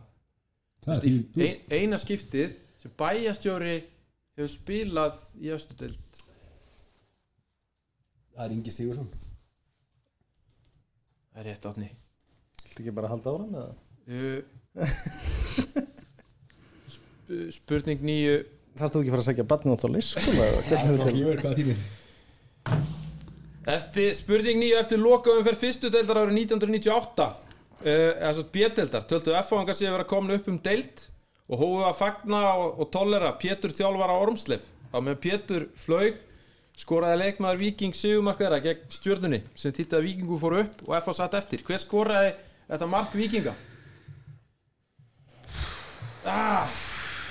Það 0.87 0.97
er 0.97 1.07
Í, 1.07 1.13
því, 1.35 1.47
ein, 1.47 1.57
eina 1.81 1.99
skiptið 1.99 2.57
sem 2.83 2.95
bæjastjóri 2.99 3.77
hefur 4.37 4.53
spilað 4.53 5.21
í 5.43 5.51
östudeld. 5.55 6.21
það 8.37 8.45
er 8.47 8.53
Ingi 8.57 8.71
Sigursson 8.75 9.09
Það 11.33 11.41
er 11.43 11.49
rétt 11.51 11.67
átni. 11.69 11.89
Viltu 12.65 12.83
ekki 12.83 12.95
bara 12.97 13.11
halda 13.13 13.33
ára 13.35 13.47
með 13.51 13.61
það? 13.65 13.75
Uh, 14.07 14.41
sp 16.95 17.51
spurning 17.59 18.01
nýju. 18.07 18.37
Þarfst 18.77 18.95
þú 18.95 19.01
ekki 19.01 19.11
að 19.11 19.15
fara 19.15 19.23
að 19.23 19.29
segja 19.31 19.49
barnið 19.51 19.73
á 19.73 19.79
tíminn? 21.57 21.81
Eftir, 23.67 24.13
spurning 24.15 24.61
nýju 24.61 24.79
eftir 24.79 25.01
lokaðanferð 25.03 25.59
fyrstu 25.59 25.91
deildar 25.91 26.21
árið 26.23 26.37
1998. 26.45 27.27
Uh, 27.77 27.89
eða 27.89 28.33
svo 28.37 28.45
B-deildar. 28.55 29.05
Töldu 29.11 29.35
F-fangar 29.41 29.77
sig 29.77 29.89
að 29.89 29.97
vera 29.99 30.09
komin 30.09 30.37
upp 30.37 30.47
um 30.53 30.59
deild 30.65 31.07
og 31.47 31.61
hófu 31.61 31.83
að 31.87 31.99
fagna 31.99 32.41
og, 32.57 32.81
og 32.83 32.91
tollera 32.95 33.35
Pétur 33.41 33.75
þjálfara 33.75 34.17
Ormsleif 34.23 34.69
á 34.91 34.99
meðan 34.99 35.21
Pétur 35.23 35.69
flög 35.79 36.19
skoraði 36.77 37.21
leikmaður 37.23 37.63
Víking 37.63 37.95
Sigumarkaðara 37.97 38.65
gegn 38.65 38.91
stjörnunni 38.93 39.41
sem 39.55 39.75
þýtti 39.77 39.99
að 39.99 40.09
Víkingu 40.09 40.41
fór 40.43 40.59
upp 40.65 40.83
og 40.89 40.97
FH 40.99 41.17
satt 41.21 41.39
eftir 41.39 41.65
hver 41.67 41.81
skoraði 41.81 42.35
þetta 42.67 42.91
mark 42.91 43.15
Víkinga? 43.17 43.55
Ah, 46.27 46.67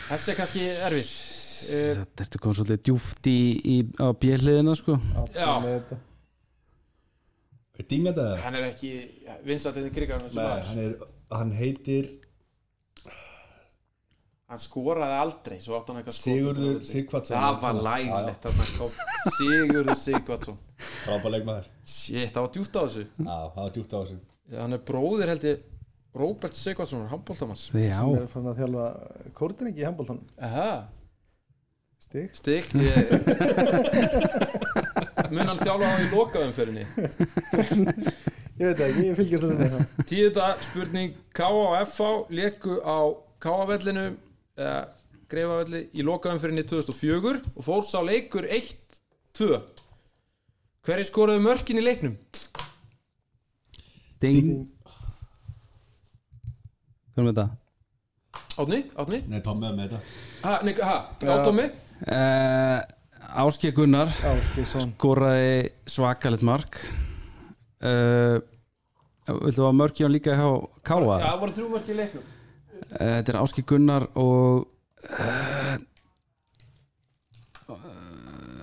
þessi 0.07 0.31
er 0.31 0.39
kannski 0.39 0.67
erfið 0.87 1.13
Þetta 1.55 2.25
ertu 2.25 2.41
komið 2.43 2.59
svolítið 2.59 2.83
djúft 2.89 3.29
í, 3.31 3.39
í, 3.59 3.77
á 4.01 4.07
bjöliðina 4.21 4.75
sko. 4.79 4.97
Já. 5.35 5.49
með 5.63 5.73
þetta. 5.79 5.99
Hann 8.45 8.55
er 8.59 8.69
ekki 8.69 8.91
vinstaltinn 9.43 9.89
í 9.89 9.95
krigar 9.95 10.21
Nei, 10.31 10.45
hann, 10.69 10.79
er, 10.79 10.93
hann 11.35 11.51
heitir 11.57 12.13
hann 14.45 14.61
skoraði 14.61 15.17
aldrei 15.17 15.57
svo 15.59 15.75
átt 15.75 15.89
hann 15.89 15.99
eitthvað 15.99 16.15
skot 16.15 16.29
Sigurður. 16.29 16.77
Sighvatsson. 16.85 17.35
það 17.35 17.57
var 17.65 17.79
læglegt 17.89 18.47
Sigurður 19.39 19.99
Sigvatsson 19.99 20.59
frábær 21.05 21.33
leikmaður. 21.33 21.69
Shit, 21.85 22.31
það 22.33 22.41
var 22.45 22.51
djúpt 22.55 22.75
á 22.77 22.81
þessu. 22.83 23.05
Já, 23.17 23.37
það 23.55 23.61
var 23.61 23.73
djúpt 23.75 23.95
á 23.95 23.97
þessu. 23.99 24.19
Hann 24.55 24.77
er 24.77 24.83
bróðir 24.85 25.31
held 25.33 25.47
ég 25.49 25.63
Róbert 26.15 26.55
Sigvatsson, 26.55 27.07
handbóltamanns 27.11 27.65
Já, 27.75 27.97
sem 27.97 28.21
er 28.21 28.29
fann 28.31 28.45
að 28.47 28.61
þjálfa 28.61 28.85
kórdinningi 29.35 29.81
í 29.83 29.87
handbóltan 29.87 30.21
Aha, 30.47 30.67
stig? 32.05 32.29
Stig 32.37 32.69
ég... 32.79 33.11
mun 35.33 35.49
hann 35.49 35.61
þjálfa 35.61 35.89
á 35.89 35.95
í 35.99 36.09
lokaumferðinni? 36.13 36.85
Ég 38.55 38.69
veit 38.69 38.83
ekki, 38.85 39.07
ég 39.09 39.17
fylgjast 39.17 39.43
þetta 39.43 39.57
með 39.59 39.73
það. 39.73 40.05
Tíunda 40.07 40.49
spurning. 40.63 41.15
K 41.35 41.47
og 41.51 41.73
FH 41.81 42.11
leku 42.39 42.77
á 42.79 42.99
K-vellinu 43.43 44.05
eða 44.55 44.77
Greifavelli 45.27 45.81
í 45.91 46.05
lokaumferðinni 46.05 46.63
2004 46.69 47.41
og 47.51 47.65
fór 47.65 47.83
sá 47.83 47.97
leikur 48.05 48.45
1-2 48.47 49.57
hverju 50.85 51.07
skoraði 51.09 51.41
mörkin 51.43 51.81
í 51.81 51.83
leiknum? 51.83 52.15
ding. 54.25 54.67
Hvernig 57.15 57.29
með 57.29 57.31
þetta? 57.31 57.47
Átni, 58.55 58.79
Átni 58.95 59.17
Nei, 59.27 59.39
Tom 59.43 59.59
með 59.59 59.75
með 59.75 59.89
þetta. 59.89 59.99
Ha, 60.45 60.53
nei, 60.63 60.73
ha, 60.79 60.95
Átómi 61.35 61.65
Uh, 62.05 62.81
Áskei 63.35 63.71
Gunnar 63.73 64.11
Áskilsson 64.21 64.91
skoraði 64.93 65.71
svakalegt 65.89 66.45
mark. 66.45 66.77
Uh, 67.81 68.37
Viltu 69.25 69.65
að 69.65 69.73
mörkjum 69.79 70.11
líka 70.13 70.35
hjá 70.37 70.45
Káa? 70.85 71.17
Já, 71.17 71.25
það 71.25 71.39
voru 71.41 71.55
þrjú 71.55 71.69
mörk 71.71 71.87
í 71.89 71.95
leiknum. 71.97 72.25
Eh, 72.85 73.13
Þetta 73.17 73.31
er 73.33 73.39
Áski 73.41 73.63
Gunnar 73.65 74.05
og 74.21 74.67
uh, 75.09 75.77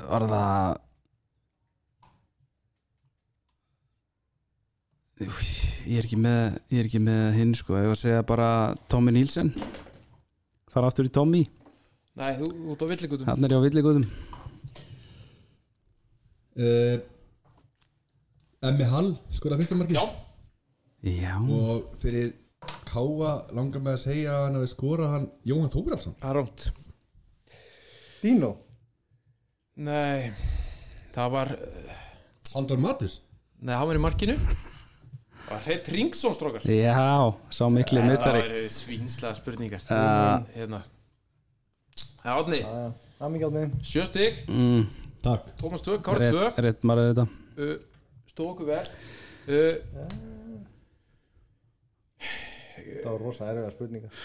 var 0.06 0.26
það 0.30 0.78
ég 5.22 5.98
er 5.98 6.06
ekki 6.06 6.18
með 6.22 6.60
ég 6.70 6.78
er 6.78 6.86
ekki 6.86 7.02
með 7.02 7.24
hinn 7.40 7.56
sko. 7.58 7.74
Ég 7.78 7.90
var 7.90 7.98
að 7.98 8.04
segja 8.04 8.22
bara 8.30 8.48
Tommy 8.90 9.14
Nielsen. 9.18 9.50
Fara 10.70 10.88
aftur 10.92 11.10
í 11.10 11.12
Tommy 11.12 11.42
Nei, 12.20 12.30
þú 12.36 12.48
út 12.74 12.82
á 12.84 12.86
villigutum 12.90 13.28
hann 13.30 13.46
er 13.48 13.54
á 13.56 13.60
villigutum 13.64 14.04
uh, 16.60 16.98
Emmi 18.68 18.86
Hall 18.92 19.08
skoraði 19.34 19.64
fyrsta 19.64 19.78
markið. 19.80 19.96
Já, 19.98 20.04
já, 21.08 21.34
og 21.40 21.88
fyrir 22.02 22.34
Káa 22.86 23.30
langar 23.56 23.82
með 23.82 23.96
að 23.96 24.02
segja 24.04 24.34
að 24.36 24.44
hann 24.44 24.58
hafi 24.60 24.68
skorað 24.70 25.14
hann 25.16 25.24
Jóhann 25.48 25.72
Þóraldsson 25.72 26.14
það 26.20 26.28
er 26.30 26.38
rónt 26.38 26.68
Dino? 28.22 28.50
Nei, 29.82 30.28
það 31.16 31.32
var 31.34 31.50
Sandor 32.52 32.78
Matus 32.84 33.16
Nei, 33.62 33.72
hann 33.78 33.86
var 33.86 33.94
í 33.98 34.02
markinu. 34.02 34.34
Það 34.36 35.50
var 35.52 35.60
Hreit 35.68 35.88
Ringsson 35.94 36.32
strókar. 36.34 36.64
Já, 36.66 37.30
sá 37.54 37.60
mikli 37.70 38.00
Það 38.02 38.08
meistari. 38.10 38.40
var 38.42 38.64
svínslega 38.74 39.36
spurningar. 39.38 39.84
Uh, 39.86 40.42
Hérna 40.56 40.80
Það 42.22 42.40
átni, 42.42 42.60
Það 43.18 43.26
er 43.28 43.32
mikið 43.36 43.46
átni 43.48 43.84
sjö 43.86 44.04
stig. 44.08 44.42
Mm, 44.48 44.82
Takk. 45.22 45.52
Tómas 45.60 45.82
2, 45.86 45.98
Kári 46.06 46.26
2 46.30 46.48
rétt, 46.66 46.84
er 47.02 47.12
þetta. 47.12 47.26
Uh, 47.56 47.76
Stóð 48.32 48.52
okkur 48.54 48.66
vel. 48.72 48.84
Uh, 49.46 49.74
Það 53.02 53.08
var 53.10 53.22
rosa 53.22 53.48
erfiða 53.50 53.70
spurningar. 53.74 54.20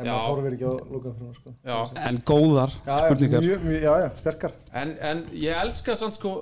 En 0.00 0.06
Já. 0.08 0.12
maður 0.14 0.28
horfir 0.32 0.54
ekki 0.56 0.66
á 0.66 0.74
lúkan 0.88 1.14
fyrir 1.18 1.34
sko. 1.36 1.50
Já, 1.68 1.76
en 2.08 2.18
góðar 2.26 2.72
já, 2.72 2.78
já, 2.88 2.94
spurningar. 3.04 3.42
mjög, 3.44 3.64
mjög, 3.68 3.82
já, 3.84 3.92
já, 4.02 4.08
sterkar. 4.22 4.54
En, 4.80 4.92
en 5.10 5.20
ég 5.36 5.58
elska 5.60 5.96
sann 6.00 6.14
sko 6.16 6.32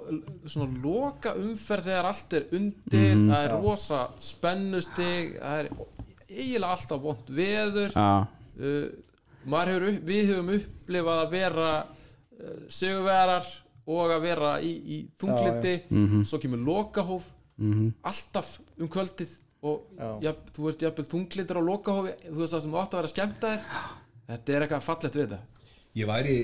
Svona 0.47 0.69
loka 0.85 1.33
umferð 1.41 1.89
þegar 1.91 2.09
allt 2.13 2.37
er 2.39 2.47
undir. 2.57 3.09
Mhm. 3.17 3.27
Það 3.33 3.45
er 3.49 3.51
Já. 3.51 3.59
rosa 3.65 4.01
spennustig. 4.23 5.35
Það 5.41 5.65
er 5.65 5.71
eiginlega 6.31 6.71
alltaf 6.77 7.03
vont 7.09 7.33
veður. 7.41 7.91
Já, 7.97 8.11
uh, 8.21 8.29
maður 8.61 9.10
hefur, 9.47 10.01
Við 10.07 10.31
höfum 10.35 10.51
upplifað 10.57 11.21
að 11.25 11.31
vera 11.31 11.69
uh, 11.81 12.57
Sigurvegarar 12.69 13.47
og 13.91 14.11
að 14.15 14.21
vera 14.23 14.51
í, 14.63 14.73
í 14.85 14.99
þunglindi 15.21 15.75
Mhm. 15.91 16.25
Svo 16.25 16.39
kemur 16.39 16.59
lokahóf. 16.67 17.31
Mhm, 17.61 17.93
alltaf 18.09 18.59
um 18.81 18.89
kvöldið 18.89 19.35
og 19.63 19.83
ja, 20.25 20.33
þú 20.57 20.69
ert 20.71 20.81
jafnvel 20.81 21.05
þunglindur 21.11 21.59
á 21.61 21.63
lokahófi. 21.69 22.13
Þú 22.31 22.39
veist 22.41 22.55
það 22.55 22.63
sem 22.65 22.75
átt 22.81 22.95
að 22.95 23.01
vera 23.03 23.11
skemmt 23.13 23.41
að 23.45 23.57
þér 23.59 23.65
þetta 24.31 24.55
er 24.55 24.65
eitthvað 24.65 24.87
fallegt 24.87 25.15
við 25.19 25.27
þetta. 25.27 25.41
Ég 26.01 26.07
væri 26.09 26.37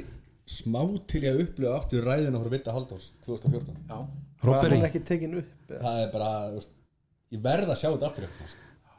smá 0.47 0.83
til 1.09 1.23
ég 1.23 1.33
að 1.33 1.41
upplifa 1.47 1.77
aftur 1.79 2.05
ræðina 2.07 2.39
frá 2.43 2.51
Vitta 2.53 2.73
Halldórs 2.75 3.07
2014 3.25 3.79
já, 3.89 3.97
Robberi 4.45 4.77
hann 4.77 4.87
ekki 4.91 5.01
tekin 5.09 5.39
upp? 5.41 5.49
Það 5.71 5.97
er 6.05 6.11
bara, 6.13 6.31
ég 7.33 7.41
verð 7.43 7.73
að 7.73 7.81
sjá 7.81 7.89
þetta 7.95 8.07
aftur 8.11 8.27
upp 8.29 8.37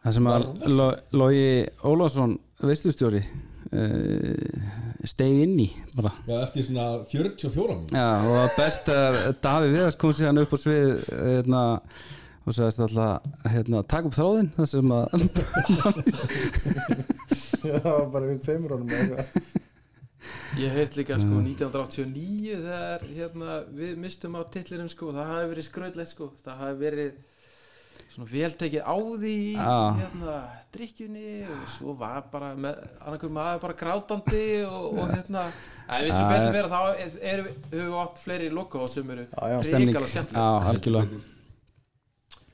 það 0.04 0.14
sem 0.18 0.28
að 0.28 0.48
Lo- 0.74 0.98
Logi 1.22 1.46
Ólafsson 1.88 2.34
veistustjóri 2.64 3.22
stegi 5.08 5.42
inn 5.44 5.58
í 5.60 5.68
bara. 5.96 6.12
Já, 6.28 6.38
eftir 6.44 6.64
svona 6.68 6.86
44 7.10 7.76
minn 7.82 7.92
Já, 7.98 8.06
og 8.24 8.34
það 8.38 8.56
best 8.62 8.92
að 8.94 9.18
Davi 9.44 9.74
Viðars 9.74 9.98
kom 10.02 10.14
sér 10.16 10.30
hann 10.32 10.42
upp 10.44 10.56
á 10.56 10.58
svið 10.62 10.88
hérna, 11.12 11.64
og 12.48 12.56
sagðist 12.56 12.84
alltaf 12.86 13.48
hérna, 13.52 13.84
taka 13.92 14.08
upp 14.12 14.16
þráðinn 14.18 14.52
það 14.56 14.68
sem 14.72 14.94
að 14.96 15.06
Já, 17.68 17.82
bara 18.14 18.26
við 18.30 18.40
tveimur 18.46 18.76
honum 18.78 18.92
eitthvað. 18.94 19.56
ég 20.62 20.74
heirt 20.76 20.96
líka 20.98 21.18
sko 21.22 21.40
1989 21.42 22.62
þegar 22.64 23.04
hérna, 23.14 23.58
við 23.78 23.98
mistum 24.02 24.38
á 24.40 24.42
titlinum 24.52 24.90
sko 24.92 25.12
það 25.16 25.32
hafi 25.34 25.50
verið 25.54 25.68
skröðlegt 25.68 26.12
sko. 26.14 26.30
Það 26.44 26.62
hafi 26.64 26.80
verið 26.82 27.12
svona 28.18 28.30
veltekið 28.32 28.82
á 28.82 28.96
því 28.98 29.34
Já. 29.54 29.74
hérna, 30.00 30.36
drikkjunni 30.74 31.32
og 31.54 31.66
svo 31.70 31.94
var 32.00 32.24
bara 32.32 32.52
með, 32.58 32.80
annarkum 32.98 33.34
maður 33.38 33.60
bara 33.62 33.76
grátandi 33.78 34.44
og, 34.66 34.86
og 34.98 35.12
hérna 35.14 35.44
en 35.46 36.06
við 36.08 36.14
sem 36.16 36.30
betur 36.32 36.56
vera 36.56 36.72
þá 36.72 36.80
er, 36.90 37.18
er, 37.22 37.44
höfum 37.70 37.92
við 37.92 37.98
átt 38.02 38.22
fleiri 38.24 38.50
lokahóð 38.58 38.94
sem 38.96 39.12
eru 39.14 39.28
ríkala 39.30 40.10
skemmtilega 40.10 41.06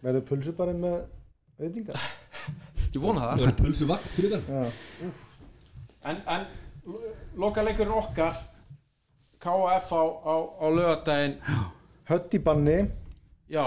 Verður 0.03 0.26
pulsu 0.28 0.51
bara 0.57 0.74
með 0.76 0.97
veitingar? 1.64 2.01
Ég 2.93 2.99
vona 2.99 3.22
það. 3.24 3.38
Það 3.39 3.47
er 3.47 3.53
pulsu 3.61 3.86
vakt 3.88 4.09
fyrir 4.18 4.34
Já, 4.43 4.66
En, 6.03 6.18
en 6.28 6.43
lokaleikur 7.39 7.93
okkar 8.01 8.36
KF 9.39 9.95
á, 9.95 10.03
á, 10.03 10.36
á 10.59 10.66
lögadaginn 10.76 11.38
Hött 12.11 12.36
í 12.36 12.41
banni. 12.43 12.82
Já, 13.47 13.64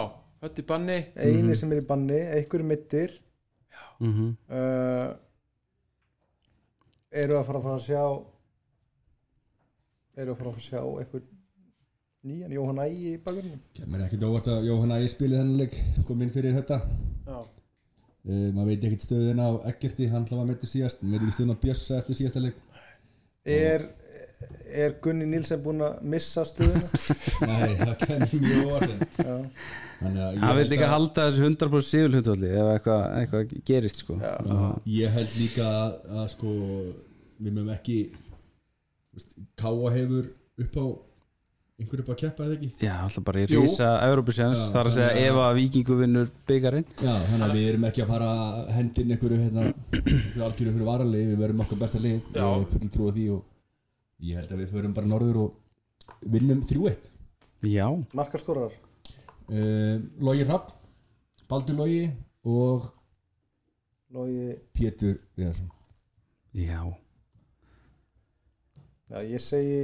hötti 0.47 0.64
banni. 0.66 0.99
Einu 1.16 1.55
sem 1.59 1.72
er 1.74 1.82
í 1.82 1.86
banni, 1.86 2.20
einhverju 2.38 2.68
mittir 2.72 3.14
mm 4.01 4.34
uh, 4.53 5.14
Eru 7.16 7.38
að 7.38 7.47
fara 7.49 7.61
að 7.61 7.66
fara 7.66 7.78
að 7.78 7.84
sjá 7.86 8.03
Eru 10.20 10.32
að 10.32 10.38
fara 10.38 10.51
að 10.51 10.57
fara 10.57 10.61
að 10.61 10.66
sjá 10.66 10.80
einhver 10.82 11.26
nýjan 12.26 12.57
Jóhann 12.57 12.82
Ægi 12.84 13.12
í 13.14 13.20
bakgrunum 13.24 13.86
Mér 13.86 14.01
er 14.01 14.07
ekkert 14.09 14.26
óvart 14.28 14.51
að 14.53 14.66
Jóhann 14.68 14.97
Ægir 14.97 15.12
spilið 15.14 15.40
þennan 15.40 15.61
leik 15.62 15.78
kom 16.09 16.24
inn 16.24 16.34
fyrir 16.34 16.57
þetta. 16.59 16.80
Já, 17.26 17.38
uh, 17.38 18.49
maður 18.57 18.68
veit 18.72 18.88
ekkert 18.88 19.07
stöðin 19.07 19.42
á 19.42 19.49
Eggerti 19.70 20.11
hann 20.12 20.26
hlafa 20.28 20.49
meittur 20.51 20.72
síðast, 20.72 21.05
maður 21.05 21.24
veit 21.24 21.28
ekki 21.28 21.38
stöðin 21.38 21.57
á 21.57 21.62
Bjössa 21.64 22.01
eftir 22.03 22.20
síðasta 22.20 22.44
leik. 22.44 22.61
Er, 23.47 23.86
er 24.85 24.95
Gunni 25.05 25.27
Nílsen 25.31 25.61
búinn 25.64 25.83
að 25.87 25.99
missa 26.14 26.45
stöðuna? 26.49 26.89
Nei, 27.51 27.77
það 27.81 27.95
kennir 28.03 28.45
mjög 28.45 28.71
óvart 28.71 29.19
Já, 29.23 29.35
Þannig 29.97 30.23
að 30.27 30.35
ég 30.37 30.43
Það 30.45 30.59
vil 30.61 30.69
líka 30.73 30.85
að- 30.87 30.93
halda 30.97 31.27
þessu 31.31 31.47
100% 31.49 31.89
síful 31.91 32.14
hundvalli 32.19 32.51
ef 32.53 32.71
eitthvað, 32.75 33.05
eitthvað 33.23 33.57
gerist 33.71 34.03
sko. 34.05 34.19
já, 34.21 34.35
Ég 34.99 35.17
held 35.19 35.35
líka 35.41 35.67
að, 35.73 35.99
að 36.21 36.31
sko 36.35 36.55
við 37.37 37.53
mögum 37.53 37.75
ekki 37.77 37.99
veist, 39.17 39.37
Káa 39.61 39.93
hefur 39.97 40.31
upp 40.67 40.77
á 40.81 40.87
einhver 41.77 42.01
upp 42.01 42.11
að 42.14 42.21
keppa 42.23 42.45
eða 42.47 42.55
ekki 42.57 42.87
Já, 42.87 42.93
alltaf 43.05 43.25
bara 43.27 43.43
í 43.43 43.49
rísa 43.51 43.89
Európusjans 44.07 44.61
Já, 44.62 44.69
þar 44.73 44.89
að 44.89 44.95
segja 44.95 45.27
ef 45.29 45.41
að 45.45 45.59
vikingu 45.59 45.97
vinnur 45.99 46.31
byggarinn 46.49 46.87
Já, 47.05 47.12
þannig 47.29 47.45
að 47.49 47.57
við 47.59 47.67
erum 47.73 47.85
ekki 47.91 48.05
að 48.07 48.12
fara 48.14 48.31
að 48.37 48.71
hendin 48.79 49.12
einhverju 49.17 49.41
hérna, 49.43 49.67
fyrir 49.93 50.47
algjöru 50.47 50.73
fyrir 50.73 50.87
varalið 50.89 51.27
við 51.35 51.43
verum 51.45 51.61
okkar 51.67 51.83
besta 51.85 52.01
lið 52.01 52.33
Já. 52.33 52.47
og 52.49 52.64
full 52.73 52.89
trú 52.95 53.09
á 53.09 53.12
því 53.19 53.27
og 53.37 53.45
ég 54.25 54.39
held 54.41 54.53
að 54.53 54.62
við 54.64 54.75
förum 54.75 54.97
bara 54.97 55.11
norður 55.11 55.43
og 55.45 56.27
vinnum 56.33 56.62
3-1 56.69 57.11
Já, 57.67 57.89
markarskorar 58.17 58.73
uh, 58.73 59.97
Logi 60.23 60.45
Rapp 60.49 60.73
Baldur 61.51 61.79
Logi 61.79 62.05
og 62.47 62.93
Logi, 64.14 64.55
Pétur 64.73 65.17
Viðarsson. 65.37 65.71
Já. 66.55 66.81
Já 69.11 69.19
ég 69.27 69.43
segi 69.43 69.81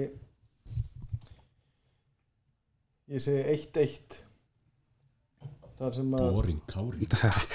Ég 3.12 3.20
segi 3.20 3.42
1-1 3.58 4.16
Það 5.76 5.98
sem 5.98 6.14
að 6.16 6.28
Boring 6.36 6.62
Kári. 6.70 7.08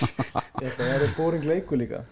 Þetta 0.59 0.84
verður 0.84 1.13
boring 1.15 1.47
leiku 1.47 1.80
líka. 1.80 2.03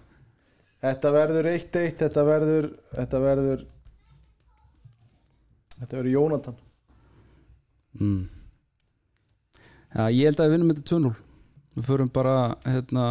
Þetta 0.82 1.12
verður 1.14 1.50
1-1 1.52 1.96
Þetta 2.00 2.26
verður 2.30 2.70
Þetta 2.94 3.22
verður 3.26 3.66
Þetta 5.86 6.00
verður 6.00 6.14
Jónatan. 6.16 6.56
Mm. 8.02 8.24
Já, 9.94 10.08
ég 10.10 10.26
held 10.26 10.40
að 10.42 10.48
við 10.50 10.56
vinnum 10.56 10.72
þetta 10.74 10.90
2-0 10.90 11.12
Við 11.76 11.86
förum 11.86 12.10
bara 12.16 12.34
hérna, 12.66 13.04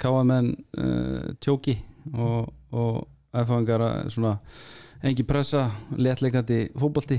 káamenn 0.00 0.52
uh, 0.78 1.32
tjóki 1.42 1.74
og, 2.12 2.52
og 2.72 3.02
svona 4.12 4.36
engi 5.02 5.26
pressa, 5.26 5.66
léttleikandi 5.98 6.62
fótbolti 6.78 7.18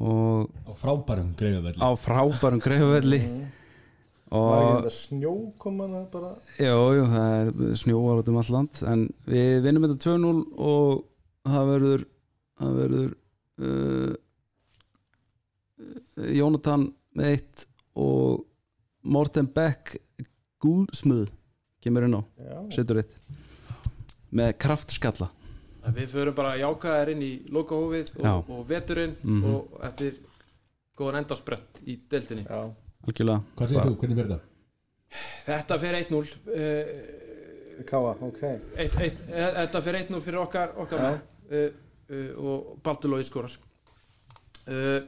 og 0.00 0.50
á 0.66 0.72
frábærum 0.78 1.30
greifavelli 1.38 1.80
á 1.80 1.90
frábærum 1.98 2.62
greifavelli 2.64 3.22
mm. 3.22 3.48
Var 4.30 4.60
ekki 4.60 4.74
þetta 4.76 4.94
snjó 4.94 5.32
koma 5.58 5.88
það 7.14 7.30
er 7.38 7.78
snjóar 7.80 8.20
út 8.20 8.28
um 8.30 8.42
all 8.42 8.52
land 8.54 8.82
en 8.92 9.08
við 9.26 9.56
vinnum 9.64 9.88
þetta 9.88 10.12
2-0 10.12 10.44
og 10.70 11.00
það 11.48 11.72
verður 11.74 12.04
það 12.60 12.78
verður 12.82 13.10
uh, 13.60 14.14
Jónatan 16.36 16.88
með 17.16 17.30
eitt 17.34 17.66
og 17.98 18.44
Morten 19.10 19.48
Beck 19.54 19.94
Gúlsmuð 20.60 21.30
kemur 21.80 22.04
inn 22.04 22.18
á, 22.20 22.22
setur 22.74 23.00
eitt 23.00 23.14
með 24.36 24.52
kraftskalla. 24.60 25.30
Við 25.96 26.10
förum 26.12 26.36
bara 26.36 26.52
jákaðar 26.60 27.08
inn 27.14 27.22
í 27.24 27.30
lokahófið 27.50 28.10
og, 28.20 28.50
og 28.52 28.66
veturinn 28.68 29.14
Mhm. 29.24 29.44
og 29.54 29.80
eftir 29.88 30.18
góðan 31.00 31.22
endarsprett 31.22 31.80
í 31.88 31.96
deltinni 32.10 32.44
algjörlega. 32.50 33.40
Hvað 33.56 33.68
segir 33.72 33.86
þú, 33.88 33.96
hvernig 34.02 34.18
verður 34.20 34.34
það? 34.36 34.46
Þetta 35.46 35.78
fer 35.80 35.96
1-0 36.02 36.20
uh, 36.20 37.84
Káa, 37.88 38.12
ok. 38.28 38.42
eitt, 38.76 38.96
eitt, 39.00 39.20
e- 39.32 39.52
þetta 39.56 39.80
fyrir 39.82 39.98
eitt 40.02 40.10
nú 40.12 40.20
fyrir 40.20 40.42
okkar, 40.44 40.74
okkar 40.84 41.06
uh, 41.16 41.70
uh, 42.10 42.30
og 42.36 42.76
Baldur 42.84 43.14
Lói 43.14 43.24
skorar. 43.26 43.54
Uh, 44.66 45.00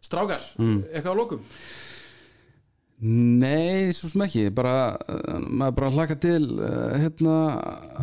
Strákar, 0.00 0.44
Mm. 0.62 0.84
eitthvað 0.92 1.14
á 1.16 1.18
lokum? 1.18 1.40
Nei, 3.00 3.92
svo 3.94 4.08
sem 4.10 4.22
ekki. 4.24 4.48
Bara, 4.54 4.96
uh, 5.06 5.36
maður 5.46 5.74
bara 5.76 5.90
hlaka 5.94 6.16
til 6.18 6.48
uh, 6.58 6.96
hérna 6.98 7.34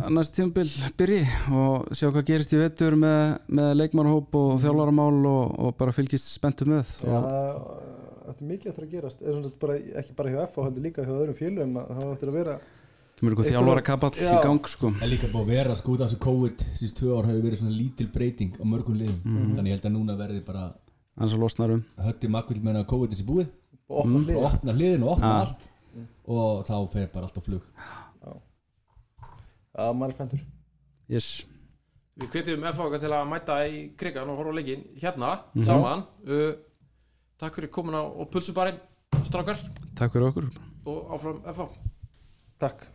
næst 0.08 0.32
tímabil 0.38 0.70
byrji 0.96 1.18
og 1.52 1.90
sjá 1.92 2.08
hvað 2.14 2.24
gerist 2.30 2.54
í 2.56 2.60
vetur 2.62 2.96
með, 2.96 3.34
með 3.58 3.74
leikmannhóp 3.82 4.38
og 4.40 4.54
þjálfaramál 4.62 5.18
og, 5.28 5.52
og 5.66 5.74
bara 5.76 5.92
fylgist 5.92 6.30
spenntu 6.32 6.64
með. 6.70 6.94
Já, 7.04 7.20
þetta 8.22 8.38
er 8.40 8.48
mikið 8.54 8.70
eftir 8.72 8.86
að 8.86 8.94
gerast. 8.96 9.20
Er 9.20 9.36
svona 9.36 9.52
bara, 9.66 9.76
ekki 10.00 10.16
bara 10.16 10.32
hjá 10.32 10.40
F 10.46 10.56
heldur 10.64 10.86
líka 10.88 11.04
hjá 11.04 11.12
öðrum 11.18 11.38
félögum 11.42 11.76
að 11.82 11.92
það 11.92 12.02
var 12.06 12.16
eftir 12.16 12.32
að 12.32 12.38
vera 12.40 12.56
kemur 13.16 13.32
eitthvað 13.32 13.46
Einhver- 13.46 13.56
þjálfarakapall 13.56 14.16
í 14.20 14.42
gang 14.44 14.66
sko. 14.68 14.90
Er 15.02 15.08
líka 15.08 15.28
búið 15.32 15.42
að 15.46 15.52
vera 15.54 15.74
sko 15.74 15.92
út 15.96 16.00
af 16.04 16.10
þessu 16.10 16.18
COVID 16.26 16.64
síðust 16.76 16.98
tvö 17.00 17.14
ár 17.18 17.28
hefur 17.30 17.42
verið 17.46 17.60
svona 17.62 17.76
lítil 17.76 18.08
breyting 18.12 18.52
á 18.60 18.64
mörgum 18.68 18.98
liðum. 19.00 19.20
Þannig 19.56 19.70
ég 19.70 19.76
held 19.78 19.86
að 19.88 19.94
núna 19.96 20.16
verði 20.18 20.42
bara 20.44 20.64
hans 21.18 21.32
að 21.32 21.40
losnarum 21.40 21.84
hötti 21.98 22.28
makvill 22.28 22.60
meina 22.62 22.82
að 22.84 22.90
COVID 22.92 23.10
þessi 23.14 23.24
búið. 23.26 23.48
Og 23.88 24.02
opna 24.04 24.36
og 24.36 24.44
opna 24.52 24.72
hliðin 24.76 25.02
og 25.06 25.12
opna 25.16 25.26
Ah. 25.32 25.40
allt. 25.40 25.68
Og 26.26 26.64
þá 26.66 26.74
fer 26.92 27.06
bara 27.12 27.24
allt 27.24 27.38
á 27.38 27.42
flug. 27.42 27.62
Já, 29.76 29.92
maður 29.92 30.08
er 30.10 30.14
spenntur 30.16 30.40
yes. 31.08 31.44
Við 32.16 32.30
hvetjum 32.32 32.62
FH 32.72 32.98
til 33.02 33.10
að 33.12 33.26
mæta 33.28 33.56
í 33.68 33.80
krigan 34.00 34.30
og 34.32 34.38
horfa 34.40 34.52
á 34.52 34.56
leikin 34.56 34.84
hérna, 34.96 35.32
saman. 35.62 36.04
Uh, 36.26 36.54
Takk 37.36 37.52
fyrir 37.58 37.68
komin 37.68 37.92
á, 37.92 38.00
pulsubarinn 38.32 38.78
strákar. 39.28 39.58
Takk 39.94 40.14
fyrir 40.14 40.30
okkur. 40.30 40.46
Og 40.88 41.10
áfram 41.12 41.42
FH 41.44 41.74
Takk 42.58 42.86